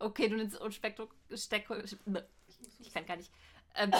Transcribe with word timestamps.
Okay, 0.00 0.28
du 0.28 0.36
nennst 0.36 0.58
unspektakulär. 0.58 1.84
Ich 2.80 2.92
kann 2.92 3.06
gar 3.06 3.16
nicht. 3.16 3.30
Ähm, 3.74 3.92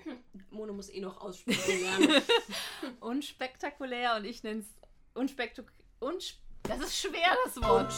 Mono 0.50 0.72
muss 0.72 0.88
eh 0.88 1.00
noch 1.00 1.20
aussprechen 1.20 1.80
lernen. 1.80 2.22
unspektakulär 3.00 4.16
und 4.16 4.24
ich 4.24 4.42
nenne 4.42 4.60
es 4.60 4.66
unspektakulär. 5.14 5.74
Unsp 5.98 6.38
das 6.62 6.80
ist 6.80 6.96
schwer, 6.96 7.36
das 7.44 7.56
Wort. 7.56 7.92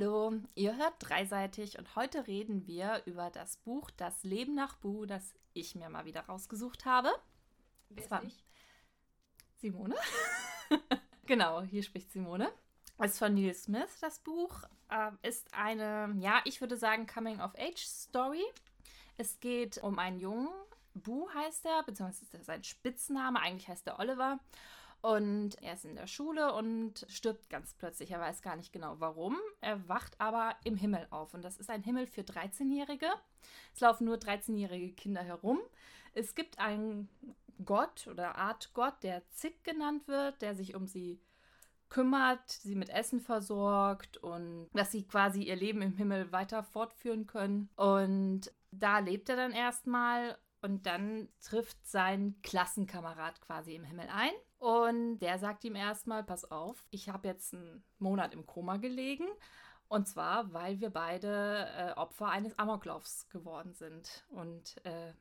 Hallo, 0.00 0.32
ihr 0.54 0.78
hört 0.78 0.94
dreiseitig 1.00 1.78
und 1.78 1.94
heute 1.94 2.26
reden 2.26 2.66
wir 2.66 3.02
über 3.04 3.28
das 3.28 3.58
Buch 3.58 3.90
Das 3.98 4.24
Leben 4.24 4.54
nach 4.54 4.76
Bu, 4.76 5.04
das 5.04 5.34
ich 5.52 5.74
mir 5.74 5.90
mal 5.90 6.06
wieder 6.06 6.22
rausgesucht 6.22 6.86
habe. 6.86 7.10
Wer 7.90 8.02
Das 8.04 8.10
war- 8.10 8.22
ist 8.22 8.28
ich? 8.28 8.44
Simone. 9.56 9.94
genau, 11.26 11.60
hier 11.60 11.82
spricht 11.82 12.10
Simone. 12.12 12.50
Es 12.96 13.12
ist 13.12 13.18
von 13.18 13.34
Neil 13.34 13.52
Smith, 13.52 13.98
das 14.00 14.20
Buch. 14.20 14.62
Äh, 14.88 15.10
ist 15.20 15.52
eine, 15.52 16.16
ja, 16.20 16.40
ich 16.46 16.62
würde 16.62 16.78
sagen, 16.78 17.06
Coming-of-Age-Story. 17.06 18.44
Es 19.18 19.38
geht 19.40 19.82
um 19.82 19.98
einen 19.98 20.18
Jungen, 20.18 20.48
Bu 20.94 21.28
heißt 21.34 21.66
er, 21.66 21.82
beziehungsweise 21.82 22.24
ist 22.24 22.32
er 22.32 22.42
sein 22.44 22.64
Spitzname, 22.64 23.38
eigentlich 23.38 23.68
heißt 23.68 23.86
er 23.86 23.98
Oliver. 23.98 24.38
Und 25.02 25.60
er 25.62 25.74
ist 25.74 25.84
in 25.84 25.96
der 25.96 26.06
Schule 26.06 26.52
und 26.52 27.06
stirbt 27.08 27.48
ganz 27.48 27.74
plötzlich. 27.74 28.10
Er 28.10 28.20
weiß 28.20 28.42
gar 28.42 28.56
nicht 28.56 28.72
genau 28.72 28.96
warum. 28.98 29.36
Er 29.60 29.88
wacht 29.88 30.20
aber 30.20 30.56
im 30.64 30.76
Himmel 30.76 31.06
auf. 31.10 31.32
Und 31.32 31.42
das 31.42 31.56
ist 31.56 31.70
ein 31.70 31.82
Himmel 31.82 32.06
für 32.06 32.20
13-Jährige. 32.20 33.08
Es 33.74 33.80
laufen 33.80 34.04
nur 34.04 34.16
13-jährige 34.16 34.92
Kinder 34.92 35.22
herum. 35.22 35.58
Es 36.12 36.34
gibt 36.34 36.58
einen 36.58 37.08
Gott 37.64 38.06
oder 38.08 38.36
Art 38.36 38.72
Gott, 38.74 39.02
der 39.02 39.26
Zick 39.30 39.64
genannt 39.64 40.06
wird, 40.08 40.42
der 40.42 40.54
sich 40.54 40.74
um 40.74 40.86
sie 40.86 41.20
kümmert, 41.88 42.48
sie 42.48 42.76
mit 42.76 42.88
Essen 42.88 43.20
versorgt 43.20 44.16
und 44.18 44.68
dass 44.72 44.92
sie 44.92 45.06
quasi 45.06 45.42
ihr 45.42 45.56
Leben 45.56 45.82
im 45.82 45.96
Himmel 45.96 46.30
weiter 46.32 46.62
fortführen 46.62 47.26
können. 47.26 47.68
Und 47.76 48.52
da 48.70 49.00
lebt 49.00 49.28
er 49.28 49.36
dann 49.36 49.52
erstmal 49.52 50.38
und 50.62 50.86
dann 50.86 51.28
trifft 51.40 51.86
sein 51.86 52.36
Klassenkamerad 52.42 53.40
quasi 53.40 53.74
im 53.74 53.84
Himmel 53.84 54.08
ein. 54.08 54.32
Und 54.60 55.20
der 55.20 55.38
sagt 55.38 55.64
ihm 55.64 55.74
erstmal, 55.74 56.22
pass 56.22 56.50
auf, 56.50 56.84
ich 56.90 57.08
habe 57.08 57.26
jetzt 57.26 57.54
einen 57.54 57.82
Monat 57.98 58.34
im 58.34 58.44
Koma 58.44 58.76
gelegen. 58.76 59.26
Und 59.88 60.06
zwar, 60.06 60.52
weil 60.52 60.80
wir 60.80 60.90
beide 60.90 61.66
äh, 61.78 61.92
Opfer 61.98 62.28
eines 62.28 62.58
Amoklaufs 62.58 63.26
geworden 63.30 63.72
sind. 63.72 64.26
Und 64.28 64.76
äh, 64.84 65.14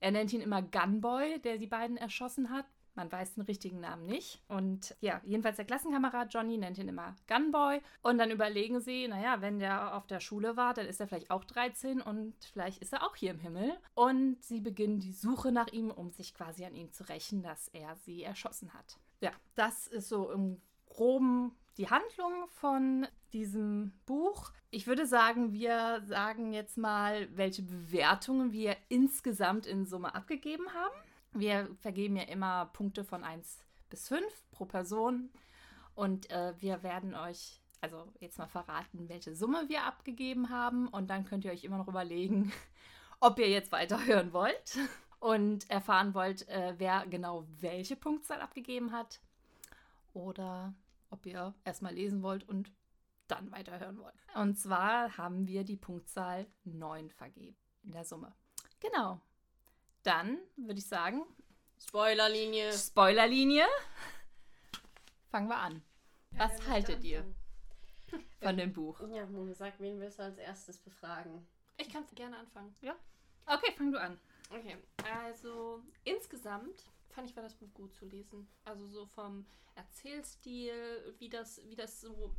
er 0.00 0.10
nennt 0.10 0.32
ihn 0.32 0.40
immer 0.40 0.62
Gunboy, 0.62 1.38
der 1.40 1.58
die 1.58 1.66
beiden 1.66 1.98
erschossen 1.98 2.48
hat. 2.48 2.64
Man 2.94 3.10
weiß 3.10 3.34
den 3.34 3.44
richtigen 3.44 3.80
Namen 3.80 4.06
nicht. 4.06 4.42
Und 4.48 4.96
ja, 5.00 5.20
jedenfalls 5.24 5.56
der 5.56 5.64
Klassenkamerad 5.64 6.32
Johnny 6.32 6.58
nennt 6.58 6.78
ihn 6.78 6.88
immer 6.88 7.14
Gunboy. 7.26 7.80
Und 8.02 8.18
dann 8.18 8.30
überlegen 8.30 8.80
sie, 8.80 9.08
naja, 9.08 9.40
wenn 9.40 9.58
der 9.58 9.94
auf 9.96 10.06
der 10.06 10.20
Schule 10.20 10.56
war, 10.56 10.74
dann 10.74 10.86
ist 10.86 11.00
er 11.00 11.06
vielleicht 11.06 11.30
auch 11.30 11.44
13 11.44 12.00
und 12.00 12.34
vielleicht 12.52 12.82
ist 12.82 12.92
er 12.92 13.04
auch 13.04 13.16
hier 13.16 13.30
im 13.30 13.38
Himmel. 13.38 13.76
Und 13.94 14.42
sie 14.42 14.60
beginnen 14.60 15.00
die 15.00 15.12
Suche 15.12 15.52
nach 15.52 15.68
ihm, 15.68 15.90
um 15.90 16.10
sich 16.10 16.34
quasi 16.34 16.64
an 16.64 16.74
ihm 16.74 16.92
zu 16.92 17.04
rächen, 17.08 17.42
dass 17.42 17.68
er 17.68 17.96
sie 17.96 18.22
erschossen 18.22 18.74
hat. 18.74 18.98
Ja, 19.20 19.32
das 19.54 19.86
ist 19.86 20.08
so 20.08 20.30
im 20.30 20.60
groben 20.86 21.52
die 21.78 21.88
Handlung 21.88 22.48
von 22.48 23.06
diesem 23.32 23.92
Buch. 24.04 24.52
Ich 24.70 24.86
würde 24.86 25.06
sagen, 25.06 25.52
wir 25.52 26.02
sagen 26.06 26.52
jetzt 26.52 26.76
mal, 26.76 27.28
welche 27.36 27.62
Bewertungen 27.62 28.52
wir 28.52 28.76
insgesamt 28.88 29.64
in 29.64 29.86
Summe 29.86 30.14
abgegeben 30.14 30.66
haben. 30.74 30.94
Wir 31.32 31.68
vergeben 31.80 32.16
ja 32.16 32.24
immer 32.24 32.66
Punkte 32.66 33.04
von 33.04 33.24
1 33.24 33.58
bis 33.90 34.08
5 34.08 34.24
pro 34.50 34.64
Person. 34.64 35.30
Und 35.94 36.30
äh, 36.30 36.54
wir 36.58 36.82
werden 36.82 37.14
euch 37.14 37.60
also 37.80 38.12
jetzt 38.20 38.38
mal 38.38 38.48
verraten, 38.48 39.08
welche 39.08 39.34
Summe 39.34 39.68
wir 39.68 39.84
abgegeben 39.84 40.50
haben. 40.50 40.88
Und 40.88 41.08
dann 41.08 41.24
könnt 41.24 41.44
ihr 41.44 41.52
euch 41.52 41.64
immer 41.64 41.78
noch 41.78 41.88
überlegen, 41.88 42.52
ob 43.20 43.38
ihr 43.38 43.48
jetzt 43.48 43.72
weiterhören 43.72 44.32
wollt 44.32 44.78
und 45.20 45.68
erfahren 45.70 46.14
wollt, 46.14 46.48
äh, 46.48 46.74
wer 46.78 47.06
genau 47.06 47.46
welche 47.60 47.96
Punktzahl 47.96 48.40
abgegeben 48.40 48.92
hat. 48.92 49.20
Oder 50.12 50.74
ob 51.10 51.26
ihr 51.26 51.54
erstmal 51.64 51.94
lesen 51.94 52.22
wollt 52.22 52.48
und 52.48 52.72
dann 53.28 53.50
weiterhören 53.52 53.98
wollt. 53.98 54.14
Und 54.34 54.58
zwar 54.58 55.16
haben 55.16 55.46
wir 55.46 55.64
die 55.64 55.76
Punktzahl 55.76 56.46
9 56.64 57.10
vergeben 57.10 57.56
in 57.82 57.92
der 57.92 58.04
Summe. 58.04 58.34
Genau. 58.80 59.20
Dann 60.02 60.38
würde 60.56 60.78
ich 60.78 60.86
sagen, 60.86 61.24
Spoilerlinie. 61.80 62.72
Spoilerlinie. 62.72 63.66
Fangen 65.30 65.48
wir 65.48 65.56
an. 65.58 65.82
Ja, 66.32 66.40
Was 66.40 66.52
möchte 66.54 66.70
haltet 66.70 67.04
ihr 67.04 67.18
anfangen? 67.20 67.34
von 68.40 68.56
dem 68.56 68.72
Buch? 68.72 69.00
Ja, 69.12 69.26
Mono, 69.26 69.52
sag, 69.52 69.78
wen 69.80 70.00
willst 70.00 70.18
du 70.18 70.22
als 70.24 70.38
erstes 70.38 70.78
befragen? 70.78 71.46
Ich 71.76 71.88
kann 71.92 72.04
gerne 72.14 72.36
anfangen. 72.38 72.74
Okay, 73.46 73.72
fang 73.76 73.92
du 73.92 74.00
an. 74.00 74.18
Okay, 74.50 74.76
also 75.12 75.82
insgesamt 76.04 76.84
fand 77.10 77.28
ich 77.30 77.36
war 77.36 77.42
das 77.42 77.54
Buch 77.54 77.72
gut 77.74 77.94
zu 77.94 78.06
lesen. 78.06 78.48
Also 78.64 78.86
so 78.88 79.06
vom 79.06 79.46
Erzählstil, 79.74 81.14
wie 81.18 81.28
das, 81.28 81.60
wie 81.68 81.76
das 81.76 82.00
so. 82.00 82.34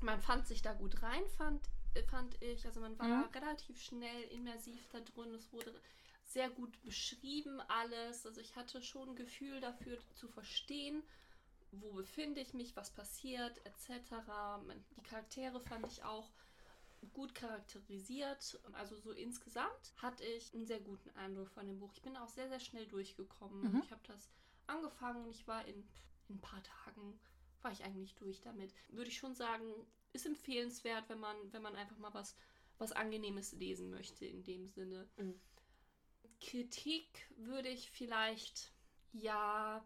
Man 0.00 0.20
fand 0.20 0.46
sich 0.46 0.62
da 0.62 0.74
gut 0.74 1.02
rein, 1.02 1.26
fand, 1.36 1.68
fand 2.08 2.40
ich. 2.42 2.64
Also 2.66 2.80
man 2.80 2.98
war 2.98 3.06
Mhm. 3.06 3.24
relativ 3.34 3.80
schnell 3.82 4.22
immersiv 4.30 4.86
da 4.92 5.00
drin. 5.00 5.34
Es 5.34 5.52
wurde 5.52 5.74
sehr 6.26 6.50
gut 6.50 6.80
beschrieben 6.82 7.60
alles. 7.68 8.26
Also 8.26 8.40
ich 8.40 8.56
hatte 8.56 8.82
schon 8.82 9.10
ein 9.10 9.16
Gefühl 9.16 9.60
dafür 9.60 9.98
zu 10.14 10.28
verstehen, 10.28 11.02
wo 11.72 11.92
befinde 11.92 12.40
ich 12.40 12.54
mich, 12.54 12.76
was 12.76 12.90
passiert, 12.90 13.58
etc. 13.64 14.14
Die 14.96 15.02
Charaktere 15.02 15.60
fand 15.60 15.86
ich 15.86 16.02
auch 16.02 16.30
gut 17.12 17.34
charakterisiert. 17.34 18.58
Also 18.72 18.96
so 18.96 19.12
insgesamt 19.12 19.92
hatte 19.96 20.24
ich 20.24 20.52
einen 20.54 20.66
sehr 20.66 20.80
guten 20.80 21.10
Eindruck 21.10 21.50
von 21.50 21.66
dem 21.66 21.78
Buch. 21.78 21.92
Ich 21.94 22.02
bin 22.02 22.16
auch 22.16 22.28
sehr, 22.28 22.48
sehr 22.48 22.60
schnell 22.60 22.86
durchgekommen. 22.86 23.72
Mhm. 23.72 23.82
Ich 23.84 23.90
habe 23.90 24.02
das 24.06 24.28
angefangen 24.66 25.24
und 25.24 25.30
ich 25.30 25.46
war 25.46 25.64
in, 25.66 25.76
in 26.28 26.36
ein 26.36 26.40
paar 26.40 26.62
Tagen, 26.62 27.18
war 27.62 27.72
ich 27.72 27.84
eigentlich 27.84 28.14
durch 28.16 28.40
damit. 28.40 28.72
Würde 28.88 29.10
ich 29.10 29.18
schon 29.18 29.34
sagen, 29.34 29.64
ist 30.12 30.26
empfehlenswert, 30.26 31.08
wenn 31.08 31.20
man, 31.20 31.36
wenn 31.52 31.62
man 31.62 31.76
einfach 31.76 31.98
mal 31.98 32.14
was, 32.14 32.36
was 32.78 32.92
Angenehmes 32.92 33.52
lesen 33.52 33.90
möchte 33.90 34.26
in 34.26 34.42
dem 34.42 34.66
Sinne. 34.68 35.08
Mhm. 35.16 35.40
Kritik 36.40 37.26
würde 37.36 37.68
ich 37.68 37.90
vielleicht, 37.90 38.72
ja, 39.12 39.84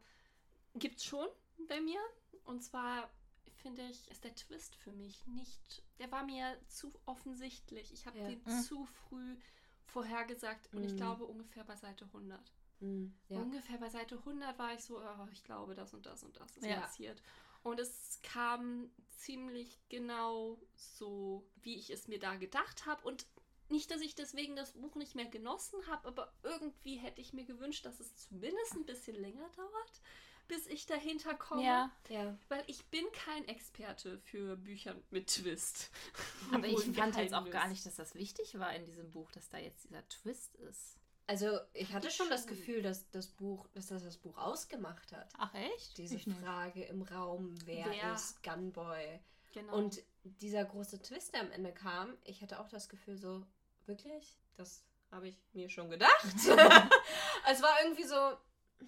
gibt's 0.74 1.04
schon 1.04 1.28
bei 1.68 1.80
mir. 1.80 2.00
Und 2.44 2.62
zwar 2.62 3.10
finde 3.56 3.82
ich, 3.88 4.08
ist 4.10 4.24
der 4.24 4.34
Twist 4.34 4.74
für 4.76 4.92
mich 4.92 5.26
nicht, 5.26 5.82
der 5.98 6.10
war 6.10 6.24
mir 6.24 6.58
zu 6.66 6.92
offensichtlich. 7.06 7.92
Ich 7.92 8.06
habe 8.06 8.18
Ja. 8.18 8.26
den 8.28 8.42
Mhm. 8.44 8.62
zu 8.62 8.86
früh 8.86 9.36
vorhergesagt 9.84 10.72
und 10.72 10.84
ich 10.84 10.92
Mhm. 10.92 10.96
glaube 10.96 11.24
ungefähr 11.24 11.64
bei 11.64 11.76
Seite 11.76 12.10
100. 12.12 12.52
Hm, 12.78 13.14
ja. 13.28 13.36
Ungefähr 13.38 13.78
bei 13.78 13.90
Seite 13.90 14.24
100 14.24 14.58
war 14.58 14.72
ich 14.72 14.80
so, 14.82 14.98
oh, 15.00 15.28
ich 15.32 15.44
glaube, 15.44 15.74
das 15.74 15.92
und 15.92 16.06
das 16.06 16.22
und 16.22 16.36
das 16.38 16.56
ist 16.56 16.66
Ja. 16.66 16.80
passiert. 16.80 17.20
Und 17.62 17.78
es 17.78 18.20
kam 18.22 18.90
ziemlich 19.10 19.78
genau 19.90 20.58
so, 20.74 21.46
wie 21.56 21.76
ich 21.76 21.90
es 21.90 22.08
mir 22.08 22.18
da 22.18 22.36
gedacht 22.36 22.86
habe. 22.86 23.06
Und 23.06 23.26
nicht, 23.70 23.90
dass 23.90 24.00
ich 24.00 24.14
deswegen 24.14 24.56
das 24.56 24.72
Buch 24.72 24.94
nicht 24.96 25.14
mehr 25.14 25.26
genossen 25.26 25.86
habe, 25.86 26.08
aber 26.08 26.32
irgendwie 26.42 26.96
hätte 26.96 27.20
ich 27.20 27.32
mir 27.32 27.44
gewünscht, 27.44 27.84
dass 27.86 28.00
es 28.00 28.16
zumindest 28.16 28.74
ein 28.74 28.86
bisschen 28.86 29.16
länger 29.16 29.48
dauert, 29.56 30.02
bis 30.48 30.66
ich 30.66 30.86
dahinter 30.86 31.34
komme. 31.34 31.64
Ja, 31.64 31.90
ja. 32.08 32.36
Weil 32.48 32.64
ich 32.66 32.84
bin 32.86 33.04
kein 33.12 33.46
Experte 33.48 34.18
für 34.18 34.56
Bücher 34.56 34.96
mit 35.10 35.28
Twist. 35.28 35.90
aber 36.52 36.66
ich 36.66 36.80
fand 36.92 37.16
jetzt 37.16 37.34
auch 37.34 37.48
gar 37.50 37.68
nicht, 37.68 37.86
dass 37.86 37.96
das 37.96 38.14
wichtig 38.14 38.58
war 38.58 38.74
in 38.74 38.84
diesem 38.84 39.10
Buch, 39.10 39.30
dass 39.32 39.48
da 39.48 39.58
jetzt 39.58 39.84
dieser 39.84 40.06
Twist 40.08 40.56
ist. 40.56 40.96
Also, 41.26 41.60
ich 41.74 41.92
hatte 41.92 42.10
schon 42.10 42.28
das. 42.28 42.48
Gefühl, 42.48 42.82
dass 42.82 43.08
das 43.10 43.28
Buch, 43.28 43.68
dass 43.68 43.86
das 43.86 44.02
das 44.02 44.16
Buch 44.16 44.36
ausgemacht 44.36 45.12
hat. 45.12 45.32
Ach 45.38 45.54
echt? 45.54 45.96
Diese 45.96 46.16
Ich 46.16 46.26
nicht. 46.26 46.40
Frage 46.40 46.82
im 46.82 47.02
Raum, 47.02 47.54
wer, 47.66 47.86
Wer? 47.86 48.14
ist 48.14 48.42
Gunboy? 48.42 49.20
Genau. 49.52 49.76
Und 49.76 50.02
dieser 50.24 50.64
große 50.64 51.00
Twist, 51.02 51.34
der 51.34 51.42
am 51.42 51.52
Ende 51.52 51.72
kam, 51.72 52.16
ich 52.24 52.42
hatte 52.42 52.58
auch 52.58 52.68
das 52.68 52.88
Gefühl 52.88 53.16
so, 53.16 53.46
wirklich? 53.86 54.38
Das 54.56 54.84
habe 55.10 55.28
ich 55.28 55.38
mir 55.52 55.68
schon 55.68 55.90
gedacht. 55.90 56.24
es 57.50 57.62
war 57.62 57.82
irgendwie 57.82 58.04
so, 58.04 58.36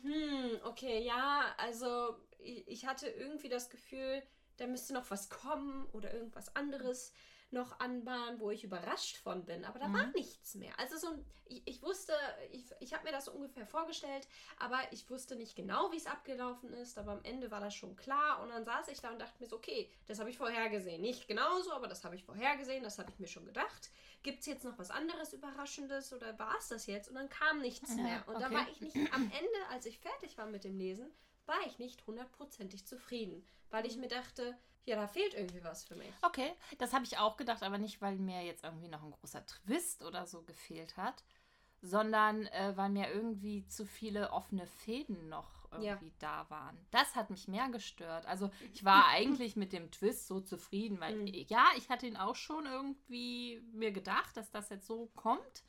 hm, 0.02 0.60
okay, 0.64 1.02
ja, 1.02 1.54
also 1.58 2.16
ich, 2.38 2.66
ich 2.68 2.86
hatte 2.86 3.08
irgendwie 3.08 3.48
das 3.48 3.70
Gefühl, 3.70 4.22
da 4.56 4.66
müsste 4.66 4.94
noch 4.94 5.10
was 5.10 5.28
kommen 5.30 5.86
oder 5.92 6.12
irgendwas 6.12 6.54
anderes 6.54 7.12
noch 7.50 7.80
anbahnen, 7.80 8.40
wo 8.40 8.50
ich 8.50 8.64
überrascht 8.64 9.18
von 9.18 9.44
bin. 9.44 9.64
Aber 9.66 9.78
da 9.78 9.86
Mhm. 9.86 9.92
war 9.92 10.06
nichts 10.14 10.54
mehr. 10.54 10.72
Also 10.78 10.96
so, 10.96 11.22
ich, 11.44 11.62
ich 11.66 11.82
wusste, 11.82 12.14
ich, 12.50 12.64
ich 12.80 12.94
habe 12.94 13.04
mir 13.04 13.12
das 13.12 13.26
so 13.26 13.32
ungefähr 13.32 13.66
vorgestellt, 13.66 14.26
aber 14.58 14.78
ich 14.90 15.10
wusste 15.10 15.36
nicht 15.36 15.54
genau, 15.54 15.92
wie 15.92 15.98
es 15.98 16.06
abgelaufen 16.06 16.72
ist. 16.72 16.96
Aber 16.96 17.12
am 17.12 17.24
Ende 17.24 17.50
war 17.50 17.60
das 17.60 17.74
schon 17.74 17.94
klar. 17.96 18.40
Und 18.42 18.48
dann 18.48 18.64
saß 18.64 18.88
ich 18.88 19.00
da 19.02 19.10
und 19.10 19.18
dachte 19.18 19.38
mir 19.38 19.48
so, 19.48 19.56
okay, 19.56 19.90
das 20.06 20.18
habe 20.18 20.30
ich 20.30 20.38
vorhergesehen. 20.38 21.02
Nicht 21.02 21.28
genauso, 21.28 21.72
aber 21.72 21.88
das 21.88 22.04
habe 22.04 22.16
ich 22.16 22.24
vorhergesehen, 22.24 22.84
das 22.84 22.98
habe 22.98 23.10
ich 23.10 23.18
mir 23.18 23.28
schon 23.28 23.44
gedacht. 23.44 23.90
Gibt 24.22 24.40
es 24.40 24.46
jetzt 24.46 24.64
noch 24.64 24.78
was 24.78 24.90
anderes 24.90 25.32
Überraschendes 25.32 26.12
oder 26.12 26.38
war 26.38 26.56
es 26.58 26.68
das 26.68 26.86
jetzt? 26.86 27.08
Und 27.08 27.14
dann 27.16 27.28
kam 27.28 27.60
nichts 27.60 27.96
Ja, 27.96 28.02
mehr. 28.02 28.28
Und 28.28 28.40
da 28.40 28.46
okay. 28.46 28.54
war 28.54 28.68
ich 28.70 28.80
nicht, 28.80 28.96
am 29.12 29.22
Ende, 29.22 29.66
als 29.70 29.86
ich 29.86 29.98
fertig 29.98 30.38
war 30.38 30.46
mit 30.46 30.64
dem 30.64 30.76
Lesen, 30.76 31.10
war 31.46 31.60
ich 31.66 31.78
nicht 31.78 32.06
hundertprozentig 32.06 32.86
zufrieden, 32.86 33.44
weil 33.70 33.86
ich 33.86 33.96
mir 33.96 34.08
dachte, 34.08 34.56
ja, 34.84 34.96
da 34.96 35.06
fehlt 35.06 35.34
irgendwie 35.34 35.62
was 35.62 35.84
für 35.84 35.94
mich. 35.94 36.12
Okay, 36.22 36.52
das 36.78 36.92
habe 36.92 37.04
ich 37.04 37.18
auch 37.18 37.36
gedacht, 37.36 37.62
aber 37.62 37.78
nicht, 37.78 38.00
weil 38.00 38.16
mir 38.16 38.42
jetzt 38.44 38.64
irgendwie 38.64 38.88
noch 38.88 39.02
ein 39.02 39.12
großer 39.12 39.44
Twist 39.46 40.02
oder 40.04 40.26
so 40.26 40.42
gefehlt 40.42 40.96
hat, 40.96 41.24
sondern 41.80 42.46
äh, 42.46 42.76
weil 42.76 42.90
mir 42.90 43.10
irgendwie 43.12 43.66
zu 43.66 43.86
viele 43.86 44.30
offene 44.32 44.66
Fäden 44.66 45.28
noch 45.28 45.61
Ja. 45.80 45.92
irgendwie 45.94 46.12
da 46.18 46.48
waren. 46.50 46.78
Das 46.90 47.14
hat 47.16 47.30
mich 47.30 47.48
mehr 47.48 47.68
gestört. 47.70 48.26
Also 48.26 48.50
ich 48.72 48.84
war 48.84 49.08
eigentlich 49.08 49.56
mit 49.56 49.72
dem 49.72 49.90
Twist 49.90 50.26
so 50.26 50.40
zufrieden, 50.40 51.00
weil 51.00 51.16
Mhm. 51.16 51.26
ja, 51.48 51.66
ich 51.76 51.88
hatte 51.88 52.06
ihn 52.06 52.16
auch 52.16 52.36
schon 52.36 52.66
irgendwie 52.66 53.62
mir 53.72 53.92
gedacht, 53.92 54.36
dass 54.36 54.50
das 54.50 54.68
jetzt 54.70 54.86
so 54.86 55.06
kommt. 55.14 55.64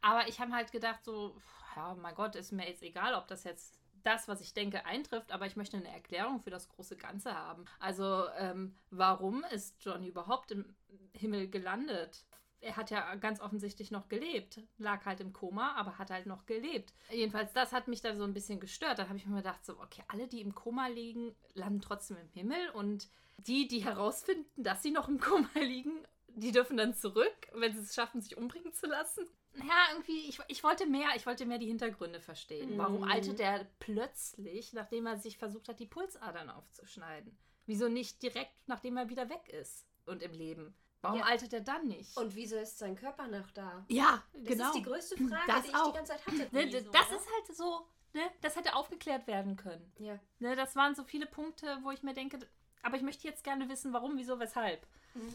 Aber 0.00 0.26
ich 0.28 0.40
habe 0.40 0.52
halt 0.52 0.72
gedacht, 0.72 1.04
so, 1.04 1.36
ja, 1.76 1.94
mein 1.94 2.14
Gott, 2.14 2.34
ist 2.34 2.52
mir 2.52 2.66
jetzt 2.68 2.82
egal, 2.82 3.14
ob 3.14 3.28
das 3.28 3.44
jetzt 3.44 3.78
das, 4.02 4.26
was 4.26 4.40
ich 4.40 4.52
denke, 4.52 4.84
eintrifft, 4.84 5.30
aber 5.30 5.46
ich 5.46 5.54
möchte 5.54 5.76
eine 5.76 5.92
Erklärung 5.92 6.40
für 6.40 6.50
das 6.50 6.68
große 6.68 6.96
Ganze 6.96 7.34
haben. 7.36 7.66
Also, 7.78 8.26
ähm, 8.36 8.76
warum 8.90 9.44
ist 9.44 9.76
Johnny 9.84 10.08
überhaupt 10.08 10.50
im 10.50 10.74
Himmel 11.12 11.48
gelandet? 11.48 12.24
Er 12.62 12.76
hat 12.76 12.90
ja 12.90 13.14
ganz 13.16 13.40
offensichtlich 13.40 13.90
noch 13.90 14.08
gelebt, 14.08 14.60
lag 14.78 15.04
halt 15.04 15.20
im 15.20 15.32
Koma, 15.32 15.74
aber 15.74 15.98
hat 15.98 16.10
halt 16.10 16.26
noch 16.26 16.46
gelebt. 16.46 16.94
Jedenfalls, 17.10 17.52
das 17.52 17.72
hat 17.72 17.88
mich 17.88 18.00
da 18.00 18.14
so 18.14 18.22
ein 18.24 18.32
bisschen 18.34 18.60
gestört. 18.60 18.98
Da 18.98 19.08
habe 19.08 19.18
ich 19.18 19.26
mir 19.26 19.36
gedacht, 19.36 19.64
so, 19.66 19.78
okay, 19.80 20.02
alle, 20.08 20.28
die 20.28 20.40
im 20.40 20.54
Koma 20.54 20.86
liegen, 20.86 21.34
landen 21.54 21.80
trotzdem 21.80 22.16
im 22.18 22.28
Himmel 22.28 22.70
und 22.70 23.08
die, 23.38 23.66
die 23.66 23.80
herausfinden, 23.84 24.62
dass 24.62 24.82
sie 24.82 24.92
noch 24.92 25.08
im 25.08 25.18
Koma 25.20 25.48
liegen, 25.60 26.06
die 26.28 26.52
dürfen 26.52 26.76
dann 26.76 26.94
zurück, 26.94 27.48
wenn 27.52 27.74
sie 27.74 27.80
es 27.82 27.94
schaffen, 27.94 28.20
sich 28.22 28.36
umbringen 28.36 28.72
zu 28.72 28.86
lassen. 28.86 29.26
Ja, 29.56 29.88
irgendwie, 29.92 30.28
ich, 30.28 30.38
ich 30.48 30.64
wollte 30.64 30.86
mehr, 30.86 31.08
ich 31.16 31.26
wollte 31.26 31.44
mehr 31.44 31.58
die 31.58 31.66
Hintergründe 31.66 32.20
verstehen. 32.20 32.78
Warum 32.78 33.02
Mhm. 33.02 33.08
altert 33.10 33.40
er 33.40 33.66
plötzlich, 33.80 34.72
nachdem 34.72 35.06
er 35.06 35.18
sich 35.18 35.36
versucht 35.36 35.68
hat, 35.68 35.78
die 35.80 35.86
Pulsadern 35.86 36.48
aufzuschneiden? 36.48 37.36
Wieso 37.66 37.88
nicht 37.88 38.22
direkt, 38.22 38.66
nachdem 38.66 38.96
er 38.96 39.08
wieder 39.08 39.28
weg 39.28 39.48
ist 39.48 39.84
und 40.06 40.22
im 40.22 40.32
Leben? 40.32 40.74
Warum 41.02 41.18
Ja. 41.18 41.24
altert 41.26 41.52
er 41.52 41.60
dann 41.60 41.88
nicht? 41.88 42.16
Und 42.16 42.34
wieso 42.34 42.56
ist 42.56 42.78
sein 42.78 42.94
Körper 42.96 43.26
noch 43.28 43.50
da? 43.50 43.84
ja, 43.88 44.22
Das 44.32 44.44
genau. 44.44 44.66
ist 44.68 44.74
die 44.76 44.82
größte 44.82 45.16
Frage, 45.16 45.42
Das 45.46 45.62
die 45.64 45.68
ich 45.68 45.74
auch. 45.74 45.86
die 45.90 45.96
ganze 45.96 46.12
Zeit 46.12 46.26
hatte. 46.26 46.48
Ne, 46.52 46.70
das 46.70 46.84
oder? 46.86 47.00
ist 47.16 47.28
halt 47.32 47.56
so, 47.56 47.86
ne, 48.14 48.22
das 48.40 48.56
hätte 48.56 48.74
aufgeklärt 48.76 49.26
werden 49.26 49.56
können. 49.56 49.92
Ja. 49.98 50.18
Ne, 50.38 50.54
das 50.56 50.74
waren 50.76 50.94
so 50.94 51.02
viele 51.04 51.26
Punkte, 51.26 51.78
wo 51.82 51.90
ich 51.90 52.02
mir 52.02 52.14
denke, 52.14 52.38
aber 52.82 52.96
ich 52.96 53.02
möchte 53.02 53.26
jetzt 53.28 53.44
gerne 53.44 53.68
wissen, 53.68 53.92
warum, 53.92 54.16
wieso, 54.16 54.38
weshalb. 54.38 54.86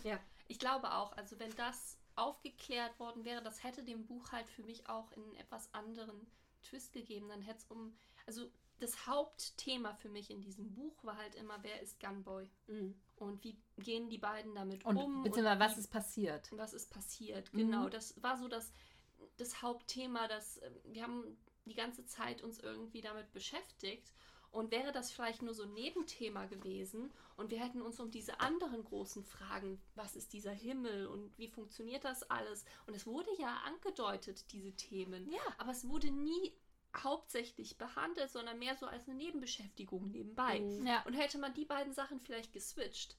Ja. 0.04 0.18
Ich 0.48 0.58
glaube 0.60 0.92
auch, 0.94 1.12
also 1.18 1.38
wenn 1.40 1.54
das 1.58 1.98
aufgeklärt 2.16 2.98
worden 3.00 3.26
wäre, 3.26 3.44
das 3.44 3.64
hätte 3.64 3.84
dem 3.84 4.06
Buch 4.06 4.32
halt 4.32 4.50
für 4.50 4.64
mich 4.64 4.88
auch 4.90 5.12
in 5.12 5.22
einen 5.24 5.36
etwas 5.36 5.72
anderen 5.74 6.26
Twist 6.64 6.94
gegeben. 6.94 7.28
Dann 7.30 7.42
hätte 7.42 7.60
es 7.60 7.66
um, 7.66 7.94
also 8.26 8.50
das 8.80 9.08
Hauptthema 9.08 9.94
für 9.96 10.10
mich 10.10 10.30
in 10.30 10.42
diesem 10.42 10.74
Buch 10.74 11.04
war 11.04 11.18
halt 11.18 11.36
immer, 11.36 11.58
wer 11.64 11.82
ist 11.82 12.00
Gunboy 12.00 12.50
Mhm. 12.68 12.96
und 13.18 13.44
wie 13.44 13.58
gehen 13.78 14.10
die 14.10 14.18
beiden 14.18 14.54
damit 14.56 14.86
Und 14.86 14.98
um 14.98 15.24
beziehungsweise, 15.24 15.60
was 15.60 15.78
ist 15.78 15.88
passiert? 15.92 16.50
was 16.52 16.74
ist 16.74 16.90
passiert. 16.92 17.52
Mhm. 17.54 17.58
Genau, 17.58 17.90
das 17.90 18.22
war 18.22 18.38
so 18.38 18.48
das, 18.48 18.72
das 19.38 19.62
Hauptthema, 19.62 20.28
das 20.28 20.58
äh, 20.58 20.72
wir 20.86 21.04
haben 21.04 21.38
die 21.66 21.76
ganze 21.76 22.06
Zeit 22.06 22.42
uns 22.44 22.60
irgendwie 22.60 23.02
damit 23.02 23.32
beschäftigt. 23.34 24.14
Und 24.50 24.72
wäre 24.72 24.94
das 24.94 25.12
vielleicht 25.12 25.42
nur 25.42 25.54
so 25.54 25.64
ein 25.64 25.74
Nebenthema 25.74 26.46
gewesen 26.46 27.12
und 27.36 27.52
wir 27.52 27.60
hätten 27.60 27.82
uns 27.82 28.00
um 28.00 28.10
diese 28.12 28.40
anderen 28.40 28.84
großen 28.86 29.24
Fragen, 29.26 29.80
was 29.94 30.16
ist 30.16 30.32
dieser 30.32 30.54
Himmel 30.54 31.06
und 31.08 31.38
wie 31.38 31.50
funktioniert 31.50 32.06
das 32.06 32.24
alles? 32.32 32.64
Und 32.88 32.96
es 32.96 33.06
wurde 33.06 33.30
ja 33.38 33.58
angedeutet, 33.66 34.50
diese 34.54 34.72
Themen. 34.72 35.30
Ja. 35.30 35.42
Aber 35.58 35.72
es 35.72 35.88
wurde 35.88 36.10
nie 36.12 36.54
hauptsächlich 37.04 37.78
behandelt, 37.78 38.30
sondern 38.32 38.60
mehr 38.60 38.76
so 38.76 38.86
als 38.86 39.08
eine 39.08 39.18
Nebenbeschäftigung 39.18 40.10
nebenbei. 40.12 40.60
Mhm. 40.60 40.86
Ja. 40.88 41.04
Und 41.04 41.14
hätte 41.14 41.38
man 41.38 41.54
die 41.54 41.66
beiden 41.66 41.94
Sachen 41.94 42.20
vielleicht 42.20 42.54
geswitcht 42.54 43.18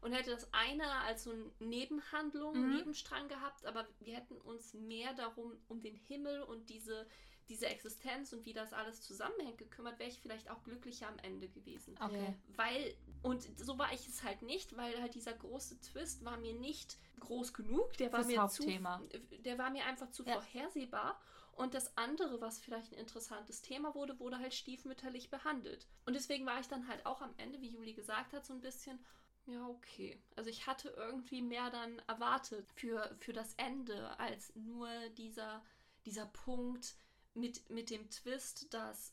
und 0.00 0.12
hätte 0.12 0.30
das 0.30 0.52
eine 0.52 0.88
als 1.02 1.24
so 1.24 1.32
eine 1.32 1.50
Nebenhandlung, 1.58 2.54
Mhm. 2.56 2.76
Nebenstrang 2.76 3.28
gehabt, 3.28 3.66
aber 3.66 3.86
wir 4.00 4.14
hätten 4.16 4.36
uns 4.36 4.74
mehr 4.74 5.12
darum, 5.14 5.52
um 5.68 5.80
den 5.80 5.96
Himmel 5.96 6.42
und 6.42 6.70
diese, 6.70 7.06
diese 7.48 7.66
Existenz 7.66 8.32
und 8.32 8.44
wie 8.44 8.52
das 8.52 8.72
alles 8.72 9.00
zusammenhängt 9.02 9.58
gekümmert, 9.58 9.98
wäre 9.98 10.10
ich 10.10 10.20
vielleicht 10.20 10.50
auch 10.50 10.62
glücklicher 10.62 11.08
am 11.08 11.18
Ende 11.20 11.48
gewesen. 11.48 11.96
Okay. 12.00 12.34
Weil, 12.56 12.94
und 13.22 13.42
so 13.58 13.78
war 13.78 13.92
ich 13.92 14.06
es 14.06 14.22
halt 14.22 14.42
nicht, 14.42 14.76
weil 14.76 15.00
halt 15.00 15.14
dieser 15.14 15.32
große 15.32 15.80
Twist 15.80 16.24
war 16.24 16.36
mir 16.36 16.52
nicht 16.54 16.98
groß 17.20 17.52
genug. 17.54 17.92
Der 17.96 18.12
war 18.12 18.20
Fürs 18.20 18.26
mir 18.28 18.42
Hauptthema. 18.42 19.02
zu, 19.10 19.18
der 19.38 19.58
war 19.58 19.70
mir 19.70 19.84
einfach 19.86 20.10
zu 20.10 20.24
Ja. 20.24 20.34
vorhersehbar. 20.34 21.20
Und 21.58 21.74
das 21.74 21.96
andere, 21.96 22.40
was 22.40 22.60
vielleicht 22.60 22.92
ein 22.92 22.98
interessantes 22.98 23.62
Thema 23.62 23.92
wurde, 23.96 24.18
wurde 24.20 24.38
halt 24.38 24.54
stiefmütterlich 24.54 25.28
behandelt. 25.28 25.88
Und 26.06 26.14
deswegen 26.14 26.46
war 26.46 26.60
ich 26.60 26.68
dann 26.68 26.86
halt 26.86 27.04
auch 27.04 27.20
am 27.20 27.34
Ende, 27.36 27.60
wie 27.60 27.68
Juli 27.70 27.94
gesagt 27.94 28.32
hat, 28.32 28.46
so 28.46 28.52
ein 28.54 28.60
bisschen, 28.60 29.04
ja, 29.46 29.66
okay. 29.66 30.22
Also 30.36 30.50
ich 30.50 30.68
hatte 30.68 30.90
irgendwie 30.90 31.42
mehr 31.42 31.68
dann 31.70 31.98
erwartet 32.06 32.72
für, 32.76 33.12
für 33.18 33.32
das 33.32 33.54
Ende, 33.54 34.16
als 34.20 34.54
nur 34.54 34.88
dieser, 35.16 35.64
dieser 36.06 36.26
Punkt 36.26 36.94
mit, 37.34 37.68
mit 37.70 37.90
dem 37.90 38.08
Twist, 38.08 38.72
dass 38.72 39.10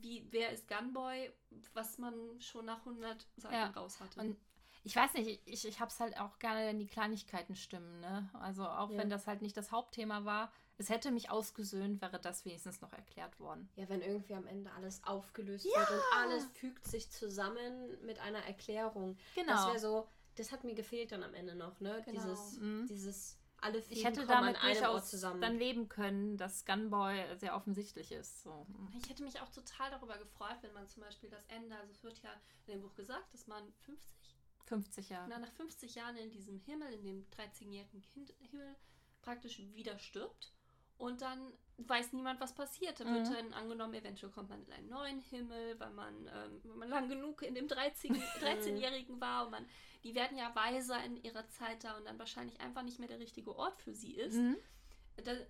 wie, 0.00 0.28
wer 0.30 0.50
ist 0.50 0.68
Gunboy, 0.68 1.32
was 1.72 1.98
man 1.98 2.40
schon 2.40 2.66
nach 2.66 2.78
100 2.80 3.26
Seiten 3.36 3.54
Ja. 3.54 3.70
raus 3.70 3.98
hatte. 3.98 4.20
Und 4.20 4.36
ich 4.84 4.94
weiß 4.94 5.14
nicht, 5.14 5.40
ich, 5.44 5.66
ich 5.66 5.80
habe 5.80 5.90
es 5.90 5.98
halt 5.98 6.18
auch 6.20 6.38
gerne, 6.38 6.66
wenn 6.66 6.78
die 6.78 6.86
Kleinigkeiten 6.86 7.56
stimmen. 7.56 8.00
Ne? 8.00 8.28
Also 8.34 8.64
auch 8.68 8.90
Ja. 8.90 8.98
wenn 8.98 9.10
das 9.10 9.26
halt 9.26 9.42
nicht 9.42 9.56
das 9.56 9.72
Hauptthema 9.72 10.24
war, 10.24 10.52
es 10.78 10.88
hätte 10.88 11.10
mich 11.10 11.30
ausgesöhnt, 11.30 12.00
wäre 12.02 12.18
das 12.20 12.44
wenigstens 12.44 12.80
noch 12.80 12.92
erklärt 12.92 13.38
worden. 13.40 13.68
Ja, 13.76 13.88
wenn 13.88 14.02
irgendwie 14.02 14.34
am 14.34 14.46
Ende 14.46 14.70
alles 14.72 15.02
aufgelöst 15.04 15.64
wird 15.66 15.90
und 15.90 16.02
alles 16.18 16.44
fügt 16.54 16.84
sich 16.84 17.10
zusammen 17.10 18.00
mit 18.04 18.18
einer 18.20 18.40
Erklärung. 18.44 19.16
Das 19.16 19.44
Genau. 19.44 19.66
wäre 19.68 19.78
so, 19.78 20.08
das 20.36 20.50
hat 20.52 20.64
mir 20.64 20.74
gefehlt 20.74 21.12
dann 21.12 21.22
am 21.22 21.34
Ende 21.34 21.54
noch, 21.54 21.78
ne? 21.80 22.02
Genau. 22.04 22.20
Dieses, 22.20 22.58
Mhm. 22.58 22.86
dieses, 22.88 23.38
alle 23.58 23.80
Fäden 23.80 23.96
Ich 23.98 24.04
hätte 24.04 24.26
damit 24.26 24.60
durchaus 24.62 25.08
zusammen. 25.10 25.40
dann 25.40 25.56
leben 25.56 25.88
können, 25.88 26.36
dass 26.36 26.64
Gunboy 26.66 27.36
sehr 27.38 27.54
offensichtlich 27.56 28.10
ist. 28.12 28.42
So. 28.42 28.66
Ich 28.98 29.08
hätte 29.08 29.22
mich 29.22 29.40
auch 29.40 29.48
total 29.50 29.90
darüber 29.90 30.18
gefreut, 30.18 30.56
wenn 30.62 30.72
man 30.74 30.86
zum 30.88 31.02
Beispiel 31.02 31.30
das 31.30 31.44
Ende, 31.46 31.76
also 31.76 31.92
es 31.92 32.02
wird 32.02 32.20
ja 32.22 32.30
in 32.66 32.72
dem 32.74 32.82
Buch 32.82 32.94
gesagt, 32.94 33.32
dass 33.32 33.46
man 33.46 33.72
50, 33.84 34.36
50 34.64 35.08
Jahre. 35.10 35.28
na, 35.28 35.38
nach 35.38 35.52
50 35.52 35.94
Jahren 35.94 36.16
in 36.16 36.30
diesem 36.30 36.58
Himmel, 36.58 36.92
in 36.92 37.04
dem 37.04 37.26
13-jährigen 37.30 38.02
Kind 38.02 38.34
Himmel, 38.40 38.74
praktisch 39.22 39.58
wieder 39.74 39.98
stirbt. 39.98 40.52
Und 40.98 41.22
dann 41.22 41.52
weiß 41.78 42.12
niemand, 42.12 42.40
was 42.40 42.54
passiert. 42.54 43.00
Da 43.00 43.04
wird 43.04 43.28
Mhm. 43.28 43.34
dann 43.34 43.52
angenommen, 43.54 43.94
eventuell 43.94 44.30
kommt 44.30 44.48
man 44.48 44.64
in 44.64 44.72
einen 44.72 44.88
neuen 44.88 45.18
Himmel, 45.20 45.78
weil 45.80 45.90
man, 45.90 46.14
ähm, 46.28 46.60
wenn 46.62 46.78
man 46.78 46.88
lang 46.88 47.08
genug 47.08 47.42
in 47.42 47.54
dem 47.54 47.66
13 47.68 48.14
13-Jährigen 48.40 49.20
war. 49.20 49.44
Und 49.46 49.50
man, 49.50 49.66
die 50.04 50.14
werden 50.14 50.38
ja 50.38 50.54
weiser 50.54 51.02
in 51.04 51.16
ihrer 51.22 51.48
Zeit 51.48 51.82
da 51.82 51.96
und 51.96 52.04
dann 52.06 52.18
wahrscheinlich 52.18 52.60
einfach 52.60 52.82
nicht 52.82 52.98
mehr 53.00 53.08
der 53.08 53.18
richtige 53.18 53.56
Ort 53.56 53.80
für 53.80 53.92
sie 53.92 54.14
ist. 54.14 54.36
Mhm. 54.36 54.56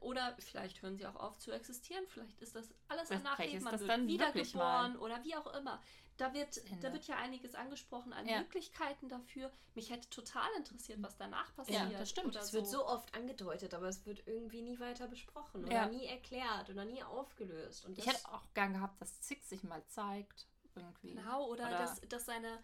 Oder 0.00 0.34
vielleicht 0.38 0.82
hören 0.82 0.96
sie 0.96 1.06
auch 1.06 1.16
auf 1.16 1.38
zu 1.38 1.50
existieren. 1.50 2.04
Vielleicht 2.08 2.40
ist 2.40 2.54
das 2.54 2.74
alles 2.88 3.10
ein 3.10 3.22
Nachleben. 3.22 3.62
Man 3.64 3.72
das 3.72 3.80
wird 3.80 3.90
dann 3.90 4.06
wiedergeboren 4.06 4.96
oder 4.98 5.22
wie 5.24 5.34
auch 5.36 5.52
immer. 5.54 5.80
Da 6.16 6.32
wird, 6.32 6.58
Ende. 6.58 6.78
da 6.80 6.92
wird 6.92 7.06
ja 7.08 7.16
einiges 7.16 7.54
angesprochen 7.56 8.12
an 8.12 8.28
Ja. 8.28 8.38
Möglichkeiten 8.38 9.08
dafür. 9.08 9.50
Mich 9.74 9.90
hätte 9.90 10.08
total 10.10 10.48
interessiert, 10.56 11.02
was 11.02 11.16
danach 11.16 11.52
passiert. 11.56 11.92
das 11.92 12.08
stimmt. 12.10 12.36
Es 12.36 12.52
wird 12.52 12.68
so 12.68 12.86
oft 12.86 13.12
angedeutet, 13.16 13.74
aber 13.74 13.88
es 13.88 14.06
wird 14.06 14.24
irgendwie 14.28 14.62
nie 14.62 14.78
weiter 14.78 15.08
besprochen 15.08 15.64
oder 15.64 15.72
Ja. 15.74 15.86
nie 15.86 16.06
erklärt 16.06 16.70
oder 16.70 16.84
nie 16.84 17.02
aufgelöst. 17.02 17.84
Und 17.86 17.98
Ich 17.98 18.06
hätte 18.06 18.28
auch 18.32 18.42
gern 18.54 18.74
gehabt, 18.74 19.00
dass 19.00 19.20
Zick 19.22 19.42
sich 19.44 19.64
mal 19.64 19.84
zeigt. 19.88 20.46
Irgendwie. 20.76 21.14
Genau, 21.14 21.46
oder, 21.48 21.66
Oder- 21.68 21.78
Dass, 21.78 22.00
dass 22.02 22.26
seine 22.26 22.58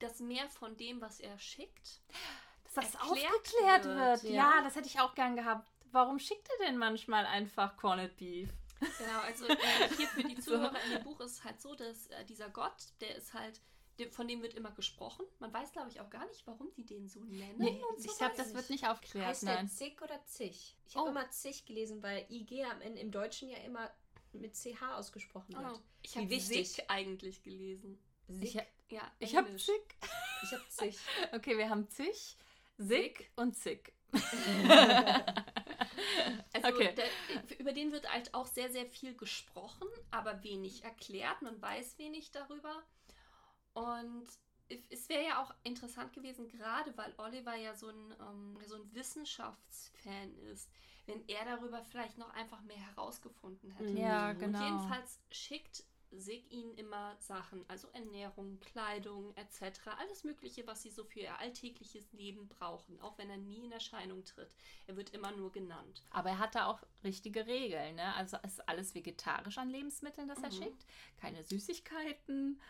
dass 0.00 0.20
mehr 0.20 0.48
von 0.48 0.76
dem, 0.76 1.00
was 1.00 1.18
er 1.18 1.36
schickt, 1.40 2.00
Dass 2.64 2.74
das 2.92 2.96
aufgeklärt 3.00 3.84
wird, 3.84 3.84
wird. 3.84 4.22
ja. 4.24 4.56
Ja. 4.58 4.62
das 4.62 4.76
hätte 4.76 4.86
ich 4.86 5.00
auch 5.00 5.14
gern 5.16 5.34
gehabt. 5.36 5.68
Warum 5.92 6.18
schickt 6.18 6.48
er 6.58 6.66
denn 6.66 6.78
manchmal 6.78 7.26
einfach 7.26 7.76
Corned 7.76 8.16
Beef? 8.16 8.50
Genau, 8.80 9.18
also 9.26 9.46
äh, 9.46 9.56
hier 9.96 10.06
für 10.06 10.22
die 10.22 10.36
Zuhörer 10.40 10.76
in 10.86 10.92
dem 10.92 11.02
Buch 11.04 11.18
ist 11.20 11.32
es 11.32 11.44
halt 11.44 11.60
so, 11.60 11.74
dass 11.74 12.06
äh, 12.08 12.24
dieser 12.24 12.48
Gott, 12.48 12.76
der 13.00 13.16
ist 13.16 13.34
halt, 13.34 13.60
der, 13.98 14.10
von 14.12 14.28
dem 14.28 14.40
wird 14.42 14.54
immer 14.54 14.70
gesprochen. 14.70 15.26
Man 15.40 15.52
weiß, 15.52 15.72
glaube 15.72 15.88
ich, 15.90 16.00
auch 16.00 16.10
gar 16.10 16.26
nicht, 16.28 16.46
warum 16.46 16.72
die 16.76 16.84
den 16.86 17.08
so 17.08 17.18
nennen. 17.24 17.56
Nee, 17.58 17.82
und 17.90 18.00
so 18.00 18.08
ich 18.10 18.16
glaube, 18.18 18.34
das 18.36 18.54
wird 18.54 18.70
nicht 18.70 18.86
aufgeklärt. 18.86 19.26
heißt 19.26 19.42
der 19.42 19.54
Nein. 19.56 19.68
Zig 19.68 20.00
oder 20.00 20.24
Zig? 20.26 20.76
Ich 20.86 20.94
habe 20.96 21.06
Oh. 21.06 21.10
immer 21.10 21.28
Zig 21.30 21.66
gelesen, 21.66 22.02
weil 22.04 22.24
IG 22.30 22.64
am 22.64 22.80
Ende 22.80 23.00
im 23.00 23.10
Deutschen 23.10 23.48
ja 23.48 23.58
immer 23.58 23.90
mit 24.32 24.54
CH 24.54 24.80
ausgesprochen 24.94 25.56
wird. 25.56 25.66
Oh, 25.74 25.78
ich 26.02 26.16
habe. 26.16 26.38
Sick 26.40 26.84
eigentlich 26.88 27.42
gelesen. 27.42 27.98
Ich, 28.28 28.52
Zig. 28.52 28.62
Ja, 28.90 29.10
ich 29.18 29.34
habe. 29.34 29.56
Zick. 29.56 29.96
Ich 30.44 30.52
habe 30.52 30.62
Zig. 30.68 30.96
Okay, 31.32 31.58
wir 31.58 31.68
haben 31.68 31.88
Zig, 31.88 32.36
Sick 32.76 33.32
und 33.34 33.56
Zick. 33.56 33.92
Also 36.52 36.68
Okay. 36.68 36.94
der, 36.94 37.58
über 37.58 37.72
den 37.72 37.92
wird 37.92 38.10
halt 38.12 38.34
auch 38.34 38.46
sehr, 38.46 38.70
sehr 38.70 38.86
viel 38.86 39.16
gesprochen, 39.16 39.86
aber 40.10 40.42
wenig 40.42 40.84
erklärt. 40.84 41.42
Man 41.42 41.60
weiß 41.60 41.98
wenig 41.98 42.30
darüber. 42.32 42.82
Und 43.74 44.26
es 44.90 45.08
wäre 45.08 45.24
ja 45.24 45.42
auch 45.42 45.54
interessant 45.62 46.12
gewesen, 46.12 46.48
gerade 46.48 46.96
weil 46.96 47.14
Oliver 47.16 47.54
ja 47.54 47.74
so 47.74 47.88
ein, 47.88 48.14
ähm, 48.20 48.58
so 48.66 48.76
ein 48.76 48.94
Wissenschaftsfan 48.94 50.36
ist, 50.52 50.70
wenn 51.06 51.26
er 51.28 51.44
darüber 51.44 51.82
vielleicht 51.84 52.18
noch 52.18 52.30
einfach 52.34 52.60
mehr 52.62 52.76
herausgefunden 52.76 53.70
hätte. 53.70 53.96
Ja, 53.98 54.32
genau. 54.32 54.46
Und 54.48 54.60
jedenfalls 54.60 55.20
schickt 55.30 55.84
Sig 56.10 56.50
ihnen 56.50 56.74
immer 56.74 57.16
Sachen, 57.20 57.64
also 57.68 57.88
Ernährung, 57.92 58.58
Kleidung 58.60 59.34
etc. 59.36 59.88
Alles 59.98 60.24
Mögliche, 60.24 60.66
was 60.66 60.82
sie 60.82 60.90
so 60.90 61.04
für 61.04 61.20
ihr 61.20 61.38
alltägliches 61.38 62.12
Leben 62.12 62.48
brauchen, 62.48 62.98
auch 63.00 63.18
wenn 63.18 63.28
er 63.30 63.36
nie 63.36 63.64
in 63.64 63.72
Erscheinung 63.72 64.24
tritt. 64.24 64.54
Er 64.86 64.96
wird 64.96 65.10
immer 65.10 65.32
nur 65.32 65.52
genannt. 65.52 66.02
Aber 66.10 66.30
er 66.30 66.38
hat 66.38 66.54
da 66.54 66.66
auch 66.66 66.82
richtige 67.04 67.46
Regeln, 67.46 67.96
ne? 67.96 68.14
Also 68.14 68.38
es 68.42 68.52
ist 68.54 68.68
alles 68.68 68.94
vegetarisch 68.94 69.58
an 69.58 69.68
Lebensmitteln, 69.70 70.28
das 70.28 70.42
er 70.42 70.48
Mhm. 70.50 70.62
schickt. 70.62 70.86
Keine 71.20 71.44
Süßigkeiten, 71.44 72.60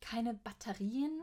keine 0.00 0.34
Batterien 0.34 1.20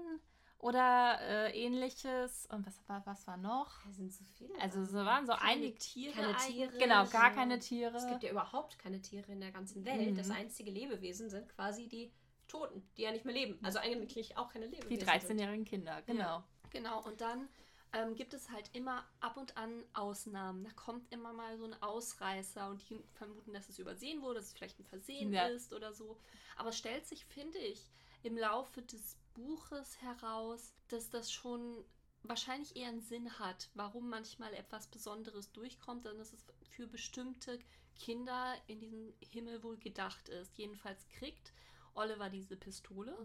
oder 0.60 1.20
äh, 1.22 1.52
ähnliches. 1.66 2.48
Und 2.52 2.66
was 2.66 2.82
war, 2.88 3.06
was 3.06 3.28
war 3.28 3.38
noch? 3.38 3.84
Da 3.86 3.92
sind 3.92 4.12
so 4.14 4.24
viele. 4.38 4.54
Also 4.60 4.84
so 4.86 4.98
waren 4.98 5.26
so 5.26 5.34
Keine 5.34 5.52
einige 5.52 5.78
Tiere 5.78 6.14
keine. 6.14 6.36
Tiere. 6.38 6.78
Genau, 6.78 7.06
gar 7.08 7.30
Ja. 7.30 7.36
keine 7.36 7.60
Tiere. 7.60 7.96
Es 7.98 8.08
gibt 8.08 8.24
ja 8.24 8.32
überhaupt 8.32 8.80
keine 8.80 9.02
Tiere 9.02 9.32
in 9.32 9.42
der 9.42 9.52
ganzen 9.52 9.86
Welt. 9.86 10.12
Mhm. 10.12 10.18
Das 10.18 10.30
einzige 10.32 10.72
Lebewesen 10.72 11.30
sind 11.30 11.50
quasi 11.50 11.88
die 11.88 12.12
Toten, 12.48 12.88
die 12.98 13.04
ja 13.04 13.12
nicht 13.12 13.26
mehr 13.26 13.34
leben. 13.34 13.60
Also 13.64 13.80
eigentlich 13.80 14.38
auch 14.38 14.50
keine 14.52 14.66
Lebewesen. 14.68 14.90
die 14.90 14.98
sind. 14.98 15.10
13-jährigen 15.10 15.66
Kinder, 15.66 16.02
genau. 16.04 16.44
Genau, 16.72 17.02
und 17.04 17.22
dann 17.22 17.48
ähm, 17.94 18.14
gibt 18.16 18.34
es 18.34 18.50
halt 18.50 18.70
immer 18.74 19.04
ab 19.22 19.38
und 19.38 19.56
an 19.58 19.84
Ausnahmen. 19.94 20.64
Da 20.66 20.72
kommt 20.72 21.12
immer 21.14 21.32
mal 21.34 21.58
so 21.58 21.66
ein 21.66 21.82
Ausreißer 21.82 22.70
und 22.70 22.88
die 22.90 23.02
vermuten, 23.14 23.54
dass 23.54 23.70
es 23.70 23.80
übersehen 23.80 24.22
wurde, 24.22 24.36
dass 24.36 24.48
es 24.48 24.54
vielleicht 24.54 24.80
ein 24.80 24.86
Versehen 24.86 25.32
Ja. 25.34 25.48
ist 25.48 25.74
oder 25.74 25.94
so. 25.94 26.18
Aber 26.58 26.70
es 26.70 26.78
stellt 26.78 27.06
sich, 27.08 27.26
finde 27.26 27.58
ich, 27.60 27.90
im 28.24 28.38
Laufe 28.38 28.82
des 28.82 29.18
Buches 29.36 30.02
heraus, 30.02 30.74
dass 30.88 31.10
das 31.10 31.32
schon 31.32 31.86
wahrscheinlich 32.24 32.76
eher 32.76 32.90
einen 32.90 33.02
Sinn 33.02 33.38
hat, 33.40 33.70
warum 33.76 34.10
manchmal 34.10 34.54
etwas 34.54 34.88
Besonderes 34.88 35.52
durchkommt, 35.52 36.06
dann 36.06 36.18
dass 36.18 36.34
es 36.34 36.44
für 36.70 36.88
bestimmte 36.88 37.60
Kinder 38.00 38.56
in 38.68 38.80
diesem 38.80 39.14
Himmel 39.20 39.64
wohl 39.64 39.78
gedacht 39.78 40.30
ist. 40.30 40.58
Jedenfalls 40.58 41.08
kriegt 41.10 41.54
Oliver 41.94 42.30
diese 42.30 42.58
Pistole 42.58 43.16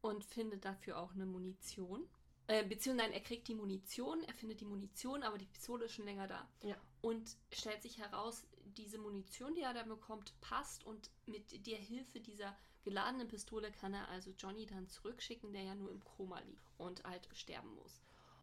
und 0.00 0.24
findet 0.24 0.64
dafür 0.64 0.98
auch 0.98 1.12
eine 1.12 1.26
Munition. 1.26 2.06
Äh, 2.46 2.64
beziehungsweise 2.64 3.14
er 3.14 3.20
kriegt 3.20 3.48
die 3.48 3.54
Munition, 3.54 4.22
er 4.22 4.34
findet 4.34 4.60
die 4.60 4.66
Munition, 4.66 5.22
aber 5.22 5.38
die 5.38 5.46
Pistole 5.46 5.86
ist 5.86 5.94
schon 5.94 6.04
länger 6.04 6.28
da. 6.28 6.46
Ja. 6.62 6.76
Und 7.00 7.36
stellt 7.50 7.82
sich 7.82 7.98
heraus, 7.98 8.44
diese 8.76 8.98
Munition, 8.98 9.54
die 9.54 9.62
er 9.62 9.72
da 9.72 9.82
bekommt, 9.82 10.38
passt 10.40 10.84
und 10.84 11.10
mit 11.26 11.66
der 11.66 11.78
Hilfe 11.78 12.20
dieser 12.20 12.56
geladenen 12.84 13.28
Pistole 13.28 13.72
kann 13.72 13.94
er 13.94 14.08
also 14.08 14.30
Johnny 14.38 14.66
dann 14.66 14.88
zurückschicken, 14.88 15.52
der 15.52 15.62
ja 15.62 15.74
nur 15.74 15.90
im 15.90 16.04
Koma 16.04 16.38
liegt 16.40 16.72
und 16.78 17.02
halt 17.04 17.28
sterben 17.32 17.74
muss. 17.74 18.00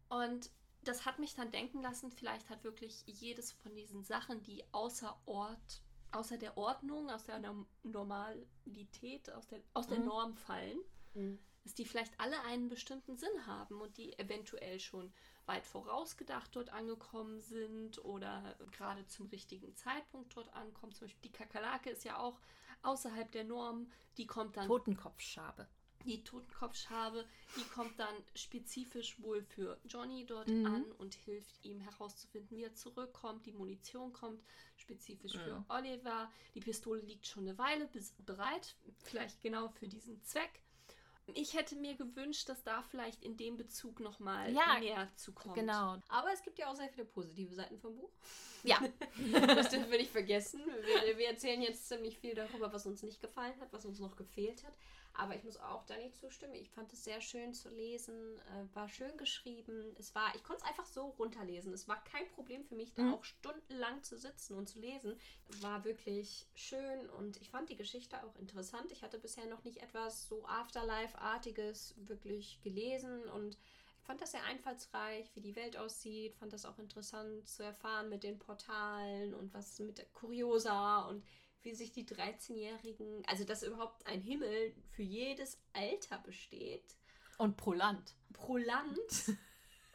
Und 0.08 0.50
das 0.84 1.06
hat 1.06 1.18
mich 1.18 1.34
dann 1.34 1.50
denken 1.52 1.80
lassen, 1.80 2.10
vielleicht 2.10 2.50
hat 2.50 2.64
wirklich 2.64 3.02
jedes 3.06 3.52
von 3.52 3.74
diesen 3.74 4.02
Sachen, 4.04 4.42
die 4.42 4.64
außer 4.72 5.16
Ort, 5.26 5.82
außer 6.10 6.36
der 6.38 6.56
Ordnung, 6.58 7.08
aus 7.08 7.24
der 7.24 7.38
Norm 7.38 7.66
Normalität, 7.84 9.30
aus 9.30 9.46
der, 9.46 9.62
aus 9.74 9.86
der 9.86 10.00
Mhm. 10.00 10.04
Norm 10.06 10.34
fallen, 10.36 10.78
Mhm. 11.14 11.38
dass 11.62 11.74
die 11.74 11.84
vielleicht 11.84 12.18
alle 12.18 12.40
einen 12.42 12.68
bestimmten 12.68 13.16
Sinn 13.16 13.46
haben 13.46 13.80
und 13.80 13.96
die 13.96 14.18
eventuell 14.18 14.80
schon 14.80 15.12
weit 15.46 15.66
vorausgedacht 15.66 16.54
dort 16.54 16.70
angekommen 16.70 17.40
sind 17.40 18.04
oder 18.04 18.56
gerade 18.72 19.06
zum 19.06 19.26
richtigen 19.28 19.74
Zeitpunkt 19.76 20.36
dort 20.36 20.52
ankommen. 20.54 20.92
Zum 20.92 21.06
Beispiel 21.06 21.22
die 21.30 21.32
Kakerlake 21.32 21.90
ist 21.90 22.04
ja 22.04 22.18
auch 22.18 22.40
außerhalb 22.82 23.30
der 23.32 23.44
Norm. 23.44 23.90
Die 24.16 24.26
kommt 24.26 24.56
dann 24.56 24.66
Totenkopfschabe. 24.66 25.66
die 26.04 26.24
Totenkopfschabe, 26.24 27.24
die 27.56 27.62
kommt 27.74 27.96
dann 27.98 28.14
spezifisch 28.34 29.22
wohl 29.22 29.42
für 29.42 29.78
Johnny 29.84 30.26
dort 30.26 30.48
Mhm. 30.48 30.66
an 30.66 30.92
und 30.98 31.14
hilft 31.14 31.64
ihm 31.64 31.80
herauszufinden, 31.80 32.56
wie 32.56 32.64
er 32.64 32.74
zurückkommt. 32.74 33.46
Die 33.46 33.52
Munition 33.52 34.12
kommt 34.12 34.42
spezifisch 34.76 35.36
für 35.38 35.60
Mhm. 35.60 35.64
Oliver. 35.68 36.30
Die 36.54 36.60
Pistole 36.60 37.00
liegt 37.02 37.26
schon 37.28 37.46
eine 37.46 37.56
Weile 37.56 37.88
bereit, 38.26 38.74
vielleicht 39.04 39.40
genau 39.42 39.68
für 39.68 39.86
diesen 39.86 40.22
Zweck. 40.24 40.61
Ich 41.34 41.54
hätte 41.54 41.76
mir 41.76 41.94
gewünscht, 41.94 42.48
dass 42.48 42.62
da 42.62 42.82
vielleicht 42.82 43.22
in 43.22 43.36
dem 43.36 43.56
Bezug 43.56 44.00
nochmal 44.00 44.52
Ja, 44.52 44.78
mehr 44.78 45.08
zu 45.16 45.32
kommt. 45.32 45.54
Genau. 45.54 45.96
Aber 46.08 46.32
es 46.32 46.42
gibt 46.42 46.58
ja 46.58 46.68
auch 46.70 46.76
sehr 46.76 46.88
viele 46.88 47.06
positive 47.06 47.54
Seiten 47.54 47.78
vom 47.78 47.96
Buch. 47.96 48.10
Ja. 48.62 48.80
Das 49.46 49.70
dürfen 49.70 49.90
wir 49.90 49.98
nicht 49.98 50.10
vergessen. 50.10 50.62
Wir, 51.04 51.18
wir 51.18 51.28
erzählen 51.28 51.62
jetzt 51.62 51.88
ziemlich 51.88 52.18
viel 52.18 52.34
darüber, 52.34 52.72
was 52.72 52.86
uns 52.86 53.02
nicht 53.02 53.20
gefallen 53.20 53.54
hat, 53.60 53.72
was 53.72 53.84
uns 53.84 53.98
noch 53.98 54.16
gefehlt 54.16 54.64
hat. 54.64 54.74
Aber 55.14 55.36
ich 55.36 55.44
muss 55.44 55.58
auch 55.58 55.84
Dani 55.84 56.10
zustimmen. 56.12 56.54
Ich 56.54 56.70
fand 56.70 56.92
es 56.92 57.04
sehr 57.04 57.20
schön 57.20 57.52
zu 57.52 57.68
lesen, 57.68 58.38
äh, 58.38 58.74
war 58.74 58.88
schön 58.88 59.16
geschrieben. 59.18 59.94
Es 59.98 60.14
war, 60.14 60.34
ich 60.34 60.42
konnte 60.42 60.62
es 60.62 60.68
einfach 60.68 60.86
so 60.86 61.08
runterlesen. 61.18 61.72
Es 61.72 61.86
war 61.86 62.02
kein 62.04 62.26
Problem 62.28 62.64
für 62.64 62.74
mich, 62.74 62.94
da 62.94 63.02
Mhm. 63.02 63.14
auch 63.14 63.24
stundenlang 63.24 64.02
zu 64.02 64.16
sitzen 64.16 64.56
und 64.56 64.68
zu 64.68 64.78
lesen. 64.80 65.18
War 65.60 65.84
wirklich 65.84 66.46
schön 66.54 67.10
und 67.10 67.36
ich 67.42 67.50
fand 67.50 67.68
die 67.68 67.76
Geschichte 67.76 68.24
auch 68.24 68.36
interessant. 68.36 68.90
Ich 68.90 69.02
hatte 69.02 69.18
bisher 69.18 69.46
noch 69.46 69.64
nicht 69.64 69.82
etwas 69.82 70.26
so 70.28 70.44
Afterlife-artiges 70.46 71.94
wirklich 71.98 72.60
gelesen 72.62 73.24
und 73.28 73.58
ich 73.98 74.06
fand 74.06 74.20
das 74.20 74.32
sehr 74.32 74.42
einfallsreich, 74.44 75.30
wie 75.34 75.40
die 75.40 75.54
Welt 75.54 75.76
aussieht. 75.76 76.34
Fand 76.34 76.52
das 76.52 76.64
auch 76.64 76.78
interessant 76.78 77.46
zu 77.48 77.62
erfahren 77.62 78.08
mit 78.08 78.24
den 78.24 78.38
Portalen 78.38 79.34
und 79.34 79.54
was 79.54 79.78
mit 79.78 79.98
der 79.98 80.06
Kuriosa 80.06 81.02
und 81.02 81.22
wie 81.62 81.74
sich 81.74 81.92
die 81.92 82.06
13-Jährigen, 82.06 83.24
also 83.26 83.44
dass 83.44 83.62
überhaupt 83.62 84.06
ein 84.06 84.20
Himmel 84.20 84.74
für 84.90 85.02
jedes 85.02 85.58
Alter 85.72 86.18
besteht. 86.18 86.84
Und 87.38 87.56
pro 87.56 87.72
Land. 87.72 88.14
Pro 88.32 88.56
Land. 88.56 88.98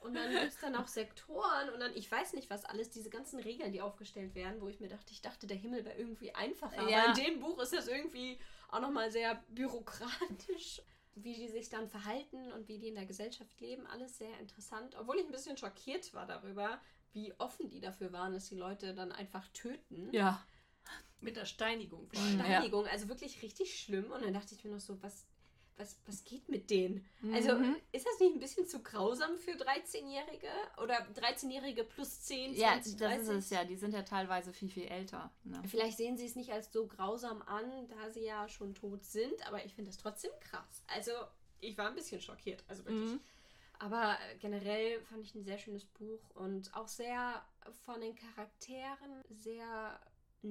Und 0.02 0.14
dann 0.14 0.32
gibt 0.32 0.54
es 0.54 0.60
dann 0.60 0.76
auch 0.76 0.88
Sektoren 0.88 1.70
und 1.74 1.80
dann, 1.80 1.92
ich 1.96 2.10
weiß 2.10 2.34
nicht, 2.34 2.50
was 2.50 2.64
alles, 2.66 2.92
diese 2.92 3.10
ganzen 3.10 3.40
Regeln, 3.40 3.72
die 3.72 3.82
aufgestellt 3.82 4.36
werden, 4.36 4.62
wo 4.62 4.68
ich 4.68 4.80
mir 4.80 4.88
dachte, 4.88 5.12
ich 5.12 5.22
dachte, 5.22 5.48
der 5.48 5.58
Himmel 5.58 5.84
wäre 5.86 5.98
irgendwie 5.98 6.34
einfacher. 6.34 6.88
Ja. 6.88 7.04
Aber 7.04 7.20
in 7.20 7.26
dem 7.26 7.40
Buch 7.40 7.60
ist 7.60 7.74
das 7.74 7.88
irgendwie 7.88 8.40
auch 8.70 8.80
nochmal 8.80 9.12
sehr 9.12 9.44
bürokratisch. 9.50 10.82
Wie 11.16 11.34
die 11.34 11.48
sich 11.48 11.70
dann 11.70 11.90
verhalten 11.90 12.52
und 12.52 12.68
wie 12.68 12.78
die 12.78 12.90
in 12.90 12.96
der 12.96 13.08
Gesellschaft 13.08 13.60
leben, 13.60 13.88
alles 13.88 14.20
sehr 14.20 14.40
interessant. 14.40 14.96
Obwohl 15.00 15.18
ich 15.18 15.26
ein 15.26 15.32
bisschen 15.32 15.58
schockiert 15.58 16.14
war 16.14 16.28
darüber, 16.28 16.80
wie 17.12 17.34
offen 17.40 17.70
die 17.70 17.80
dafür 17.80 18.14
waren, 18.14 18.34
dass 18.34 18.50
die 18.50 18.56
Leute 18.56 18.94
dann 18.94 19.12
einfach 19.12 19.48
töten. 19.50 20.10
Ja. 20.12 20.46
Mit 21.22 21.36
der 21.36 21.46
Steinigung 21.46 22.08
vor 22.08 22.22
allem. 22.22 22.40
Ja. 22.40 22.46
Steinigung, 22.46 22.86
also 22.88 23.08
wirklich 23.10 23.42
richtig 23.42 23.80
schlimm. 23.80 24.12
Und 24.12 24.24
dann 24.24 24.34
dachte 24.34 24.54
ich 24.54 24.64
mir 24.64 24.72
noch 24.72 24.80
so, 24.80 25.02
was, 25.02 25.26
was, 25.78 25.98
was 26.06 26.24
geht 26.24 26.48
mit 26.48 26.70
denen? 26.70 27.04
Also 27.34 27.56
Mhm. 27.56 27.76
ist 27.92 28.06
das 28.06 28.20
nicht 28.20 28.34
ein 28.36 28.40
bisschen 28.40 28.68
zu 28.68 28.82
grausam 28.84 29.36
für 29.38 29.52
13-Jährige? 29.52 30.48
Oder 30.82 31.06
13-Jährige 31.16 31.84
plus 31.84 32.22
10, 32.22 32.56
20, 32.56 32.60
Ja, 32.62 32.76
30? 32.76 32.96
das 32.98 33.22
ist 33.22 33.30
es 33.46 33.50
ja. 33.50 33.64
Die 33.64 33.76
sind 33.76 33.94
ja 33.94 34.04
teilweise 34.04 34.54
viel, 34.54 34.70
viel 34.70 34.86
älter. 34.88 35.32
Ne? 35.44 35.62
Vielleicht 35.68 35.98
sehen 35.98 36.18
sie 36.18 36.26
es 36.26 36.36
nicht 36.36 36.52
als 36.52 36.72
so 36.72 36.86
grausam 36.88 37.42
an, 37.44 37.88
da 37.90 38.10
sie 38.12 38.24
ja 38.26 38.48
schon 38.48 38.76
tot 38.76 39.04
sind, 39.04 39.46
aber 39.48 39.66
ich 39.66 39.74
finde 39.74 39.90
das 39.90 39.98
trotzdem 39.98 40.32
krass. 40.40 40.84
Also, 40.88 41.12
ich 41.60 41.78
war 41.78 41.88
ein 41.90 41.96
bisschen 41.96 42.22
schockiert, 42.22 42.64
also 42.68 42.86
wirklich. 42.86 43.12
Mhm. 43.14 43.20
Aber 43.80 44.18
generell 44.40 45.00
fand 45.02 45.22
ich 45.24 45.36
ein 45.36 45.44
sehr 45.44 45.58
schönes 45.60 45.86
Buch 45.86 46.20
und 46.36 46.74
auch 46.76 46.88
sehr 46.88 47.44
von 47.86 48.02
den 48.02 48.16
Charakteren 48.16 49.24
sehr 49.30 50.00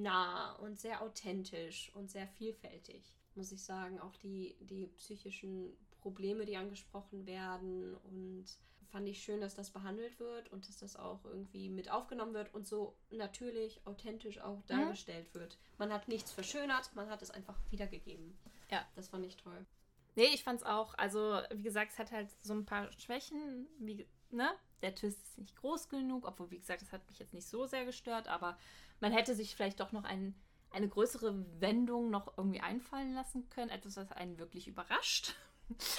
nah 0.03 0.53
und 0.57 0.79
sehr 0.79 1.03
authentisch 1.03 1.91
und 1.95 2.11
sehr 2.11 2.27
vielfältig, 2.29 3.17
muss 3.35 3.53
ich 3.53 3.63
sagen. 3.63 4.01
Auch 4.01 4.17
die, 4.17 4.57
die 4.61 4.87
psychischen 4.97 5.77
Probleme, 6.01 6.45
die 6.45 6.57
angesprochen 6.57 7.27
werden 7.27 7.95
und 8.05 8.47
fand 8.87 9.09
ich 9.09 9.23
schön, 9.23 9.41
dass 9.41 9.55
das 9.55 9.71
behandelt 9.71 10.19
wird 10.21 10.51
und 10.53 10.69
dass 10.69 10.79
das 10.79 10.97
auch 10.97 11.25
irgendwie 11.25 11.69
mit 11.69 11.91
aufgenommen 11.91 12.35
wird 12.35 12.55
und 12.55 12.67
so 12.67 12.97
natürlich 13.11 13.85
authentisch 13.87 14.39
auch 14.41 14.63
dargestellt 14.67 15.35
wird. 15.35 15.59
Man 15.79 15.93
hat 15.93 16.09
nichts 16.09 16.33
verschönert, 16.33 16.91
man 16.95 17.11
hat 17.11 17.23
es 17.23 17.31
einfach 17.31 17.59
wiedergegeben. 17.71 18.39
Ja. 18.71 18.87
Das 18.95 19.09
fand 19.09 19.27
ich 19.27 19.37
toll. 19.37 19.67
Nee, 20.15 20.29
ich 20.33 20.43
fand's 20.43 20.63
auch. 20.63 20.95
Also, 20.95 21.41
wie 21.51 21.63
gesagt, 21.63 21.93
es 21.93 21.99
hat 21.99 22.11
halt 22.11 22.31
so 22.43 22.55
ein 22.55 22.65
paar 22.65 22.91
Schwächen. 22.93 23.67
Wie, 23.79 24.07
ne? 24.33 24.51
Der 24.83 24.95
Twist 24.95 25.23
ist 25.23 25.39
nicht 25.39 25.57
groß 25.57 25.89
genug, 25.89 26.27
obwohl, 26.27 26.51
wie 26.51 26.59
gesagt, 26.59 26.83
das 26.83 26.93
hat 26.93 27.07
mich 27.09 27.19
jetzt 27.19 27.35
nicht 27.35 27.47
so 27.47 27.67
sehr 27.67 27.85
gestört, 27.85 28.29
aber 28.29 28.59
man 29.01 29.13
hätte 29.13 29.35
sich 29.35 29.55
vielleicht 29.55 29.81
doch 29.81 29.93
noch 29.93 30.05
ein, 30.05 30.35
eine 30.71 30.89
größere 30.89 31.35
Wendung 31.61 32.11
noch 32.11 32.37
irgendwie 32.37 32.61
einfallen 32.61 33.15
lassen 33.15 33.49
können. 33.49 33.71
Etwas, 33.71 33.97
was 33.97 34.13
einen 34.13 34.39
wirklich 34.39 34.69
überrascht. 34.69 35.35
Es 35.79 35.99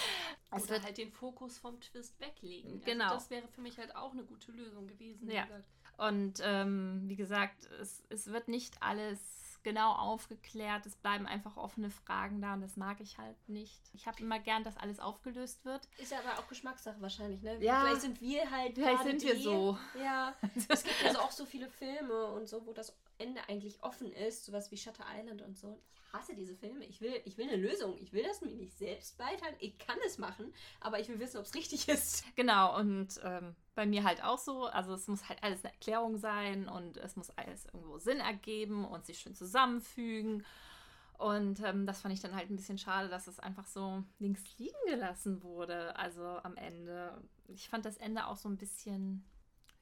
Oder 0.64 0.70
wird 0.70 0.84
halt 0.84 0.98
den 0.98 1.10
Fokus 1.12 1.58
vom 1.58 1.80
Twist 1.80 2.18
weglegen. 2.20 2.80
Genau. 2.82 3.04
Also 3.04 3.16
das 3.16 3.30
wäre 3.30 3.48
für 3.48 3.60
mich 3.60 3.78
halt 3.78 3.94
auch 3.96 4.12
eine 4.12 4.24
gute 4.24 4.52
Lösung 4.52 4.86
gewesen. 4.86 5.30
Ja. 5.30 5.44
gesagt. 5.44 5.64
Und 5.98 6.40
ähm, 6.44 7.02
wie 7.06 7.16
gesagt, 7.16 7.66
es, 7.80 8.04
es 8.08 8.28
wird 8.28 8.46
nicht 8.46 8.80
alles 8.82 9.47
genau 9.68 9.92
aufgeklärt. 9.92 10.86
Es 10.86 10.96
bleiben 10.96 11.26
einfach 11.26 11.56
offene 11.58 11.90
Fragen 11.90 12.40
da 12.40 12.54
und 12.54 12.62
das 12.62 12.76
mag 12.76 13.00
ich 13.00 13.18
halt 13.18 13.36
nicht. 13.48 13.80
Ich 13.92 14.06
habe 14.06 14.18
immer 14.20 14.38
gern, 14.38 14.64
dass 14.64 14.76
alles 14.78 14.98
aufgelöst 14.98 15.64
wird. 15.66 15.86
Ist 15.98 16.12
ja 16.12 16.18
aber 16.20 16.38
auch 16.38 16.48
Geschmackssache 16.48 17.00
wahrscheinlich, 17.00 17.42
ne? 17.42 17.62
Ja. 17.62 17.82
Vielleicht 17.82 18.00
sind 18.00 18.20
wir 18.20 18.50
halt 18.50 18.74
Vielleicht 18.74 18.96
gerade 18.96 19.10
sind 19.10 19.22
wir 19.22 19.34
die- 19.34 19.42
so. 19.42 19.78
Ja. 20.00 20.34
Es 20.68 20.82
gibt 20.84 21.04
also 21.04 21.18
auch 21.20 21.30
so 21.30 21.44
viele 21.44 21.68
Filme 21.68 22.26
und 22.26 22.48
so, 22.48 22.64
wo 22.66 22.72
das 22.72 22.92
Ende 23.18 23.40
eigentlich 23.48 23.82
offen 23.82 24.12
ist, 24.12 24.44
sowas 24.44 24.70
wie 24.70 24.76
Shutter 24.76 25.04
Island 25.18 25.42
und 25.42 25.58
so. 25.58 25.80
Ich 25.94 26.12
hasse 26.12 26.34
diese 26.34 26.54
Filme. 26.54 26.84
Ich 26.84 27.00
will, 27.00 27.20
ich 27.24 27.36
will 27.36 27.48
eine 27.48 27.56
Lösung. 27.56 27.98
Ich 27.98 28.12
will 28.12 28.22
das 28.22 28.40
mir 28.40 28.54
nicht 28.54 28.76
selbst 28.78 29.18
beiteilen. 29.18 29.56
Ich 29.58 29.78
kann 29.78 29.98
es 30.06 30.18
machen, 30.18 30.52
aber 30.80 31.00
ich 31.00 31.08
will 31.08 31.20
wissen, 31.20 31.38
ob 31.38 31.44
es 31.44 31.54
richtig 31.54 31.88
ist. 31.88 32.24
Genau, 32.36 32.78
und 32.78 33.20
ähm, 33.22 33.54
bei 33.74 33.86
mir 33.86 34.04
halt 34.04 34.22
auch 34.22 34.38
so. 34.38 34.64
Also 34.66 34.94
es 34.94 35.06
muss 35.08 35.28
halt 35.28 35.42
alles 35.42 35.64
eine 35.64 35.74
Erklärung 35.74 36.16
sein 36.16 36.68
und 36.68 36.96
es 36.96 37.16
muss 37.16 37.30
alles 37.30 37.66
irgendwo 37.66 37.98
Sinn 37.98 38.20
ergeben 38.20 38.84
und 38.86 39.04
sich 39.04 39.18
schön 39.18 39.34
zusammenfügen. 39.34 40.44
Und 41.18 41.60
ähm, 41.64 41.84
das 41.84 42.00
fand 42.00 42.14
ich 42.14 42.20
dann 42.20 42.34
halt 42.34 42.48
ein 42.48 42.56
bisschen 42.56 42.78
schade, 42.78 43.08
dass 43.08 43.26
es 43.26 43.40
einfach 43.40 43.66
so 43.66 44.04
links 44.20 44.42
liegen 44.58 44.78
gelassen 44.86 45.42
wurde. 45.42 45.96
Also 45.96 46.22
am 46.22 46.56
Ende. 46.56 47.20
Ich 47.48 47.68
fand 47.68 47.84
das 47.84 47.96
Ende 47.96 48.28
auch 48.28 48.36
so 48.36 48.48
ein 48.48 48.56
bisschen 48.56 49.24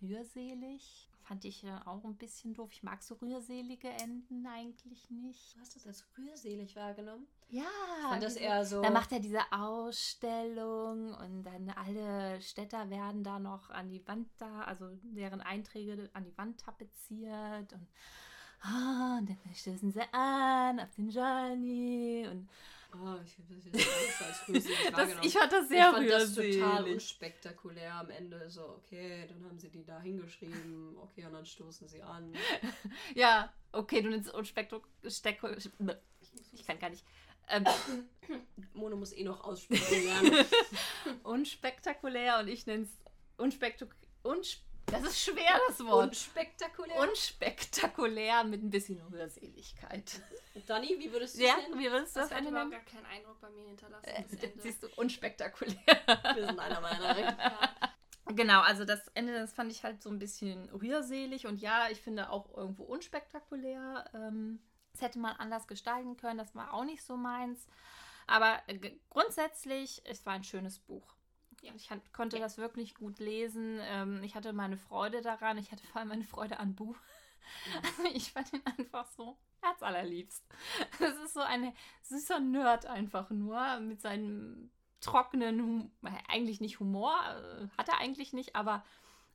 rührselig. 0.02 1.08
Fand 1.22 1.44
ich 1.44 1.62
ja 1.62 1.84
auch 1.88 2.04
ein 2.04 2.14
bisschen 2.16 2.54
doof. 2.54 2.70
Ich 2.72 2.84
mag 2.84 3.02
so 3.02 3.16
rührselige 3.16 3.88
Enden 3.88 4.46
eigentlich 4.46 5.10
nicht. 5.10 5.56
Du 5.56 5.60
hast 5.60 5.74
das 5.74 5.84
als 5.86 6.06
rührselig 6.16 6.76
wahrgenommen? 6.76 7.26
Ja, 7.48 7.64
Ich 7.64 8.08
fand 8.10 8.22
das 8.22 8.34
diese- 8.34 8.44
eher 8.44 8.64
so. 8.64 8.80
Dann 8.80 8.92
macht 8.92 9.10
er 9.10 9.18
diese 9.18 9.40
Ausstellung 9.50 11.14
und 11.14 11.42
dann 11.42 11.68
alle 11.70 12.40
Städter 12.40 12.90
werden 12.90 13.24
da 13.24 13.38
noch 13.40 13.70
an 13.70 13.88
die 13.90 14.06
Wand 14.06 14.28
da, 14.38 14.62
also 14.62 14.88
deren 15.02 15.40
Einträge 15.40 16.08
an 16.12 16.24
die 16.24 16.36
Wand 16.38 16.60
tapeziert 16.60 17.72
und, 17.72 17.88
ah, 18.60 19.18
und 19.18 19.28
dann 19.28 19.38
stößen 19.54 19.90
sie 19.90 20.02
an 20.12 20.78
auf 20.78 20.94
den 20.94 21.08
Johnny 21.08 22.26
und 22.30 22.48
Oh, 22.98 23.16
ich 23.24 23.38
habe 23.38 23.54
das 23.54 23.64
jetzt 23.64 24.22
als 24.22 24.48
rührselig 24.48 24.76
das, 24.96 25.10
ich 25.22 25.32
fand 25.32 25.52
das 25.52 25.62
ich 25.64 25.68
sehr 25.68 25.92
fand 25.92 26.10
das 26.10 26.34
total 26.34 26.84
unspektakulär 26.84 27.94
am 27.94 28.10
Ende. 28.10 28.48
So, 28.48 28.62
okay, 28.68 29.26
dann 29.28 29.44
haben 29.44 29.58
sie 29.58 29.70
die 29.70 29.84
da 29.84 30.00
hingeschrieben. 30.00 30.96
Okay, 30.98 31.24
und 31.26 31.32
dann 31.32 31.46
stoßen 31.46 31.88
sie 31.88 32.02
an. 32.02 32.32
Ja, 33.14 33.52
okay, 33.72 34.02
du 34.02 34.10
nennst 34.10 34.32
unspektakulär. 34.32 35.58
Ich 36.52 36.66
kann 36.66 36.78
gar 36.78 36.90
nicht. 36.90 37.04
Ähm, 37.48 37.64
Mono 38.74 38.96
muss 38.96 39.12
eh 39.12 39.24
noch 39.24 39.44
aussprechen 39.44 40.04
lernen. 40.04 40.46
unspektakulär 41.22 42.40
und 42.40 42.48
ich 42.48 42.66
nenne 42.66 42.84
es 42.84 42.90
unspektakulär. 43.36 43.96
Unsp 44.22 44.65
das 44.86 45.02
ist 45.02 45.20
schwer, 45.20 45.60
das 45.68 45.84
Wort. 45.84 46.08
Unspektakulär. 46.08 46.96
Unspektakulär 47.00 48.44
mit 48.44 48.62
ein 48.62 48.70
bisschen 48.70 49.00
Rührseligkeit. 49.12 50.20
Danny, 50.66 50.96
wie 50.98 51.12
würdest 51.12 51.36
du 51.36 51.42
Ja, 51.42 51.54
es 51.58 51.68
nennen? 51.68 51.78
wie 51.80 51.90
würdest 51.90 52.16
du 52.16 52.20
Das 52.20 52.28
das 52.30 52.38
hat 52.38 52.46
überhaupt 52.46 52.70
gar 52.70 52.80
keinen 52.80 53.06
Eindruck 53.06 53.40
bei 53.40 53.50
mir 53.50 53.66
hinterlassen. 53.66 54.04
Äh, 54.06 54.24
Das. 54.30 54.62
Siehst 54.62 54.82
du, 54.82 54.88
unspektakulär. 54.96 55.76
Wir 56.34 56.46
sind 56.46 56.58
einer 56.58 56.80
Meinung. 56.80 57.06
Ja. 57.18 57.70
genau, 58.26 58.60
also 58.62 58.84
das 58.84 59.08
Ende, 59.14 59.34
das 59.34 59.52
fand 59.52 59.70
ich 59.72 59.82
halt 59.84 60.02
so 60.02 60.08
ein 60.10 60.18
bisschen 60.18 60.68
rührselig 60.70 61.46
und 61.46 61.60
ja, 61.60 61.88
ich 61.90 62.00
finde 62.00 62.30
auch 62.30 62.56
irgendwo 62.56 62.84
unspektakulär. 62.84 64.08
Ähm, 64.14 64.60
das 64.92 65.02
hätte 65.02 65.18
man 65.18 65.36
anders 65.36 65.66
gestalten 65.66 66.16
können, 66.16 66.38
das 66.38 66.54
war 66.54 66.72
auch 66.72 66.84
nicht 66.84 67.02
so 67.02 67.16
meins. 67.16 67.66
Aber 68.26 68.60
äh, 68.66 68.78
grundsätzlich, 69.10 70.00
es 70.04 70.24
war 70.24 70.32
ein 70.32 70.44
schönes 70.44 70.78
Buch. 70.78 71.15
Ja. 71.66 71.72
Ich 71.76 71.90
han- 71.90 72.02
konnte 72.12 72.36
Ja. 72.36 72.42
das 72.42 72.58
wirklich 72.58 72.94
gut 72.94 73.18
lesen. 73.18 73.78
Ähm, 73.82 74.22
ich 74.22 74.34
hatte 74.34 74.52
meine 74.52 74.76
Freude 74.76 75.20
daran. 75.22 75.58
Ich 75.58 75.72
hatte 75.72 75.86
vor 75.86 76.00
allem 76.00 76.08
meine 76.08 76.24
Freude 76.24 76.58
an 76.58 76.74
Bu. 76.74 76.94
Ich 78.14 78.32
fand 78.32 78.52
ihn 78.52 78.62
einfach 78.78 79.06
so 79.16 79.38
herzallerliebst. 79.62 80.44
Das 80.98 81.16
ist 81.18 81.34
so 81.34 81.40
ein 81.40 81.72
süßer 82.02 82.40
Nerd 82.40 82.86
einfach 82.86 83.30
nur 83.30 83.78
mit 83.80 84.00
seinem 84.00 84.70
trockenen, 85.00 85.60
Hum 85.62 85.92
eigentlich 86.28 86.60
nicht 86.60 86.80
Humor, 86.80 87.14
äh, 87.28 87.68
hat 87.78 87.88
er 87.88 87.98
eigentlich 87.98 88.32
nicht, 88.32 88.56
aber 88.56 88.84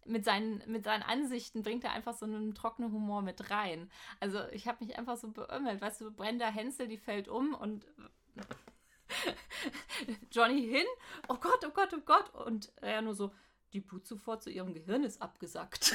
mit 0.06 0.26
seinen, 0.26 0.64
mit 0.70 0.84
seinen 0.84 1.04
Ansichten 1.04 1.62
bringt 1.62 1.84
er 1.84 1.92
einfach 1.94 2.14
so 2.16 2.26
einen 2.26 2.56
trockenen 2.56 2.92
Humor 2.92 3.22
mit 3.22 3.50
rein. 3.52 3.90
Also 4.20 4.40
ich 4.52 4.68
habe 4.68 4.84
mich 4.84 4.98
einfach 4.98 5.16
so 5.16 5.30
beömmelt. 5.32 5.80
Weißt 5.80 6.02
du, 6.02 6.12
Brenda 6.12 6.48
Hensel, 6.48 6.88
die 6.88 6.98
fällt 6.98 7.28
um 7.30 7.54
und 7.54 7.86
Johnny 10.32 10.68
hin, 10.68 10.86
oh 11.28 11.36
Gott, 11.36 11.64
oh 11.66 11.72
Gott, 11.72 11.94
oh 11.94 12.02
Gott. 12.06 12.34
Und 12.46 12.72
er 12.82 13.02
nur 13.02 13.16
so, 13.16 13.34
die 13.74 13.80
Blut 13.80 14.06
sofort 14.06 14.44
zu 14.44 14.50
ihrem 14.50 14.74
Gehirn 14.74 15.04
ist 15.04 15.22
abgesackt. 15.22 15.92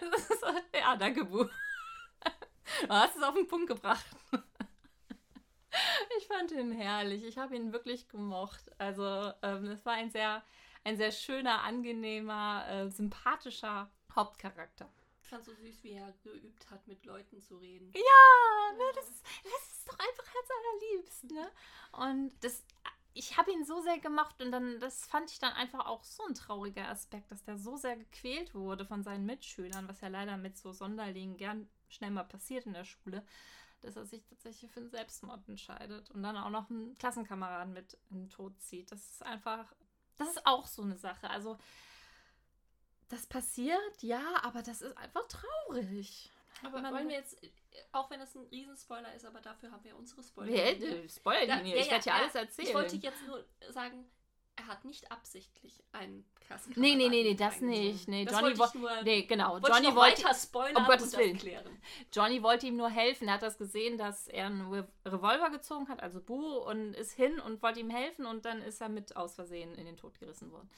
Ist 0.00 0.44
ja, 0.74 0.96
danke, 0.96 1.24
Bu. 1.24 1.44
Du 1.44 2.88
hast 2.88 3.16
es 3.16 3.22
auf 3.22 3.34
den 3.34 3.46
Punkt 3.46 3.68
gebracht. 3.68 4.04
Ich 6.18 6.26
fand 6.26 6.50
ihn 6.52 6.72
herrlich. 6.72 7.24
Ich 7.24 7.38
habe 7.38 7.56
ihn 7.56 7.72
wirklich 7.72 8.08
gemocht. 8.08 8.70
Also, 8.78 9.32
ähm, 9.42 9.66
es 9.66 9.84
war 9.84 9.94
ein 9.94 10.10
sehr, 10.10 10.42
ein 10.84 10.96
sehr 10.96 11.12
schöner, 11.12 11.62
angenehmer, 11.62 12.66
äh, 12.68 12.90
sympathischer 12.90 13.90
Hauptcharakter. 14.14 14.88
Fand 15.30 15.44
so 15.44 15.54
süß, 15.54 15.84
wie 15.84 15.92
er 15.92 16.12
geübt 16.24 16.68
hat, 16.70 16.86
mit 16.88 17.04
Leuten 17.06 17.40
zu 17.40 17.56
reden. 17.56 17.92
Ja, 17.94 18.76
ne, 18.76 18.82
das, 18.96 19.08
ist, 19.08 19.24
das 19.44 19.78
ist 19.78 19.88
doch 19.88 19.96
einfach 19.96 20.26
herzallerliebst, 20.34 21.24
ne? 21.30 21.50
Und 21.92 22.44
das, 22.44 22.64
ich 23.14 23.36
habe 23.36 23.52
ihn 23.52 23.64
so 23.64 23.80
sehr 23.80 24.00
gemacht 24.00 24.42
und 24.42 24.50
dann, 24.50 24.80
das 24.80 25.06
fand 25.06 25.30
ich 25.30 25.38
dann 25.38 25.52
einfach 25.52 25.86
auch 25.86 26.02
so 26.02 26.24
ein 26.26 26.34
trauriger 26.34 26.88
Aspekt, 26.88 27.30
dass 27.30 27.44
der 27.44 27.58
so 27.58 27.76
sehr 27.76 27.96
gequält 27.96 28.56
wurde 28.56 28.84
von 28.84 29.04
seinen 29.04 29.24
Mitschülern, 29.24 29.88
was 29.88 30.00
ja 30.00 30.08
leider 30.08 30.36
mit 30.36 30.58
so 30.58 30.72
Sonderlingen 30.72 31.36
gern 31.36 31.68
schnell 31.88 32.10
mal 32.10 32.24
passiert 32.24 32.66
in 32.66 32.72
der 32.72 32.84
Schule, 32.84 33.24
dass 33.82 33.94
er 33.94 34.06
sich 34.06 34.24
tatsächlich 34.24 34.72
für 34.72 34.80
einen 34.80 34.90
Selbstmord 34.90 35.48
entscheidet 35.48 36.10
und 36.10 36.24
dann 36.24 36.36
auch 36.36 36.50
noch 36.50 36.70
einen 36.70 36.98
Klassenkameraden 36.98 37.72
mit 37.72 37.96
in 38.10 38.22
den 38.22 38.30
Tod 38.30 38.60
zieht. 38.60 38.90
Das 38.90 39.10
ist 39.10 39.24
einfach, 39.24 39.72
das 40.16 40.28
ist 40.28 40.44
auch 40.44 40.66
so 40.66 40.82
eine 40.82 40.96
Sache. 40.96 41.30
Also, 41.30 41.56
das 43.10 43.26
passiert, 43.26 44.02
ja, 44.02 44.22
aber 44.42 44.62
das 44.62 44.80
ist 44.82 44.96
einfach 44.96 45.26
traurig. 45.28 46.30
Aber 46.64 46.80
Man- 46.80 46.92
wollen 46.94 47.08
wir 47.08 47.16
jetzt, 47.16 47.36
auch 47.92 48.10
wenn 48.10 48.20
das 48.20 48.34
ein 48.34 48.44
Riesenspoiler 48.50 49.14
ist, 49.14 49.24
aber 49.24 49.40
dafür 49.40 49.70
haben 49.72 49.84
wir 49.84 49.96
unsere 49.96 50.22
Spoiler. 50.22 50.52
Wer, 50.52 50.80
äh, 50.80 51.08
Spoiler 51.08 51.44
Ja, 51.46 51.56
Linie. 51.56 51.74
ja, 51.76 51.80
ich 51.80 51.86
ja, 51.86 51.92
werde 51.92 52.04
hier 52.04 52.12
ja. 52.12 52.18
alles 52.20 52.34
erzählen. 52.34 52.68
Ich 52.68 52.74
wollte 52.74 52.96
jetzt 52.96 53.26
nur 53.26 53.44
sagen, 53.70 54.04
er 54.56 54.66
hat 54.66 54.84
nicht 54.84 55.10
absichtlich 55.10 55.82
einen 55.92 56.28
krassen 56.46 56.74
Nee, 56.76 56.94
nee, 56.96 57.08
nee, 57.08 57.22
nee, 57.22 57.34
das 57.34 57.62
nicht. 57.62 58.08
Nee, 58.08 58.26
das 58.26 58.38
Johnny 58.38 58.58
wollte 58.58 58.78
nur, 58.78 59.02
Nee, 59.02 59.22
genau. 59.22 59.52
wollte 59.52 59.68
Johnny 59.70 59.94
wollte, 59.96 60.22
weiter 60.24 60.34
spoilern 60.34 60.76
um 60.76 60.84
Gottes 60.84 61.04
und 61.04 61.12
das 61.14 61.20
Willen. 61.20 61.38
klären. 61.38 61.82
Johnny 62.12 62.42
wollte 62.42 62.66
ihm 62.66 62.76
nur 62.76 62.90
helfen. 62.90 63.26
Er 63.28 63.34
hat 63.34 63.42
das 63.42 63.56
gesehen, 63.56 63.96
dass 63.96 64.28
er 64.28 64.46
einen 64.46 64.70
Re 64.70 64.86
Revolver 65.06 65.48
gezogen 65.50 65.88
hat, 65.88 66.02
also 66.02 66.20
Bu, 66.20 66.58
und 66.58 66.92
ist 66.92 67.12
hin 67.12 67.40
und 67.40 67.62
wollte 67.62 67.80
ihm 67.80 67.88
helfen 67.90 68.26
und 68.26 68.44
dann 68.44 68.60
ist 68.60 68.82
er 68.82 68.90
mit 68.90 69.16
aus 69.16 69.34
Versehen 69.34 69.74
in 69.76 69.86
den 69.86 69.96
Tod 69.96 70.18
gerissen 70.20 70.52
worden. 70.52 70.68